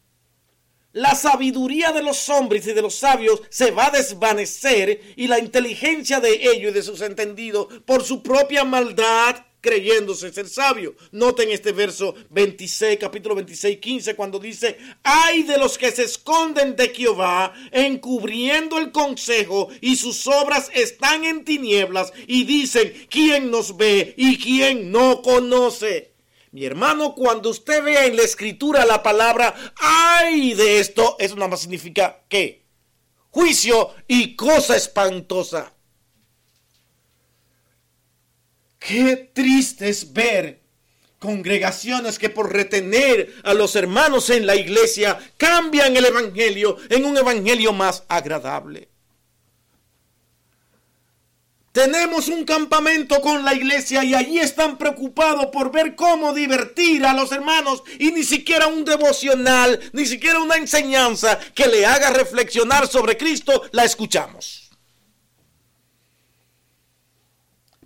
La 0.92 1.16
sabiduría 1.16 1.90
de 1.90 2.02
los 2.02 2.28
hombres 2.28 2.64
y 2.68 2.72
de 2.74 2.82
los 2.82 2.94
sabios 2.94 3.42
se 3.48 3.72
va 3.72 3.86
a 3.86 3.90
desvanecer 3.90 5.00
y 5.16 5.26
la 5.26 5.40
inteligencia 5.40 6.20
de 6.20 6.52
ellos 6.52 6.70
y 6.70 6.74
de 6.74 6.82
sus 6.84 7.00
entendidos 7.00 7.66
por 7.84 8.04
su 8.04 8.22
propia 8.22 8.62
maldad 8.62 9.44
creyéndose 9.64 10.30
ser 10.30 10.46
sabio. 10.46 10.94
Noten 11.10 11.50
este 11.50 11.72
verso 11.72 12.14
26, 12.28 12.98
capítulo 13.00 13.34
26, 13.34 13.78
15, 13.78 14.14
cuando 14.14 14.38
dice, 14.38 14.76
ay 15.02 15.42
de 15.44 15.56
los 15.56 15.78
que 15.78 15.90
se 15.90 16.04
esconden 16.04 16.76
de 16.76 16.90
Jehová, 16.90 17.54
encubriendo 17.72 18.76
el 18.76 18.92
consejo, 18.92 19.68
y 19.80 19.96
sus 19.96 20.26
obras 20.26 20.70
están 20.74 21.24
en 21.24 21.46
tinieblas, 21.46 22.12
y 22.26 22.44
dicen, 22.44 22.92
¿quién 23.08 23.50
nos 23.50 23.78
ve 23.78 24.12
y 24.18 24.36
quién 24.36 24.92
no 24.92 25.22
conoce? 25.22 26.12
Mi 26.52 26.66
hermano, 26.66 27.14
cuando 27.14 27.48
usted 27.48 27.82
vea 27.82 28.04
en 28.04 28.16
la 28.16 28.22
escritura 28.22 28.84
la 28.84 29.02
palabra 29.02 29.54
ay 29.80 30.52
de 30.52 30.78
esto, 30.78 31.16
eso 31.18 31.34
nada 31.36 31.48
más 31.48 31.62
significa 31.62 32.22
¿qué? 32.28 32.66
Juicio 33.30 33.94
y 34.06 34.36
cosa 34.36 34.76
espantosa. 34.76 35.73
Qué 38.86 39.30
triste 39.32 39.88
es 39.88 40.12
ver 40.12 40.60
congregaciones 41.18 42.18
que 42.18 42.28
por 42.28 42.52
retener 42.52 43.34
a 43.42 43.54
los 43.54 43.76
hermanos 43.76 44.28
en 44.28 44.44
la 44.44 44.56
iglesia 44.56 45.18
cambian 45.38 45.96
el 45.96 46.04
evangelio 46.04 46.76
en 46.90 47.06
un 47.06 47.16
evangelio 47.16 47.72
más 47.72 48.04
agradable. 48.08 48.90
Tenemos 51.72 52.28
un 52.28 52.44
campamento 52.44 53.22
con 53.22 53.42
la 53.42 53.54
iglesia 53.54 54.04
y 54.04 54.14
allí 54.14 54.38
están 54.38 54.76
preocupados 54.76 55.46
por 55.46 55.72
ver 55.72 55.96
cómo 55.96 56.34
divertir 56.34 57.06
a 57.06 57.14
los 57.14 57.32
hermanos 57.32 57.82
y 57.98 58.12
ni 58.12 58.22
siquiera 58.22 58.66
un 58.66 58.84
devocional, 58.84 59.80
ni 59.94 60.04
siquiera 60.04 60.40
una 60.40 60.56
enseñanza 60.56 61.38
que 61.54 61.68
le 61.68 61.86
haga 61.86 62.10
reflexionar 62.10 62.86
sobre 62.86 63.16
Cristo 63.16 63.62
la 63.72 63.84
escuchamos. 63.84 64.63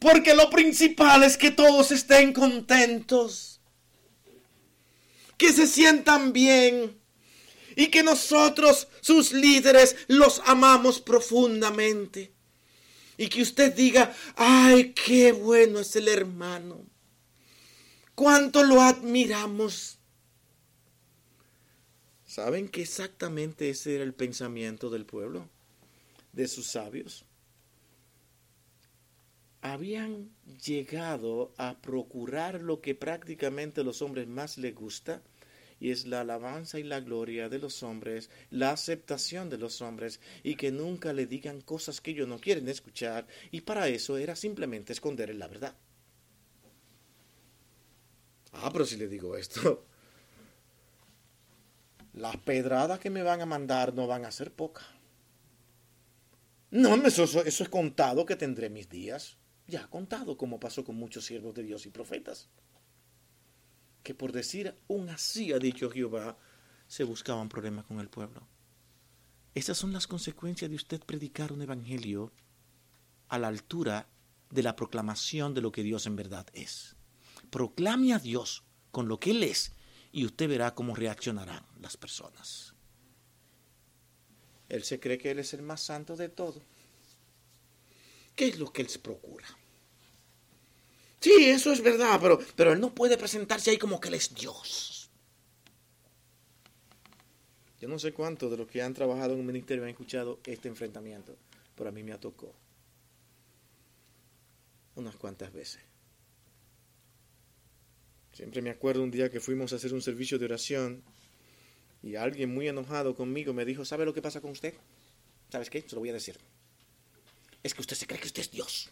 Porque 0.01 0.35
lo 0.35 0.49
principal 0.51 1.25
es 1.25 1.37
que 1.37 1.51
todos 1.51 1.91
estén 1.91 2.33
contentos. 2.33 3.61
Que 5.37 5.53
se 5.53 5.67
sientan 5.67 6.33
bien. 6.33 7.01
Y 7.77 7.89
que 7.89 8.03
nosotros, 8.03 8.89
sus 9.01 9.33
líderes, 9.33 9.97
los 10.09 10.41
amamos 10.45 11.01
profundamente. 11.01 12.33
Y 13.17 13.29
que 13.29 13.43
usted 13.43 13.75
diga, 13.75 14.15
ay, 14.37 14.93
qué 14.93 15.33
bueno 15.33 15.81
es 15.81 15.95
el 15.97 16.09
hermano. 16.09 16.85
Cuánto 18.15 18.63
lo 18.65 18.81
admiramos. 18.81 19.99
¿Saben 22.25 22.69
que 22.69 22.83
exactamente 22.83 23.71
ese 23.71 23.97
era 23.97 24.05
el 24.05 24.15
pensamiento 24.15 24.91
del 24.91 25.07
pueblo? 25.07 25.49
De 26.33 26.47
sus 26.47 26.67
sabios 26.67 27.25
habían 29.61 30.31
llegado 30.65 31.53
a 31.57 31.81
procurar 31.81 32.63
lo 32.63 32.81
que 32.81 32.95
prácticamente 32.95 33.83
los 33.83 34.03
hombres 34.03 34.29
más 34.29 34.59
les 34.59 34.75
gusta, 34.75 35.23
y 35.81 35.91
es 35.91 36.07
la 36.07 36.23
alabanza 36.23 36.79
y 36.79 36.83
la 36.83 37.01
gloria 37.01 37.49
de 37.49 37.59
los 37.59 37.83
hombres, 37.83 38.31
la 38.51 38.73
aceptación 38.73 39.49
de 39.49 39.59
los 39.59 39.81
hombres, 39.81 40.21
y 40.43 40.57
que 40.57 40.73
nunca 40.73 41.13
le 41.13 41.27
digan 41.27 41.61
cosas 41.61 42.01
que 42.01 42.13
ellos 42.13 42.29
no 42.29 42.41
quieren 42.41 42.69
escuchar, 42.69 43.27
y 43.51 43.61
para 43.63 43.89
eso 43.89 44.17
era 44.17 44.37
simplemente 44.37 44.93
esconder 44.93 45.35
la 45.35 45.49
verdad. 45.49 45.77
Ah, 48.53 48.71
pero 48.73 48.85
si 48.87 48.97
le 48.97 49.09
digo 49.09 49.37
esto, 49.37 49.85
las 52.15 52.37
pedradas 52.39 52.99
que 52.99 53.11
me 53.11 53.23
van 53.23 53.41
a 53.41 53.47
mandar 53.47 53.95
no 53.95 54.07
van 54.07 54.25
a 54.25 54.31
ser 54.31 54.53
pocas. 54.53 54.87
No, 56.71 56.95
eso 57.07 57.25
es 57.25 57.69
contado 57.71 58.27
que 58.27 58.37
tendré 58.37 58.69
mis 58.69 58.91
días 58.91 59.39
ya 59.69 59.87
contado 59.89 60.37
como 60.37 60.59
pasó 60.59 60.85
con 60.85 60.97
muchos 60.97 61.27
siervos 61.27 61.55
de 61.55 61.63
Dios 61.63 61.87
y 61.87 61.91
profetas, 61.91 62.49
que 64.03 64.15
por 64.15 64.33
decir 64.33 64.75
un 64.89 65.11
así 65.11 65.53
ha 65.53 65.59
dicho 65.59 65.91
Jehová, 65.91 66.39
se 66.89 67.05
buscaban 67.05 67.51
problemas 67.51 67.85
con 67.85 68.01
el 68.01 68.09
pueblo. 68.09 68.49
Esas 69.55 69.77
son 69.77 69.93
las 69.93 70.07
consecuencias 70.07 70.71
de 70.71 70.77
usted 70.77 71.01
predicar 71.01 71.53
un 71.53 71.63
evangelio 71.63 72.33
a 73.29 73.39
la 73.39 73.49
altura 73.49 74.09
de 74.51 74.63
la 74.63 74.75
proclamación 74.75 75.53
de 75.53 75.61
lo 75.61 75.71
que 75.71 75.83
Dios 75.83 76.07
en 76.07 76.17
verdad 76.17 76.47
es. 76.55 76.97
Proclame 77.51 78.15
a 78.15 78.19
Dios 78.19 78.65
con 78.91 79.09
lo 79.09 79.21
que 79.21 79.33
Él 79.33 79.43
es 79.43 79.73
y 80.13 80.25
usted 80.25 80.49
verá 80.49 80.75
cómo 80.75 80.95
reaccionarán 80.95 81.67
las 81.79 81.99
personas. 81.99 82.75
Él 84.71 84.85
se 84.85 85.01
cree 85.01 85.19
que 85.19 85.31
Él 85.31 85.39
es 85.39 85.53
el 85.53 85.63
más 85.63 85.83
santo 85.83 86.17
de 86.17 86.31
todo. 86.31 86.63
¿Qué 88.39 88.47
es 88.47 88.59
lo 88.61 88.73
que 88.73 88.83
Él 88.83 88.89
se 88.89 89.01
procura? 89.01 89.49
Sí, 91.19 91.47
eso 91.47 91.73
es 91.73 91.83
verdad, 91.83 92.21
pero, 92.23 92.39
pero 92.55 92.73
Él 92.73 92.79
no 92.79 92.95
puede 92.95 93.19
presentarse 93.19 93.73
ahí 93.73 93.79
como 93.79 94.01
que 94.01 94.07
Él 94.07 94.15
es 94.15 94.33
Dios. 94.33 95.11
Yo 97.81 97.89
no 97.89 97.99
sé 97.99 98.13
cuántos 98.13 98.49
de 98.49 98.57
los 98.57 98.69
que 98.69 98.81
han 98.81 98.95
trabajado 98.95 99.35
en 99.35 99.41
un 99.41 99.47
ministerio 99.47 99.83
han 99.83 99.91
escuchado 99.91 100.39
este 100.45 100.69
enfrentamiento, 100.69 101.37
pero 101.75 101.89
a 101.89 101.93
mí 101.93 102.05
me 102.05 102.13
ha 102.13 102.21
tocado 102.21 102.55
unas 104.95 105.17
cuantas 105.17 105.53
veces. 105.53 105.83
Siempre 108.33 108.63
me 108.63 108.71
acuerdo 108.71 109.03
un 109.03 109.11
día 109.11 109.33
que 109.33 109.41
fuimos 109.41 109.73
a 109.73 109.77
hacer 109.77 109.93
un 109.93 110.01
servicio 110.01 110.39
de 110.39 110.45
oración 110.45 111.03
y 112.05 112.15
alguien 112.15 112.55
muy 112.55 112.69
enojado 112.69 113.17
conmigo 113.17 113.53
me 113.53 113.65
dijo, 113.65 113.85
¿sabe 113.85 114.05
lo 114.05 114.15
que 114.15 114.23
pasa 114.23 114.41
con 114.41 114.53
usted? 114.53 114.75
¿Sabes 115.51 115.71
qué? 115.71 115.83
Se 115.83 115.97
lo 115.97 116.01
voy 116.03 116.11
a 116.11 116.13
decir 116.13 116.39
es 117.63 117.75
que 117.75 117.81
usted 117.81 117.97
se 117.97 118.07
cree 118.07 118.21
que 118.21 118.29
usted 118.29 118.43
es 118.43 118.51
Dios. 118.51 118.91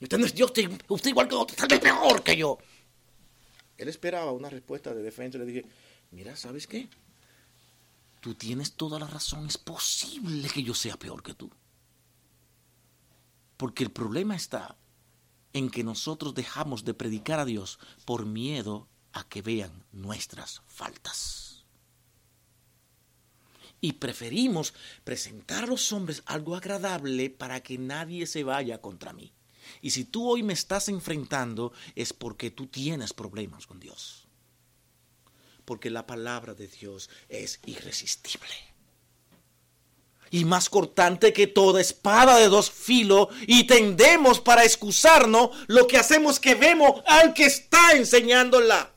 Usted 0.00 0.18
no 0.18 0.26
es 0.26 0.34
Dios, 0.34 0.52
usted, 0.88 1.10
igual 1.10 1.28
que 1.28 1.34
otro, 1.34 1.56
tal 1.56 1.68
vez 1.68 1.80
peor 1.80 2.22
que 2.22 2.36
yo. 2.36 2.58
Él 3.78 3.88
esperaba 3.88 4.32
una 4.32 4.50
respuesta 4.50 4.94
de 4.94 5.02
defensa 5.02 5.38
le 5.38 5.46
dije, 5.46 5.64
mira, 6.10 6.36
¿sabes 6.36 6.66
qué? 6.66 6.88
tú 8.26 8.34
tienes 8.34 8.72
toda 8.72 8.98
la 8.98 9.06
razón, 9.06 9.46
es 9.46 9.56
posible 9.56 10.48
que 10.48 10.60
yo 10.60 10.74
sea 10.74 10.96
peor 10.96 11.22
que 11.22 11.34
tú. 11.34 11.48
Porque 13.56 13.84
el 13.84 13.92
problema 13.92 14.34
está 14.34 14.76
en 15.52 15.70
que 15.70 15.84
nosotros 15.84 16.34
dejamos 16.34 16.84
de 16.84 16.92
predicar 16.92 17.38
a 17.38 17.44
Dios 17.44 17.78
por 18.04 18.26
miedo 18.26 18.88
a 19.12 19.28
que 19.28 19.42
vean 19.42 19.84
nuestras 19.92 20.62
faltas. 20.66 21.45
Y 23.80 23.94
preferimos 23.94 24.74
presentar 25.04 25.64
a 25.64 25.66
los 25.66 25.92
hombres 25.92 26.22
algo 26.26 26.56
agradable 26.56 27.30
para 27.30 27.60
que 27.60 27.78
nadie 27.78 28.26
se 28.26 28.42
vaya 28.42 28.80
contra 28.80 29.12
mí. 29.12 29.32
Y 29.82 29.90
si 29.90 30.04
tú 30.04 30.28
hoy 30.28 30.42
me 30.42 30.52
estás 30.52 30.88
enfrentando 30.88 31.72
es 31.94 32.12
porque 32.12 32.50
tú 32.50 32.66
tienes 32.66 33.12
problemas 33.12 33.66
con 33.66 33.80
Dios. 33.80 34.28
Porque 35.64 35.90
la 35.90 36.06
palabra 36.06 36.54
de 36.54 36.68
Dios 36.68 37.10
es 37.28 37.60
irresistible 37.66 38.54
y 40.30 40.44
más 40.44 40.68
cortante 40.68 41.32
que 41.32 41.46
toda 41.46 41.80
espada 41.80 42.38
de 42.38 42.48
dos 42.48 42.70
filos, 42.70 43.28
y 43.46 43.64
tendemos 43.64 44.40
para 44.40 44.64
excusarnos 44.64 45.50
lo 45.66 45.86
que 45.86 45.98
hacemos 45.98 46.40
que 46.40 46.54
vemos 46.54 47.02
al 47.06 47.34
que 47.34 47.46
está 47.46 47.92
enseñándola 47.92 48.95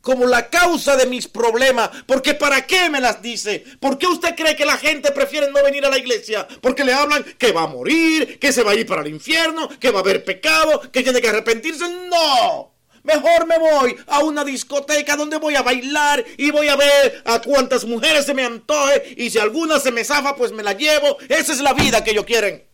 como 0.00 0.26
la 0.26 0.48
causa 0.48 0.96
de 0.96 1.06
mis 1.06 1.28
problemas. 1.28 1.90
Porque 2.06 2.34
¿para 2.34 2.66
qué 2.66 2.90
me 2.90 3.00
las 3.00 3.22
dice? 3.22 3.64
¿Por 3.80 3.98
qué 3.98 4.06
usted 4.06 4.34
cree 4.34 4.56
que 4.56 4.64
la 4.64 4.76
gente 4.76 5.10
prefiere 5.12 5.50
no 5.50 5.62
venir 5.62 5.84
a 5.84 5.90
la 5.90 5.98
iglesia? 5.98 6.46
Porque 6.60 6.84
le 6.84 6.92
hablan 6.92 7.24
que 7.38 7.52
va 7.52 7.62
a 7.62 7.66
morir, 7.66 8.38
que 8.38 8.52
se 8.52 8.62
va 8.62 8.72
a 8.72 8.74
ir 8.74 8.86
para 8.86 9.02
el 9.02 9.08
infierno, 9.08 9.68
que 9.78 9.90
va 9.90 9.98
a 9.98 10.02
haber 10.02 10.24
pecado, 10.24 10.80
que 10.90 11.02
tiene 11.02 11.20
que 11.20 11.28
arrepentirse. 11.28 11.84
No. 12.08 12.74
Mejor 13.02 13.46
me 13.46 13.58
voy 13.58 13.96
a 14.06 14.18
una 14.20 14.44
discoteca 14.44 15.16
donde 15.16 15.38
voy 15.38 15.54
a 15.54 15.62
bailar 15.62 16.24
y 16.36 16.50
voy 16.50 16.68
a 16.68 16.76
ver 16.76 17.22
a 17.24 17.40
cuántas 17.40 17.84
mujeres 17.84 18.26
se 18.26 18.34
me 18.34 18.44
antoje 18.44 19.14
y 19.16 19.30
si 19.30 19.38
alguna 19.38 19.80
se 19.80 19.90
me 19.90 20.04
zafa 20.04 20.36
pues 20.36 20.52
me 20.52 20.62
la 20.62 20.74
llevo. 20.74 21.16
Esa 21.28 21.52
es 21.52 21.60
la 21.60 21.72
vida 21.72 22.04
que 22.04 22.10
ellos 22.10 22.26
quieren. 22.26 22.66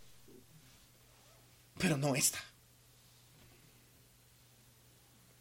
Pero 1.78 1.96
no 1.96 2.14
esta. 2.14 2.42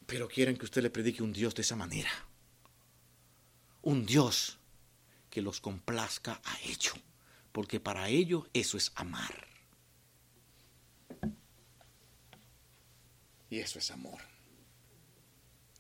Pero 0.06 0.28
quieren 0.28 0.58
que 0.58 0.66
usted 0.66 0.82
le 0.82 0.90
predique 0.90 1.24
un 1.24 1.34
Dios 1.34 1.56
de 1.56 1.62
esa 1.62 1.76
manera. 1.76 2.12
Un 3.82 4.06
Dios 4.06 4.58
que 5.30 5.42
los 5.42 5.60
complazca 5.60 6.42
a 6.44 6.60
ellos. 6.62 6.96
Porque 7.52 7.80
para 7.80 8.10
ellos 8.10 8.48
eso 8.54 8.78
es 8.78 8.92
amar. 8.96 9.48
Y 13.50 13.60
eso 13.60 13.80
es 13.80 13.92
amor 13.92 14.34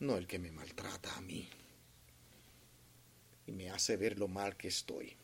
no 0.04 0.18
el 0.18 0.28
que 0.28 0.38
me 0.38 0.52
maltrata 0.52 1.16
a 1.16 1.22
mí 1.22 1.50
y 3.48 3.52
me 3.52 3.70
hace 3.70 3.98
ver 3.98 4.20
lo 4.20 4.28
mal 4.28 4.56
que 4.58 4.68
estoy. 4.68 5.16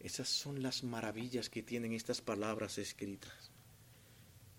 Esas 0.00 0.28
son 0.28 0.62
las 0.62 0.84
maravillas 0.84 1.48
que 1.48 1.62
tienen 1.62 1.92
estas 1.92 2.20
palabras 2.20 2.78
escritas. 2.78 3.50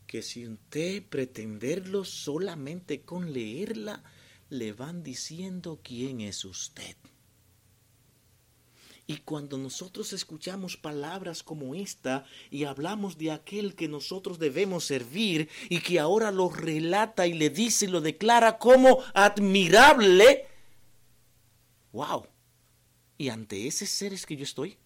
Que 0.07 0.21
si 0.21 0.47
usted 0.47 1.03
pretenderlo 1.03 2.05
solamente 2.05 3.01
con 3.01 3.33
leerla, 3.33 4.03
le 4.49 4.73
van 4.73 5.03
diciendo 5.03 5.81
quién 5.83 6.21
es 6.21 6.45
usted. 6.45 6.95
Y 9.09 9.17
cuando 9.19 9.57
nosotros 9.57 10.11
escuchamos 10.11 10.75
palabras 10.75 11.41
como 11.41 11.75
esta 11.75 12.25
y 12.51 12.65
hablamos 12.65 13.17
de 13.17 13.31
aquel 13.31 13.73
que 13.73 13.87
nosotros 13.87 14.37
debemos 14.37 14.83
servir 14.83 15.49
y 15.69 15.79
que 15.79 15.97
ahora 15.97 16.29
lo 16.29 16.49
relata 16.49 17.25
y 17.25 17.33
le 17.33 17.49
dice 17.49 17.85
y 17.85 17.87
lo 17.87 18.01
declara 18.01 18.57
como 18.57 18.99
admirable, 19.13 20.47
wow. 21.93 22.27
¿Y 23.17 23.29
ante 23.29 23.65
ese 23.65 23.85
ser 23.85 24.11
es 24.11 24.25
que 24.25 24.35
yo 24.35 24.43
estoy? 24.43 24.77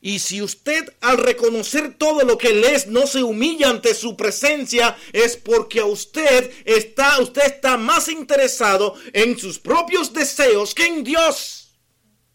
Y 0.00 0.20
si 0.20 0.40
usted 0.42 0.94
al 1.00 1.18
reconocer 1.18 1.94
todo 1.94 2.22
lo 2.22 2.38
que 2.38 2.50
él 2.50 2.64
es 2.64 2.86
no 2.86 3.06
se 3.06 3.22
humilla 3.22 3.68
ante 3.68 3.94
su 3.94 4.16
presencia, 4.16 4.96
es 5.12 5.36
porque 5.36 5.80
a 5.80 5.86
usted 5.86 6.52
está, 6.64 7.20
usted 7.20 7.42
está 7.46 7.76
más 7.76 8.08
interesado 8.08 8.94
en 9.12 9.36
sus 9.38 9.58
propios 9.58 10.12
deseos 10.12 10.74
que 10.74 10.86
en 10.86 11.02
Dios. 11.02 11.76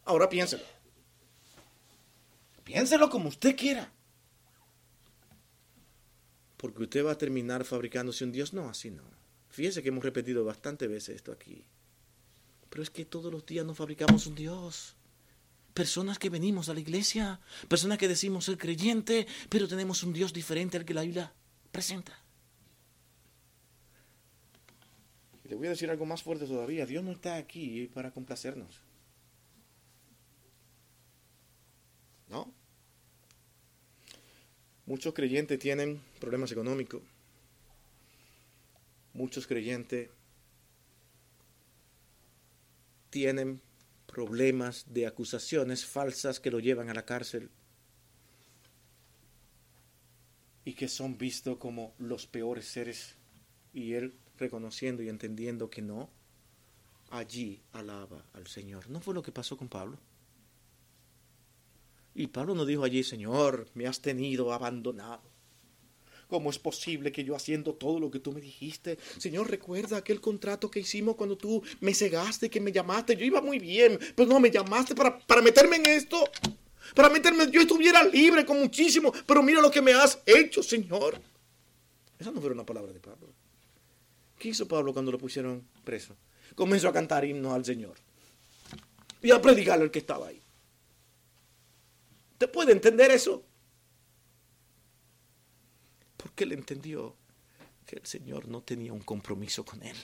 Ahora 0.03 0.27
piénselo. 0.27 0.63
Piénselo 2.65 3.09
como 3.09 3.29
usted 3.29 3.55
quiera. 3.55 3.91
Porque 6.57 6.83
usted 6.83 7.05
va 7.05 7.11
a 7.11 7.17
terminar 7.17 7.63
fabricándose 7.65 8.23
un 8.23 8.31
Dios. 8.31 8.53
No, 8.53 8.69
así 8.69 8.89
no. 8.89 9.03
Fíjese 9.49 9.83
que 9.83 9.89
hemos 9.89 10.03
repetido 10.03 10.43
bastante 10.43 10.87
veces 10.87 11.15
esto 11.15 11.31
aquí. 11.31 11.65
Pero 12.69 12.83
es 12.83 12.89
que 12.89 13.05
todos 13.05 13.31
los 13.31 13.45
días 13.45 13.65
nos 13.65 13.77
fabricamos 13.77 14.27
un 14.27 14.35
Dios. 14.35 14.95
Personas 15.73 16.19
que 16.19 16.29
venimos 16.29 16.69
a 16.69 16.73
la 16.73 16.79
iglesia, 16.79 17.39
personas 17.67 17.97
que 17.97 18.07
decimos 18.07 18.45
ser 18.45 18.57
creyente, 18.57 19.27
pero 19.49 19.67
tenemos 19.67 20.03
un 20.03 20.13
Dios 20.13 20.31
diferente 20.31 20.77
al 20.77 20.85
que 20.85 20.93
la 20.93 21.01
Biblia 21.01 21.33
presenta. 21.71 22.17
Y 25.43 25.49
le 25.49 25.55
voy 25.55 25.67
a 25.67 25.71
decir 25.71 25.89
algo 25.89 26.05
más 26.05 26.21
fuerte 26.21 26.45
todavía. 26.45 26.85
Dios 26.85 27.03
no 27.03 27.11
está 27.11 27.35
aquí 27.35 27.89
para 27.93 28.11
complacernos. 28.11 28.79
¿No? 32.29 32.53
Muchos 34.85 35.13
creyentes 35.13 35.59
tienen 35.59 36.01
problemas 36.19 36.51
económicos. 36.51 37.01
Muchos 39.13 39.47
creyentes 39.47 40.09
tienen 43.09 43.61
problemas 44.13 44.85
de 44.93 45.07
acusaciones 45.07 45.87
falsas 45.87 46.39
que 46.39 46.51
lo 46.51 46.59
llevan 46.59 46.87
a 46.89 46.93
la 46.93 47.03
cárcel 47.03 47.49
y 50.63 50.73
que 50.73 50.87
son 50.87 51.17
vistos 51.17 51.57
como 51.57 51.95
los 51.97 52.27
peores 52.27 52.67
seres 52.67 53.15
y 53.73 53.93
él 53.93 54.13
reconociendo 54.37 55.01
y 55.01 55.09
entendiendo 55.09 55.71
que 55.71 55.81
no, 55.81 56.11
allí 57.09 57.63
alaba 57.71 58.23
al 58.33 58.45
Señor. 58.45 58.87
¿No 58.87 58.99
fue 58.99 59.15
lo 59.15 59.23
que 59.23 59.31
pasó 59.31 59.57
con 59.57 59.67
Pablo? 59.67 59.97
Y 62.13 62.27
Pablo 62.27 62.53
no 62.53 62.65
dijo 62.65 62.83
allí, 62.83 63.03
Señor, 63.03 63.67
me 63.73 63.87
has 63.87 63.99
tenido 63.99 64.53
abandonado. 64.53 65.32
¿Cómo 66.27 66.49
es 66.49 66.59
posible 66.59 67.11
que 67.11 67.23
yo 67.23 67.35
haciendo 67.35 67.73
todo 67.73 67.99
lo 67.99 68.09
que 68.09 68.19
tú 68.19 68.31
me 68.31 68.41
dijiste? 68.41 68.97
Señor, 69.17 69.49
recuerda 69.49 69.97
aquel 69.97 70.19
contrato 70.19 70.69
que 70.71 70.79
hicimos 70.79 71.15
cuando 71.15 71.37
tú 71.37 71.61
me 71.81 71.93
cegaste, 71.93 72.49
que 72.49 72.59
me 72.59 72.71
llamaste. 72.71 73.15
Yo 73.15 73.25
iba 73.25 73.41
muy 73.41 73.59
bien, 73.59 73.99
pero 74.15 74.27
no 74.27 74.39
me 74.39 74.49
llamaste 74.49 74.95
para, 74.95 75.19
para 75.19 75.41
meterme 75.41 75.77
en 75.77 75.85
esto. 75.87 76.23
Para 76.95 77.09
meterme, 77.09 77.49
yo 77.49 77.61
estuviera 77.61 78.03
libre 78.03 78.45
con 78.45 78.59
muchísimo, 78.59 79.13
pero 79.25 79.41
mira 79.41 79.61
lo 79.61 79.71
que 79.71 79.81
me 79.81 79.93
has 79.93 80.19
hecho, 80.25 80.61
Señor. 80.61 81.19
Esa 82.19 82.31
no 82.31 82.41
fue 82.41 82.51
una 82.51 82.65
palabra 82.65 82.91
de 82.91 82.99
Pablo. 82.99 83.29
¿Qué 84.37 84.49
hizo 84.49 84.67
Pablo 84.67 84.93
cuando 84.93 85.11
lo 85.11 85.17
pusieron 85.17 85.65
preso? 85.83 86.15
Comenzó 86.55 86.89
a 86.89 86.93
cantar 86.93 87.25
himnos 87.25 87.53
al 87.53 87.65
Señor. 87.65 87.95
Y 89.21 89.31
a 89.31 89.41
predicarle 89.41 89.85
al 89.85 89.91
que 89.91 89.99
estaba 89.99 90.27
ahí. 90.27 90.41
¿Usted 92.33 92.51
puede 92.51 92.73
entender 92.73 93.09
eso? 93.11 93.43
Porque 96.33 96.45
él 96.45 96.53
entendió 96.53 97.15
que 97.85 97.97
el 97.97 98.07
Señor 98.07 98.47
no 98.47 98.63
tenía 98.63 98.91
un 98.91 99.01
compromiso 99.01 99.63
con 99.63 99.83
él. 99.83 99.95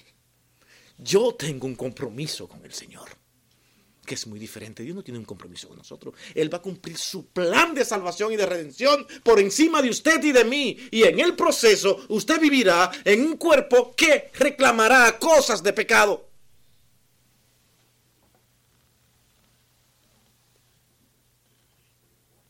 Yo 0.99 1.33
tengo 1.33 1.65
un 1.65 1.73
compromiso 1.73 2.47
con 2.47 2.63
el 2.63 2.71
Señor, 2.71 3.09
que 4.05 4.13
es 4.13 4.27
muy 4.27 4.37
diferente. 4.37 4.83
Dios 4.83 4.95
no 4.95 5.03
tiene 5.03 5.17
un 5.17 5.25
compromiso 5.25 5.69
con 5.69 5.77
nosotros. 5.77 6.13
Él 6.35 6.53
va 6.53 6.59
a 6.59 6.61
cumplir 6.61 6.99
su 6.99 7.29
plan 7.29 7.73
de 7.73 7.83
salvación 7.83 8.31
y 8.31 8.35
de 8.35 8.45
redención 8.45 9.07
por 9.23 9.39
encima 9.39 9.81
de 9.81 9.89
usted 9.89 10.23
y 10.23 10.31
de 10.31 10.45
mí. 10.45 10.77
Y 10.91 11.01
en 11.01 11.19
el 11.19 11.35
proceso 11.35 12.05
usted 12.09 12.39
vivirá 12.39 12.91
en 13.03 13.23
un 13.23 13.37
cuerpo 13.37 13.95
que 13.95 14.29
reclamará 14.35 15.17
cosas 15.17 15.63
de 15.63 15.73
pecado. 15.73 16.27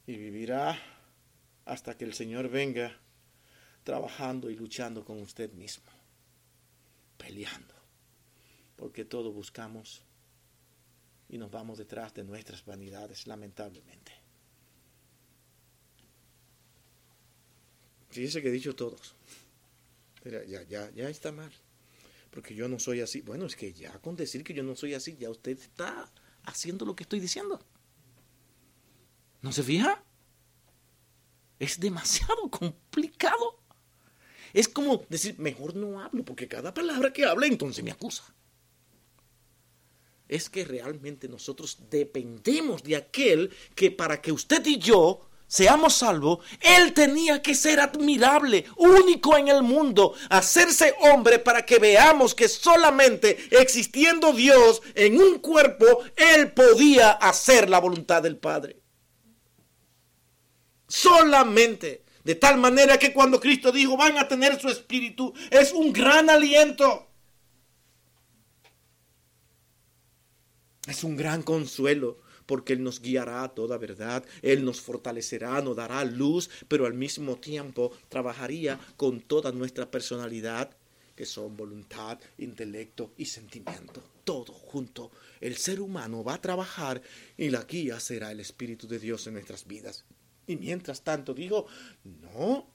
y 0.06 0.18
vivirá 0.18 0.76
hasta 1.66 1.96
que 1.96 2.04
el 2.04 2.16
Señor 2.16 2.50
venga 2.50 3.00
trabajando 3.90 4.52
y 4.52 4.56
luchando 4.56 5.04
con 5.04 5.20
usted 5.20 5.52
mismo, 5.54 5.92
peleando, 7.18 7.74
porque 8.76 9.04
todo 9.04 9.32
buscamos 9.32 10.04
y 11.28 11.40
nos 11.40 11.50
vamos 11.50 11.80
detrás 11.80 12.14
de 12.14 12.24
nuestras 12.24 12.64
vanidades, 12.64 13.26
lamentablemente. 13.26 14.12
Fíjese 18.12 18.44
que 18.44 18.50
he 18.50 18.52
dicho 18.52 18.76
todos, 18.76 19.16
ya, 20.24 20.62
ya, 20.66 20.92
ya 20.92 21.10
está 21.10 21.32
mal, 21.32 21.52
porque 22.30 22.54
yo 22.54 22.68
no 22.70 22.78
soy 22.78 23.02
así. 23.02 23.22
Bueno, 23.22 23.48
es 23.48 23.56
que 23.56 23.74
ya 23.74 23.98
con 24.02 24.16
decir 24.16 24.44
que 24.44 24.54
yo 24.54 24.62
no 24.62 24.76
soy 24.76 24.94
así, 24.94 25.18
ya 25.18 25.32
usted 25.32 25.58
está 25.58 26.12
haciendo 26.44 26.86
lo 26.86 26.96
que 26.96 27.06
estoy 27.06 27.20
diciendo. 27.20 27.60
¿No 29.42 29.52
se 29.52 29.64
fija? 29.64 30.04
Es 31.58 31.80
demasiado 31.80 32.52
complicado. 32.52 33.60
Es 34.54 34.68
como 34.68 35.04
decir, 35.10 35.38
mejor 35.38 35.76
no 35.76 36.00
hablo, 36.02 36.24
porque 36.24 36.48
cada 36.48 36.74
palabra 36.74 37.14
que 37.14 37.26
habla 37.26 37.48
entonces 37.48 37.84
me 37.84 37.92
acusa. 37.92 38.24
es 40.28 40.48
que 40.48 40.64
realmente 40.64 41.28
nosotros 41.28 41.90
dependemos 41.90 42.84
de 42.84 42.96
aquel 42.96 43.52
que 43.74 43.90
para 43.90 44.22
que 44.22 44.32
usted 44.32 44.64
y 44.68 44.78
yo 44.78 45.30
seamos 45.50 45.96
salvos, 45.96 46.40
Él 46.62 46.94
tenía 46.94 47.42
que 47.42 47.56
ser 47.56 47.82
admirable, 47.82 48.66
único 48.78 49.36
en 49.36 49.50
el 49.50 49.64
mundo, 49.64 50.14
hacerse 50.30 50.94
hombre 51.02 51.40
para 51.40 51.66
que 51.66 51.80
veamos 51.80 52.36
que 52.36 52.48
solamente 52.48 53.38
existiendo 53.60 54.32
Dios 54.32 54.82
en 54.94 55.20
un 55.20 55.40
cuerpo, 55.40 56.04
Él 56.16 56.54
podía 56.54 57.12
hacer 57.12 57.70
la 57.70 57.80
voluntad 57.80 58.22
del 58.22 58.38
Padre. 58.38 58.80
Solamente. 60.88 62.04
De 62.24 62.36
tal 62.36 62.58
manera 62.58 62.98
que 62.98 63.14
cuando 63.14 63.40
Cristo 63.40 63.72
dijo, 63.72 63.96
van 63.98 64.18
a 64.18 64.28
tener 64.28 64.60
su 64.60 64.68
espíritu, 64.70 65.34
es 65.50 65.72
un 65.72 65.94
gran 65.94 66.30
aliento. 66.30 67.08
Es 70.88 71.04
un 71.04 71.16
gran 71.16 71.44
consuelo 71.44 72.18
porque 72.50 72.74
Él 72.74 72.82
nos 72.82 73.00
guiará 73.00 73.44
a 73.44 73.50
toda 73.50 73.78
verdad, 73.78 74.26
Él 74.42 74.66
nos 74.66 74.82
fortalecerá, 74.82 75.62
nos 75.62 75.76
dará 75.76 76.04
luz, 76.04 76.50
pero 76.68 76.88
al 76.88 76.96
mismo 76.96 77.36
tiempo 77.36 77.92
trabajaría 78.10 78.80
con 78.98 79.22
toda 79.22 79.52
nuestra 79.52 79.92
personalidad, 79.92 80.76
que 81.16 81.28
son 81.28 81.56
voluntad, 81.56 82.18
intelecto 82.40 83.14
y 83.18 83.26
sentimiento, 83.26 84.02
todo 84.24 84.52
junto. 84.52 85.12
El 85.40 85.58
ser 85.58 85.80
humano 85.80 86.24
va 86.24 86.34
a 86.34 86.42
trabajar 86.42 87.04
y 87.38 87.52
la 87.52 87.66
guía 87.66 88.00
será 88.00 88.32
el 88.32 88.40
Espíritu 88.40 88.88
de 88.88 88.98
Dios 88.98 89.28
en 89.28 89.34
nuestras 89.34 89.68
vidas. 89.68 90.06
Y 90.50 90.58
mientras 90.58 91.02
tanto 91.02 91.34
digo, 91.34 91.68
no, 92.04 92.68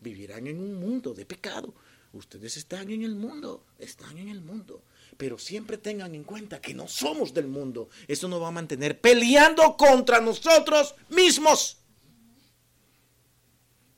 vivirán 0.00 0.46
en 0.46 0.60
un 0.60 0.74
mundo 0.74 1.14
de 1.14 1.26
pecado. 1.26 1.74
Ustedes 2.12 2.56
están 2.56 2.90
en 2.90 3.02
el 3.02 3.16
mundo, 3.16 3.66
están 3.78 4.18
en 4.18 4.28
el 4.28 4.40
mundo 4.40 4.84
pero 5.16 5.38
siempre 5.38 5.78
tengan 5.78 6.14
en 6.14 6.24
cuenta 6.24 6.60
que 6.60 6.74
no 6.74 6.88
somos 6.88 7.34
del 7.34 7.46
mundo. 7.46 7.88
Eso 8.08 8.28
nos 8.28 8.42
va 8.42 8.48
a 8.48 8.52
mantener 8.52 9.00
peleando 9.00 9.76
contra 9.76 10.20
nosotros 10.20 10.94
mismos. 11.10 11.78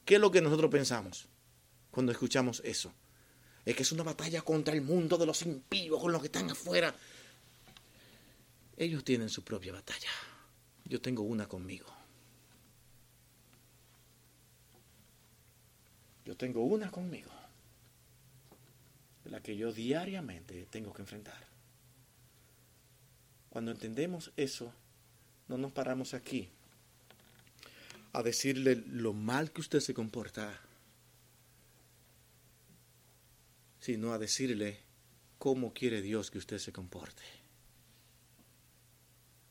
¿Qué 0.05 0.17
es 0.17 0.21
lo 0.21 0.31
que 0.31 0.43
nosotros 0.43 0.71
pensamos 0.71 1.29
cuando 1.91 2.13
escuchamos 2.13 2.61
eso? 2.65 2.93
Es 3.65 3.75
que 3.75 3.83
es 3.83 3.93
una 3.93 4.03
batalla 4.03 4.43
contra 4.43 4.75
el 4.75 4.83
mundo 4.83 5.17
de 5.17 5.25
los 5.25 5.41
impíos, 5.43 6.01
con 6.01 6.13
los 6.13 6.21
que 6.21 6.27
están 6.27 6.51
afuera. 6.51 6.95
Ellos 8.77 9.05
tienen 9.05 9.31
su 9.31 9.43
propia 9.43 9.73
batalla. 9.73 10.11
Yo 10.85 11.01
tengo 11.01 11.23
una 11.23 11.49
conmigo. 11.49 11.87
Yo 16.25 16.37
tengo 16.37 16.63
una 16.65 16.91
conmigo 16.91 17.31
la 19.25 19.41
que 19.41 19.57
yo 19.57 19.73
diariamente 19.73 20.67
tengo 20.67 20.93
que 20.93 21.03
enfrentar. 21.03 21.39
Cuando 23.51 23.71
entendemos 23.71 24.33
eso, 24.37 24.73
no 25.49 25.59
nos 25.59 25.73
paramos 25.73 26.15
aquí 26.15 26.49
a 28.13 28.23
decirle 28.23 28.77
lo 28.77 29.13
mal 29.13 29.51
que 29.51 29.61
usted 29.61 29.81
se 29.81 29.95
comporta, 29.95 30.61
sino 33.81 34.13
a 34.13 34.19
decirle 34.19 34.79
cómo 35.39 35.73
quiere 35.73 36.01
Dios 36.03 36.31
que 36.31 36.39
usted 36.39 36.59
se 36.59 36.73
comporte. 36.73 37.23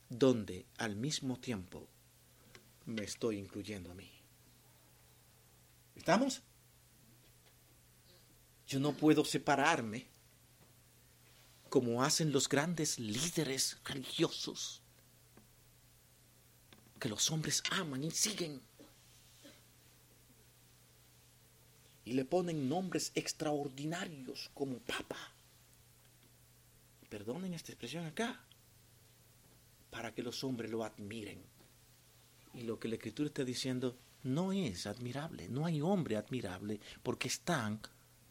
Donde 0.08 0.66
al 0.78 0.96
mismo 0.96 1.38
tiempo 1.38 1.86
me 2.86 3.02
estoy 3.02 3.38
incluyendo 3.38 3.90
a 3.90 3.94
mí. 3.94 4.10
¿Estamos? 5.96 6.42
Yo 8.74 8.80
no 8.80 8.92
puedo 8.92 9.24
separarme 9.24 10.04
como 11.70 12.02
hacen 12.02 12.32
los 12.32 12.48
grandes 12.48 12.98
líderes 12.98 13.78
religiosos 13.84 14.82
que 16.98 17.08
los 17.08 17.30
hombres 17.30 17.62
aman 17.70 18.02
y 18.02 18.10
siguen. 18.10 18.60
Y 22.04 22.14
le 22.14 22.24
ponen 22.24 22.68
nombres 22.68 23.12
extraordinarios 23.14 24.50
como 24.54 24.78
papa. 24.78 25.32
Perdonen 27.08 27.54
esta 27.54 27.70
expresión 27.70 28.06
acá. 28.06 28.44
Para 29.92 30.12
que 30.12 30.24
los 30.24 30.42
hombres 30.42 30.68
lo 30.68 30.82
admiren. 30.82 31.40
Y 32.54 32.62
lo 32.62 32.80
que 32.80 32.88
la 32.88 32.96
escritura 32.96 33.28
está 33.28 33.44
diciendo 33.44 33.96
no 34.24 34.50
es 34.50 34.88
admirable. 34.88 35.48
No 35.48 35.64
hay 35.64 35.80
hombre 35.80 36.16
admirable 36.16 36.80
porque 37.04 37.28
están 37.28 37.80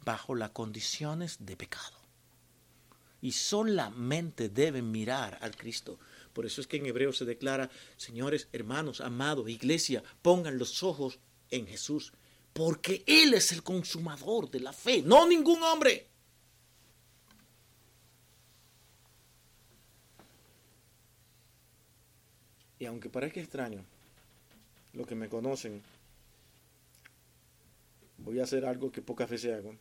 bajo 0.04 0.36
las 0.36 0.52
condiciones 0.52 1.38
de 1.46 1.56
pecado. 1.56 1.98
Y 3.22 3.32
solamente 3.32 4.50
deben 4.50 4.92
mirar 4.92 5.38
al 5.42 5.56
Cristo. 5.56 5.98
Por 6.34 6.46
eso 6.46 6.62
es 6.62 6.68
que 6.68 6.78
en 6.78 6.86
hebreo 6.86 7.14
se 7.14 7.26
declara, 7.26 7.70
señores, 7.96 8.48
hermanos, 8.52 9.02
amados, 9.02 9.50
iglesia, 9.50 10.04
pongan 10.22 10.58
los 10.58 10.84
ojos 10.84 11.20
en 11.50 11.68
Jesús, 11.68 12.12
porque 12.52 13.04
Él 13.08 13.34
es 13.34 13.52
el 13.52 13.64
consumador 13.64 14.50
de 14.50 14.60
la 14.60 14.74
fe, 14.74 15.02
no 15.04 15.28
ningún 15.28 15.62
hombre. 15.64 16.08
Y 22.80 22.86
aunque 22.86 23.10
parezca 23.10 23.40
extraño, 23.40 23.86
los 24.92 25.08
que 25.08 25.16
me 25.16 25.30
conocen, 25.30 25.82
voy 28.18 28.40
a 28.40 28.44
hacer 28.44 28.66
algo 28.66 28.92
que 28.92 29.02
pocas 29.02 29.30
veces 29.30 29.58
hago 29.58 29.76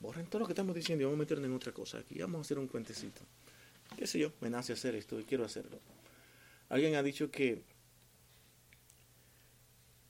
borren 0.00 0.26
todo 0.26 0.40
lo 0.40 0.46
que 0.46 0.52
estamos 0.52 0.74
diciendo 0.74 1.02
y 1.02 1.04
vamos 1.04 1.18
a 1.18 1.20
meternos 1.20 1.46
en 1.46 1.54
otra 1.54 1.72
cosa 1.72 1.98
aquí. 1.98 2.18
Vamos 2.18 2.38
a 2.38 2.40
hacer 2.42 2.58
un 2.58 2.68
cuentecito. 2.68 3.22
¿Qué 3.96 4.06
sé 4.06 4.18
yo? 4.18 4.32
Me 4.40 4.50
nace 4.50 4.72
hacer 4.72 4.94
esto 4.94 5.18
y 5.18 5.24
quiero 5.24 5.44
hacerlo. 5.44 5.78
Alguien 6.68 6.96
ha 6.96 7.02
dicho 7.02 7.30
que 7.30 7.62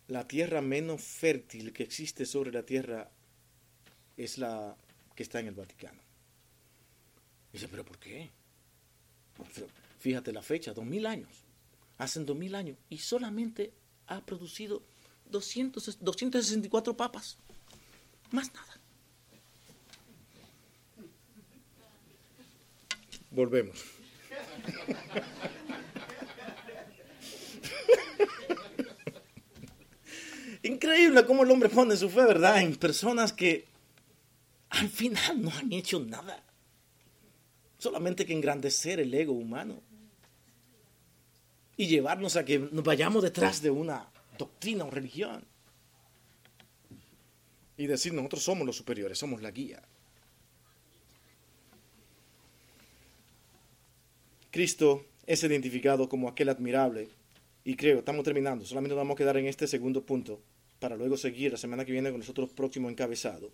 la 0.09 0.27
tierra 0.27 0.63
menos 0.63 1.03
fértil 1.03 1.73
que 1.73 1.83
existe 1.83 2.27
sobre 2.27 2.53
la 2.53 2.63
tierra 2.63 3.11
es 4.17 4.39
la 4.39 4.77
que 5.15 5.23
está 5.23 5.41
en 5.41 5.49
el 5.49 5.55
Vaticano. 5.55 6.01
Dice, 7.53 7.69
¿pero 7.69 7.85
por 7.85 7.99
qué? 7.99 8.31
Fíjate 9.99 10.33
la 10.33 10.43
fecha, 10.43 10.73
dos 10.73 10.85
mil 10.85 11.07
años. 11.07 11.45
Hacen 11.99 12.27
dos 12.27 12.37
mil 12.37 12.55
años 12.55 12.77
y 12.89 12.99
solamente 12.99 13.73
ha 14.07 14.25
producido 14.25 14.83
200, 15.31 15.99
264 16.01 16.97
papas. 16.97 17.39
Más 18.31 18.53
nada. 18.55 18.76
Volvemos. 23.37 23.85
Increíble 30.63 31.27
cómo 31.27 31.43
el 31.43 31.51
hombre 31.51 31.69
pone 31.69 31.99
su 31.99 32.09
fe, 32.09 32.25
¿verdad? 32.25 32.63
En 32.63 32.75
personas 32.77 33.35
que 33.35 33.67
al 34.71 34.89
final 34.89 35.43
no 35.43 35.51
han 35.51 35.71
hecho 35.71 36.01
nada. 36.01 36.43
Solamente 37.77 38.25
que 38.25 38.33
engrandecer 38.33 39.01
el 39.01 39.13
ego 39.13 39.35
humano. 39.35 39.83
Y 41.77 41.89
llevarnos 41.89 42.37
a 42.37 42.45
que 42.47 42.59
nos 42.59 42.85
vayamos 42.85 43.23
detrás 43.23 43.61
de 43.61 43.69
una 43.69 44.09
doctrina 44.39 44.87
o 44.87 44.91
religión. 44.91 45.45
Y 47.77 47.87
decir, 47.87 48.15
nosotros 48.15 48.43
somos 48.43 48.67
los 48.67 48.77
superiores, 48.77 49.19
somos 49.19 49.43
la 49.43 49.51
guía. 49.51 49.83
Cristo 54.57 55.05
es 55.27 55.45
identificado 55.45 56.09
como 56.09 56.31
aquel 56.31 56.49
admirable. 56.49 57.11
Y 57.63 57.77
creo, 57.77 57.99
estamos 57.99 58.25
terminando, 58.25 58.65
solamente 58.65 58.95
nos 58.95 59.03
vamos 59.03 59.17
a 59.17 59.19
quedar 59.19 59.37
en 59.37 59.45
este 59.45 59.67
segundo 59.67 60.07
punto 60.07 60.41
para 60.79 60.97
luego 60.97 61.19
seguir 61.19 61.53
la 61.53 61.59
semana 61.59 61.85
que 61.85 61.93
viene 61.93 62.09
con 62.11 62.21
nosotros 62.21 62.49
próximo 62.49 62.89
encabezado. 62.89 63.51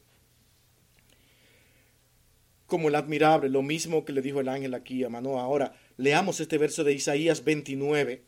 Como 2.69 2.87
el 2.87 2.95
admirable, 2.95 3.49
lo 3.49 3.63
mismo 3.63 4.05
que 4.05 4.13
le 4.13 4.23
dijo 4.23 4.39
el 4.39 4.49
ángel 4.49 4.75
aquí 4.75 5.03
a 5.03 5.09
Manoa. 5.09 5.43
Ahora, 5.43 5.75
leamos 5.97 6.39
este 6.39 6.57
verso 6.57 6.85
de 6.85 6.93
Isaías 6.93 7.43
29. 7.43 8.23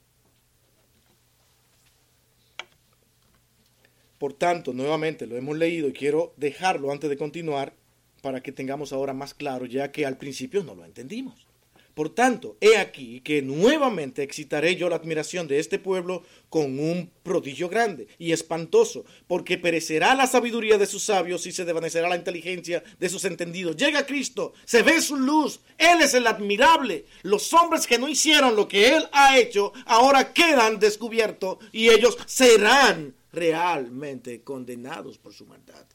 Por 4.19 4.33
tanto, 4.33 4.73
nuevamente 4.73 5.29
lo 5.29 5.37
hemos 5.37 5.57
leído 5.57 5.87
y 5.87 5.93
quiero 5.93 6.35
dejarlo 6.37 6.91
antes 6.91 7.09
de 7.09 7.17
continuar 7.17 7.73
para 8.21 8.43
que 8.43 8.51
tengamos 8.51 8.93
ahora 8.93 9.13
más 9.13 9.33
claro, 9.33 9.65
ya 9.65 9.93
que 9.93 10.07
al 10.07 10.19
principio 10.19 10.65
no 10.65 10.75
lo 10.75 10.85
entendimos. 10.85 11.54
Por 11.95 12.13
tanto, 12.13 12.57
he 12.61 12.77
aquí 12.77 13.21
que 13.21 13.41
nuevamente 13.41 14.25
excitaré 14.25 14.75
yo 14.75 14.89
la 14.89 14.97
admiración 14.97 15.47
de 15.47 15.61
este 15.61 15.79
pueblo 15.79 16.25
con 16.49 16.81
un 16.81 17.09
prodigio 17.23 17.69
grande 17.69 18.09
y 18.19 18.33
espantoso, 18.33 19.05
porque 19.29 19.59
perecerá 19.59 20.17
la 20.17 20.27
sabiduría 20.27 20.77
de 20.77 20.87
sus 20.87 21.05
sabios 21.05 21.47
y 21.47 21.53
se 21.53 21.65
desvanecerá 21.65 22.09
la 22.09 22.17
inteligencia 22.17 22.83
de 22.99 23.09
sus 23.09 23.25
entendidos. 23.25 23.77
Llega 23.77 24.07
Cristo, 24.07 24.55
se 24.65 24.83
ve 24.83 25.01
su 25.01 25.17
luz, 25.17 25.61
Él 25.79 26.01
es 26.01 26.15
el 26.15 26.27
admirable. 26.27 27.07
Los 27.23 27.53
hombres 27.53 27.87
que 27.87 27.99
no 27.99 28.09
hicieron 28.09 28.57
lo 28.57 28.67
que 28.67 28.89
Él 28.97 29.09
ha 29.13 29.39
hecho, 29.39 29.73
ahora 29.87 30.33
quedan 30.33 30.81
descubiertos 30.81 31.59
y 31.71 31.91
ellos 31.91 32.19
serán 32.27 33.15
realmente 33.33 34.43
condenados 34.43 35.17
por 35.19 35.33
su 35.33 35.47
maldad. 35.47 35.87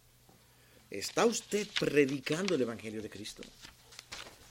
¿Está 0.90 1.26
usted 1.26 1.68
predicando 1.78 2.56
el 2.56 2.62
Evangelio 2.62 3.02
de 3.02 3.10
Cristo? 3.10 3.44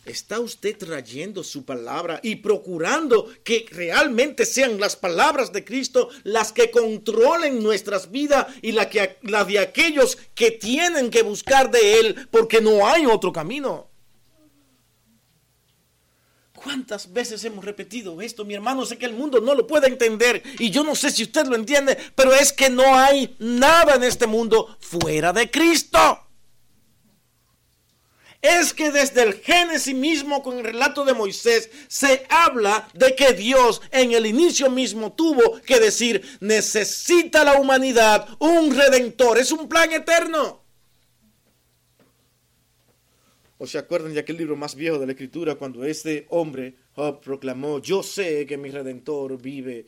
¿Está 0.09 0.41
usted 0.41 0.79
trayendo 0.79 1.45
su 1.45 1.67
palabra 1.67 2.19
y 2.23 2.37
procurando 2.37 3.29
que 3.45 3.67
realmente 3.71 4.47
sean 4.47 4.81
las 4.81 4.97
palabras 4.97 5.53
de 5.53 5.67
Cristo 5.67 6.09
las 6.25 6.51
que 6.51 6.71
controlen 6.71 7.63
nuestras 7.63 8.11
vidas 8.11 8.47
y 8.63 8.73
la, 8.73 8.89
que, 8.89 9.19
la 9.21 9.45
de 9.45 9.59
aquellos 9.59 10.17
que 10.35 10.51
tienen 10.51 11.11
que 11.11 11.23
buscar 11.23 11.71
de 11.71 12.01
Él 12.01 12.29
porque 12.31 12.63
no 12.63 12.87
hay 12.87 13.05
otro 13.05 13.35
camino? 13.35 13.91
¿Cuántas 16.55 17.13
veces 17.13 17.45
hemos 17.45 17.63
repetido 17.63 18.23
esto, 18.23 18.47
mi 18.47 18.55
hermano? 18.55 18.87
Sé 18.87 18.97
que 18.97 19.07
el 19.07 19.13
mundo 19.13 19.43
no 19.43 19.55
lo 19.55 19.67
puede 19.67 19.89
entender 19.89 20.43
y 20.59 20.71
yo 20.71 20.85
no 20.85 20.97
sé 20.97 21.11
si 21.11 21.23
usted 21.23 21.47
lo 21.47 21.55
entiende, 21.55 21.99
pero 22.15 22.33
es 22.33 22.51
que 22.51 22.71
no 22.71 22.97
hay 22.97 23.37
nada 23.39 23.97
en 23.97 24.05
este 24.05 24.27
mundo 24.27 24.75
fuera 24.81 25.35
de 25.35 25.51
Cristo 25.51 26.28
es 28.41 28.73
que 28.73 28.91
desde 28.91 29.23
el 29.23 29.35
Génesis 29.35 29.95
mismo 29.95 30.43
con 30.43 30.59
el 30.59 30.65
relato 30.65 31.05
de 31.05 31.15
Moisés 31.15 31.71
se 31.89 32.25
habla 32.29 32.89
de 32.95 33.15
que 33.17 33.33
Dios 33.33 33.81
en 33.91 34.13
el 34.13 34.27
inicio 34.27 34.71
mismo 34.71 35.13
tuvo 35.13 35.61
que 35.63 35.81
decir, 35.81 36.23
necesita 36.41 37.45
la 37.45 37.61
humanidad 37.61 38.29
un 38.39 38.75
redentor, 38.75 39.39
es 39.39 39.51
un 39.51 39.69
plan 39.69 39.93
eterno. 39.93 40.63
¿O 43.61 43.67
se 43.67 43.79
acuerdan 43.79 44.15
de 44.15 44.21
aquel 44.21 44.37
libro 44.37 44.57
más 44.57 44.77
viejo 44.77 45.01
de 45.01 45.07
la 45.07 45.13
escritura 45.13 45.57
cuando 45.57 45.85
este 45.85 46.27
hombre, 46.31 46.77
Job, 46.95 47.21
proclamó, 47.21 47.81
yo 47.81 48.05
sé 48.05 48.47
que 48.47 48.57
mi 48.57 48.71
redentor 48.71 49.41
vive? 49.41 49.87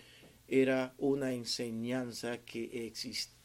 Era 0.49 0.93
una 0.99 1.33
enseñanza 1.33 2.39
que 2.39 2.89
existía 2.89 3.40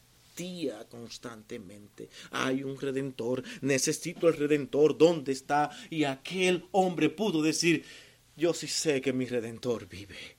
constantemente. 0.88 2.08
Hay 2.30 2.62
un 2.62 2.78
redentor, 2.80 3.42
necesito 3.62 4.28
el 4.28 4.36
redentor, 4.36 4.96
¿dónde 4.96 5.32
está? 5.32 5.70
Y 5.90 6.04
aquel 6.04 6.66
hombre 6.72 7.08
pudo 7.08 7.42
decir, 7.42 7.84
yo 8.36 8.52
sí 8.52 8.66
sé 8.66 9.00
que 9.00 9.12
mi 9.12 9.26
redentor 9.26 9.88
vive. 9.88 10.36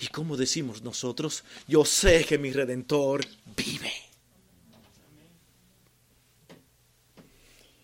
Y 0.00 0.08
como 0.08 0.36
decimos 0.36 0.82
nosotros, 0.82 1.44
yo 1.66 1.84
sé 1.84 2.24
que 2.24 2.38
mi 2.38 2.52
redentor 2.52 3.24
vive. 3.56 3.92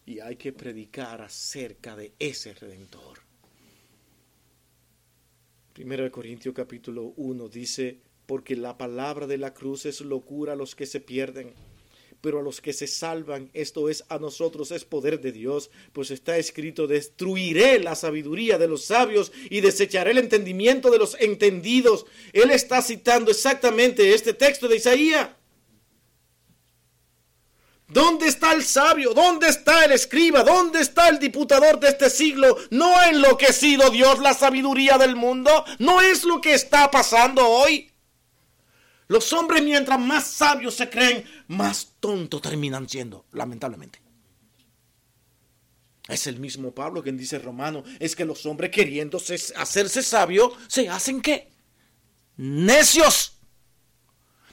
Y 0.07 0.21
hay 0.21 0.37
que 0.37 0.53
predicar 0.53 1.23
acerca 1.23 1.97
de 1.97 2.13
ese 2.19 2.53
redentor. 2.55 3.21
Primero 5.73 6.05
de 6.05 6.11
Corintios 6.11 6.55
capítulo 6.55 7.15
1 7.17 7.49
dice, 7.49 7.99
porque 8.27 8.57
la 8.57 8.79
palabra 8.79 9.27
de 9.27 9.39
la 9.39 9.55
cruz 9.55 9.87
es 9.87 10.01
locura 10.01 10.55
a 10.55 10.57
los 10.57 10.75
que 10.75 10.87
se 10.87 11.01
pierden, 11.01 11.55
pero 12.21 12.39
a 12.39 12.43
los 12.43 12.61
que 12.61 12.73
se 12.73 12.87
salvan, 12.87 13.51
esto 13.53 13.91
es 13.91 14.05
a 14.09 14.19
nosotros, 14.19 14.71
es 14.71 14.85
poder 14.85 15.21
de 15.21 15.31
Dios, 15.31 15.71
pues 15.93 16.11
está 16.11 16.39
escrito, 16.39 16.87
destruiré 16.87 17.79
la 17.81 17.95
sabiduría 17.95 18.57
de 18.57 18.67
los 18.67 18.85
sabios 18.85 19.31
y 19.51 19.61
desecharé 19.61 20.13
el 20.13 20.19
entendimiento 20.19 20.91
de 20.91 20.99
los 20.99 21.17
entendidos. 21.21 22.07
Él 22.33 22.51
está 22.51 22.81
citando 22.81 23.31
exactamente 23.31 24.15
este 24.15 24.33
texto 24.33 24.69
de 24.69 24.77
Isaías. 24.77 25.29
¿Dónde 27.87 28.29
está 28.29 28.55
el 28.55 28.65
sabio? 28.65 29.13
¿Dónde 29.13 29.49
está 29.49 29.85
el 29.85 29.93
escriba? 29.93 30.43
¿Dónde 30.43 30.81
está 30.81 31.11
el 31.11 31.19
diputador 31.19 31.79
de 31.79 31.89
este 31.89 32.09
siglo? 32.09 32.57
¿No 32.71 32.97
ha 32.97 33.11
enloquecido 33.11 33.91
Dios 33.91 34.19
la 34.21 34.33
sabiduría 34.33 34.97
del 34.97 35.15
mundo? 35.15 35.65
¿No 35.79 36.01
es 36.01 36.25
lo 36.25 36.41
que 36.41 36.55
está 36.55 36.91
pasando 36.91 37.47
hoy? 37.47 37.94
Los 39.09 39.33
hombres 39.33 39.63
mientras 39.63 40.01
más 40.01 40.27
sabios 40.27 40.75
se 40.75 40.89
creen, 40.89 41.25
más 41.49 41.95
tontos 42.01 42.41
terminan 42.41 42.89
siendo, 42.89 43.27
lamentablemente. 43.33 44.01
Es 46.09 46.27
el 46.27 46.39
mismo 46.39 46.75
Pablo 46.75 47.03
quien 47.03 47.17
dice 47.17 47.39
romano, 47.39 47.83
es 47.99 48.15
que 48.15 48.25
los 48.25 48.45
hombres 48.47 48.71
queriéndose 48.71 49.37
hacerse 49.57 50.03
sabios, 50.03 50.53
se 50.69 50.89
hacen 50.89 51.23
qué? 51.23 51.51
Necios. 52.37 53.39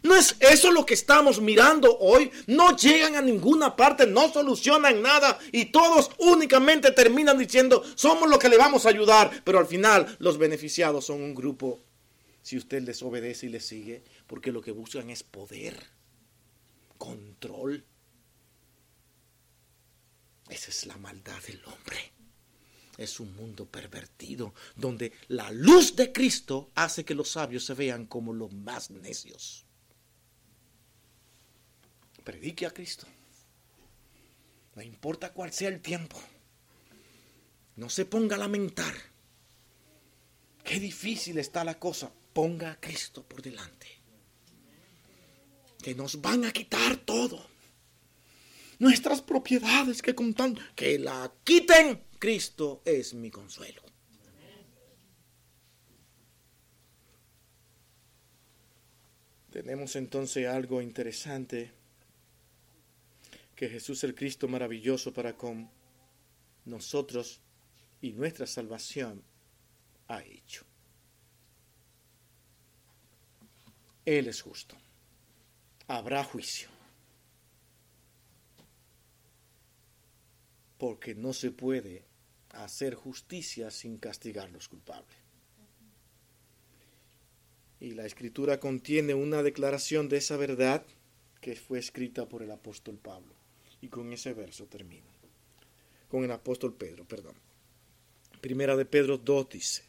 No 0.03 0.15
es 0.15 0.35
eso 0.39 0.71
lo 0.71 0.85
que 0.85 0.95
estamos 0.95 1.39
mirando 1.39 1.97
hoy. 1.99 2.31
No 2.47 2.75
llegan 2.75 3.15
a 3.15 3.21
ninguna 3.21 3.75
parte, 3.75 4.07
no 4.07 4.31
solucionan 4.31 5.01
nada 5.01 5.37
y 5.51 5.65
todos 5.65 6.09
únicamente 6.17 6.91
terminan 6.91 7.37
diciendo, 7.37 7.83
somos 7.95 8.29
los 8.29 8.39
que 8.39 8.49
le 8.49 8.57
vamos 8.57 8.85
a 8.85 8.89
ayudar, 8.89 9.29
pero 9.43 9.59
al 9.59 9.67
final 9.67 10.15
los 10.19 10.37
beneficiados 10.37 11.05
son 11.05 11.21
un 11.21 11.35
grupo. 11.35 11.79
Si 12.41 12.57
usted 12.57 12.81
les 12.83 13.01
obedece 13.03 13.45
y 13.45 13.49
les 13.49 13.65
sigue, 13.65 14.03
porque 14.27 14.51
lo 14.51 14.61
que 14.61 14.71
buscan 14.71 15.09
es 15.09 15.23
poder, 15.23 15.75
control. 16.97 17.85
Esa 20.49 20.69
es 20.69 20.85
la 20.85 20.97
maldad 20.97 21.41
del 21.43 21.63
hombre. 21.65 22.11
Es 22.97 23.19
un 23.19 23.35
mundo 23.35 23.65
pervertido 23.65 24.53
donde 24.75 25.13
la 25.27 25.49
luz 25.51 25.95
de 25.95 26.11
Cristo 26.11 26.71
hace 26.75 27.05
que 27.05 27.15
los 27.15 27.29
sabios 27.29 27.65
se 27.65 27.73
vean 27.73 28.05
como 28.05 28.33
los 28.33 28.51
más 28.53 28.91
necios. 28.91 29.65
Predique 32.23 32.65
a 32.65 32.71
Cristo. 32.71 33.07
No 34.75 34.81
importa 34.81 35.33
cuál 35.33 35.51
sea 35.51 35.69
el 35.69 35.81
tiempo. 35.81 36.19
No 37.75 37.89
se 37.89 38.05
ponga 38.05 38.35
a 38.35 38.39
lamentar. 38.39 38.93
Qué 40.63 40.79
difícil 40.79 41.37
está 41.39 41.63
la 41.63 41.79
cosa. 41.79 42.11
Ponga 42.34 42.71
a 42.71 42.79
Cristo 42.79 43.23
por 43.23 43.41
delante 43.41 44.01
que 45.82 45.95
nos 45.95 46.21
van 46.21 46.45
a 46.45 46.51
quitar 46.51 46.95
todo. 46.97 47.43
Nuestras 48.79 49.21
propiedades 49.21 50.01
que 50.01 50.15
contan, 50.15 50.57
que 50.75 50.97
la 50.97 51.32
quiten. 51.43 52.03
Cristo 52.19 52.82
es 52.86 53.13
mi 53.13 53.32
consuelo. 53.32 53.82
Tenemos 59.51 59.95
entonces 59.95 60.47
algo 60.47 60.82
interesante 60.82 61.71
que 63.55 63.67
Jesús 63.67 64.03
el 64.03 64.15
Cristo 64.15 64.47
maravilloso 64.47 65.13
para 65.13 65.36
con 65.36 65.69
nosotros 66.65 67.41
y 68.01 68.13
nuestra 68.13 68.47
salvación 68.47 69.23
ha 70.07 70.23
hecho. 70.23 70.70
Él 74.05 74.27
es 74.27 74.41
justo 74.41 74.77
habrá 75.97 76.23
juicio. 76.23 76.69
Porque 80.77 81.13
no 81.15 81.33
se 81.33 81.51
puede 81.51 82.05
hacer 82.49 82.95
justicia 82.95 83.69
sin 83.71 83.97
castigar 83.97 84.49
los 84.51 84.67
culpables. 84.67 85.17
Y 87.79 87.91
la 87.91 88.05
escritura 88.05 88.59
contiene 88.59 89.13
una 89.13 89.43
declaración 89.43 90.07
de 90.07 90.17
esa 90.17 90.37
verdad 90.37 90.85
que 91.39 91.55
fue 91.55 91.79
escrita 91.79 92.27
por 92.27 92.43
el 92.43 92.51
apóstol 92.51 92.97
Pablo. 92.97 93.33
Y 93.81 93.89
con 93.89 94.13
ese 94.13 94.33
verso 94.33 94.67
termino. 94.67 95.07
Con 96.07 96.23
el 96.23 96.31
apóstol 96.31 96.73
Pedro, 96.75 97.05
perdón. 97.05 97.35
Primera 98.39 98.75
de 98.75 98.85
Pedro 98.85 99.17
2 99.17 99.49
dice, 99.49 99.83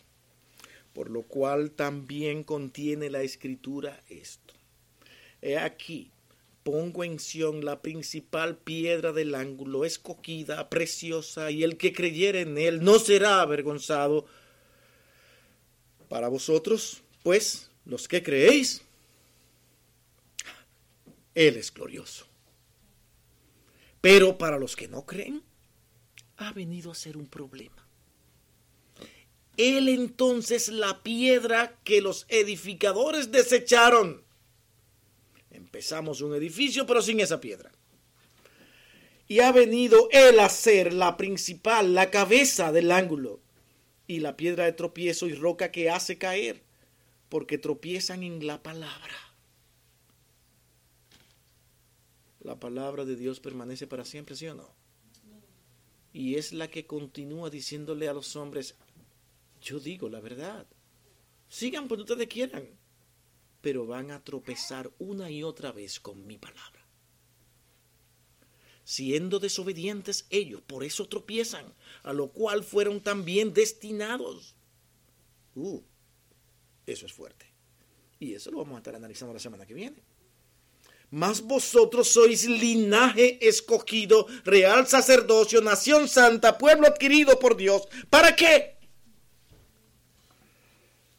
por 0.92 1.10
lo 1.10 1.22
cual 1.22 1.70
también 1.70 2.44
contiene 2.44 3.10
la 3.10 3.22
escritura 3.22 4.02
esto 4.08 4.54
He 5.42 5.58
aquí, 5.58 6.12
pongo 6.62 7.02
en 7.02 7.18
Sión 7.18 7.64
la 7.64 7.82
principal 7.82 8.56
piedra 8.56 9.12
del 9.12 9.34
ángulo, 9.34 9.84
escogida, 9.84 10.70
preciosa, 10.70 11.50
y 11.50 11.64
el 11.64 11.76
que 11.76 11.92
creyere 11.92 12.42
en 12.42 12.56
él 12.56 12.84
no 12.84 13.00
será 13.00 13.40
avergonzado. 13.40 14.24
Para 16.08 16.28
vosotros, 16.28 17.02
pues, 17.24 17.70
los 17.84 18.06
que 18.06 18.22
creéis, 18.22 18.82
Él 21.34 21.56
es 21.56 21.74
glorioso. 21.74 22.26
Pero 24.00 24.38
para 24.38 24.58
los 24.58 24.76
que 24.76 24.86
no 24.86 25.04
creen, 25.04 25.42
ha 26.36 26.52
venido 26.52 26.92
a 26.92 26.94
ser 26.94 27.16
un 27.16 27.26
problema. 27.26 27.81
Él 29.56 29.88
entonces 29.88 30.68
la 30.68 31.02
piedra 31.02 31.78
que 31.84 32.00
los 32.00 32.26
edificadores 32.28 33.30
desecharon 33.30 34.24
Empezamos 35.52 36.22
un 36.22 36.34
edificio, 36.34 36.86
pero 36.86 37.02
sin 37.02 37.20
esa 37.20 37.40
piedra. 37.40 37.70
Y 39.28 39.40
ha 39.40 39.52
venido 39.52 40.08
él 40.10 40.40
a 40.40 40.48
ser 40.48 40.92
la 40.92 41.16
principal, 41.16 41.94
la 41.94 42.10
cabeza 42.10 42.72
del 42.72 42.90
ángulo, 42.90 43.40
y 44.06 44.20
la 44.20 44.36
piedra 44.36 44.64
de 44.64 44.72
tropiezo 44.72 45.26
y 45.26 45.34
roca 45.34 45.70
que 45.70 45.90
hace 45.90 46.18
caer, 46.18 46.62
porque 47.28 47.58
tropiezan 47.58 48.22
en 48.22 48.46
la 48.46 48.62
palabra. 48.62 49.14
La 52.40 52.58
palabra 52.58 53.04
de 53.04 53.16
Dios 53.16 53.38
permanece 53.38 53.86
para 53.86 54.04
siempre, 54.04 54.36
¿sí 54.36 54.46
o 54.48 54.54
no? 54.54 54.74
Y 56.12 56.34
es 56.34 56.52
la 56.52 56.68
que 56.68 56.86
continúa 56.86 57.48
diciéndole 57.48 58.08
a 58.08 58.12
los 58.14 58.36
hombres, 58.36 58.76
yo 59.62 59.80
digo 59.80 60.08
la 60.08 60.20
verdad. 60.20 60.66
Sigan 61.48 61.88
por 61.88 62.04
donde 62.04 62.28
quieran 62.28 62.82
pero 63.62 63.86
van 63.86 64.10
a 64.10 64.22
tropezar 64.22 64.90
una 64.98 65.30
y 65.30 65.42
otra 65.42 65.72
vez 65.72 66.00
con 66.00 66.26
mi 66.26 66.36
palabra. 66.36 66.80
siendo 68.84 69.38
desobedientes 69.38 70.26
ellos, 70.28 70.60
por 70.60 70.82
eso 70.82 71.06
tropiezan, 71.06 71.72
a 72.02 72.12
lo 72.12 72.32
cual 72.32 72.64
fueron 72.64 73.00
también 73.00 73.54
destinados. 73.54 74.56
Uh, 75.54 75.80
eso 76.84 77.06
es 77.06 77.12
fuerte. 77.12 77.46
Y 78.18 78.34
eso 78.34 78.50
lo 78.50 78.58
vamos 78.58 78.74
a 78.74 78.78
estar 78.78 78.96
analizando 78.96 79.32
la 79.32 79.38
semana 79.38 79.64
que 79.64 79.74
viene. 79.74 80.02
Mas 81.10 81.40
vosotros 81.40 82.08
sois 82.08 82.44
linaje 82.44 83.38
escogido, 83.46 84.26
real 84.44 84.88
sacerdocio, 84.88 85.60
nación 85.60 86.08
santa, 86.08 86.58
pueblo 86.58 86.88
adquirido 86.88 87.38
por 87.38 87.56
Dios. 87.56 87.86
¿Para 88.10 88.34
qué? 88.34 88.71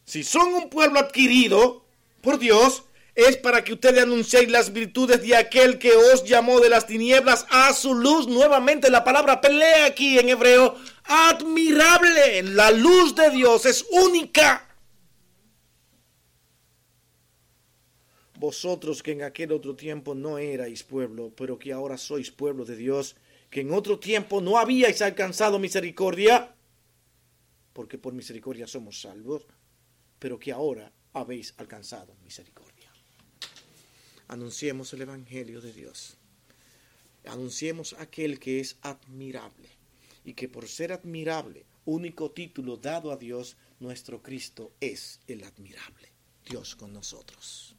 Si 0.05 0.23
son 0.23 0.53
un 0.53 0.69
pueblo 0.69 0.99
adquirido 0.99 1.85
por 2.21 2.39
Dios, 2.39 2.83
es 3.15 3.37
para 3.37 3.63
que 3.63 3.73
ustedes 3.73 4.01
anunciéis 4.01 4.49
las 4.49 4.73
virtudes 4.73 5.21
de 5.21 5.35
aquel 5.35 5.77
que 5.77 5.91
os 5.91 6.23
llamó 6.23 6.59
de 6.59 6.69
las 6.69 6.87
tinieblas 6.87 7.45
a 7.49 7.71
su 7.73 7.93
luz. 7.93 8.27
Nuevamente 8.27 8.89
la 8.89 9.03
palabra 9.03 9.39
pelea 9.39 9.85
aquí 9.85 10.17
en 10.17 10.29
hebreo. 10.29 10.75
Admirable. 11.03 12.41
La 12.43 12.71
luz 12.71 13.13
de 13.15 13.29
Dios 13.29 13.65
es 13.65 13.85
única. 13.91 14.67
Vosotros 18.39 19.03
que 19.03 19.11
en 19.11 19.21
aquel 19.21 19.51
otro 19.51 19.75
tiempo 19.75 20.15
no 20.15 20.37
erais 20.37 20.83
pueblo, 20.83 21.31
pero 21.37 21.59
que 21.59 21.71
ahora 21.71 21.97
sois 21.97 22.29
pueblo 22.31 22.65
de 22.65 22.75
Dios, 22.75 23.15
que 23.49 23.61
en 23.61 23.71
otro 23.71 23.99
tiempo 23.99 24.41
no 24.41 24.57
habíais 24.57 25.01
alcanzado 25.01 25.59
misericordia, 25.59 26.53
porque 27.71 27.97
por 27.97 28.11
misericordia 28.11 28.67
somos 28.67 28.99
salvos, 28.99 29.45
pero 30.23 30.39
que 30.39 30.53
ahora 30.53 30.89
habéis 31.11 31.53
alcanzado 31.57 32.15
misericordia. 32.23 32.89
Anunciemos 34.29 34.93
el 34.93 35.01
Evangelio 35.01 35.59
de 35.59 35.73
Dios. 35.73 36.15
Anunciemos 37.25 37.91
aquel 37.99 38.39
que 38.39 38.61
es 38.61 38.77
admirable 38.83 39.67
y 40.23 40.33
que 40.33 40.47
por 40.47 40.69
ser 40.69 40.93
admirable, 40.93 41.65
único 41.83 42.31
título 42.31 42.77
dado 42.77 43.11
a 43.11 43.17
Dios, 43.17 43.57
nuestro 43.81 44.23
Cristo 44.23 44.71
es 44.79 45.19
el 45.27 45.43
admirable. 45.43 46.13
Dios 46.45 46.77
con 46.77 46.93
nosotros. 46.93 47.75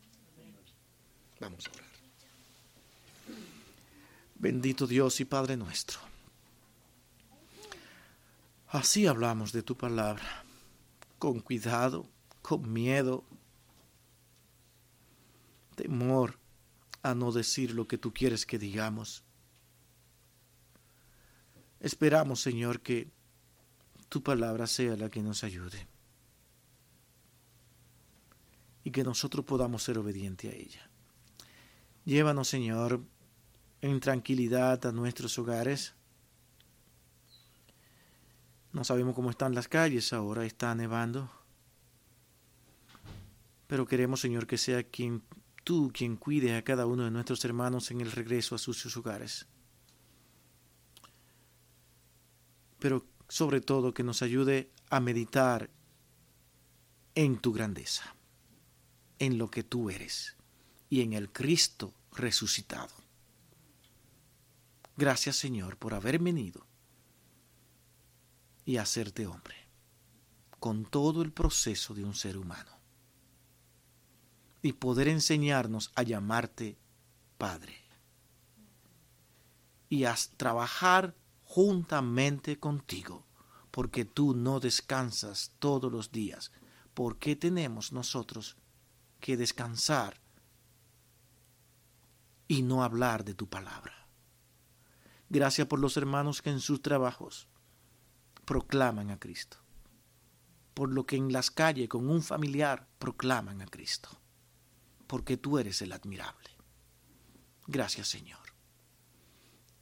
Vamos 1.40 1.66
a 1.66 1.70
orar. 1.70 1.88
Bendito 4.34 4.86
Dios 4.86 5.18
y 5.18 5.24
Padre 5.24 5.56
nuestro. 5.56 5.98
Así 8.68 9.06
hablamos 9.06 9.50
de 9.52 9.62
tu 9.62 9.78
palabra, 9.78 10.44
con 11.18 11.40
cuidado, 11.40 12.12
con 12.44 12.70
miedo, 12.70 13.24
temor 15.76 16.38
a 17.02 17.14
no 17.14 17.32
decir 17.32 17.72
lo 17.72 17.88
que 17.88 17.96
tú 17.96 18.12
quieres 18.12 18.44
que 18.44 18.58
digamos. 18.58 19.24
Esperamos, 21.80 22.42
Señor, 22.42 22.82
que 22.82 23.10
tu 24.10 24.22
palabra 24.22 24.66
sea 24.66 24.94
la 24.94 25.08
que 25.08 25.22
nos 25.22 25.42
ayude 25.42 25.88
y 28.84 28.90
que 28.90 29.04
nosotros 29.04 29.46
podamos 29.46 29.82
ser 29.82 29.96
obedientes 29.96 30.52
a 30.52 30.54
ella. 30.54 30.90
Llévanos, 32.04 32.48
Señor, 32.48 33.00
en 33.80 34.00
tranquilidad 34.00 34.84
a 34.84 34.92
nuestros 34.92 35.38
hogares. 35.38 35.94
No 38.70 38.84
sabemos 38.84 39.14
cómo 39.14 39.30
están 39.30 39.54
las 39.54 39.66
calles 39.66 40.12
ahora, 40.12 40.44
está 40.44 40.74
nevando. 40.74 41.43
Pero 43.66 43.86
queremos, 43.86 44.20
Señor, 44.20 44.46
que 44.46 44.58
sea 44.58 44.82
quien 44.82 45.22
tú 45.64 45.90
quien 45.92 46.16
cuide 46.16 46.56
a 46.56 46.62
cada 46.62 46.86
uno 46.86 47.04
de 47.04 47.10
nuestros 47.10 47.44
hermanos 47.44 47.90
en 47.90 48.00
el 48.00 48.12
regreso 48.12 48.54
a 48.54 48.58
sus 48.58 48.96
hogares. 48.96 49.46
Pero 52.78 53.06
sobre 53.28 53.60
todo 53.60 53.94
que 53.94 54.02
nos 54.02 54.22
ayude 54.22 54.70
a 54.90 55.00
meditar 55.00 55.70
en 57.14 57.38
tu 57.38 57.52
grandeza, 57.52 58.14
en 59.18 59.38
lo 59.38 59.50
que 59.50 59.62
tú 59.62 59.88
eres 59.88 60.36
y 60.90 61.00
en 61.00 61.14
el 61.14 61.32
Cristo 61.32 61.94
resucitado. 62.12 62.92
Gracias 64.96 65.36
Señor 65.36 65.76
por 65.76 65.94
haber 65.94 66.18
venido 66.18 66.66
y 68.64 68.76
hacerte 68.76 69.26
hombre, 69.26 69.56
con 70.60 70.84
todo 70.84 71.22
el 71.22 71.32
proceso 71.32 71.94
de 71.94 72.04
un 72.04 72.14
ser 72.14 72.36
humano, 72.36 72.73
y 74.64 74.72
poder 74.72 75.08
enseñarnos 75.08 75.92
a 75.94 76.02
llamarte 76.02 76.78
Padre, 77.36 77.76
y 79.90 80.04
a 80.04 80.16
trabajar 80.38 81.14
juntamente 81.42 82.58
contigo, 82.58 83.26
porque 83.70 84.06
tú 84.06 84.34
no 84.34 84.60
descansas 84.60 85.52
todos 85.58 85.92
los 85.92 86.12
días. 86.12 86.50
¿Por 86.94 87.18
qué 87.18 87.36
tenemos 87.36 87.92
nosotros 87.92 88.56
que 89.20 89.36
descansar 89.36 90.18
y 92.48 92.62
no 92.62 92.82
hablar 92.82 93.22
de 93.22 93.34
tu 93.34 93.46
palabra. 93.46 94.08
Gracias 95.28 95.66
por 95.66 95.78
los 95.78 95.98
hermanos 95.98 96.40
que 96.40 96.48
en 96.48 96.60
sus 96.60 96.80
trabajos 96.80 97.48
proclaman 98.46 99.10
a 99.10 99.18
Cristo. 99.18 99.58
Por 100.72 100.90
lo 100.90 101.04
que 101.04 101.16
en 101.16 101.34
las 101.34 101.50
calles 101.50 101.90
con 101.90 102.08
un 102.08 102.22
familiar 102.22 102.88
proclaman 102.98 103.60
a 103.60 103.66
Cristo. 103.66 104.23
Porque 105.14 105.36
tú 105.36 105.60
eres 105.60 105.80
el 105.80 105.92
admirable. 105.92 106.50
Gracias 107.68 108.08
Señor. 108.08 108.40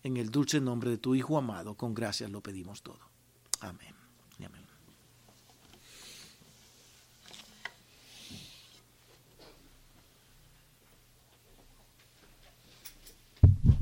En 0.03 0.19
el 0.19 0.29
dulce 0.29 0.61
nombre 0.61 0.91
de 0.91 0.99
tu 0.99 1.15
Hijo 1.15 1.39
amado, 1.39 1.75
con 1.75 1.95
gracias 1.95 2.31
lo 2.31 2.43
pedimos 2.43 2.83
todo. 2.83 3.01
Amén. 3.61 4.02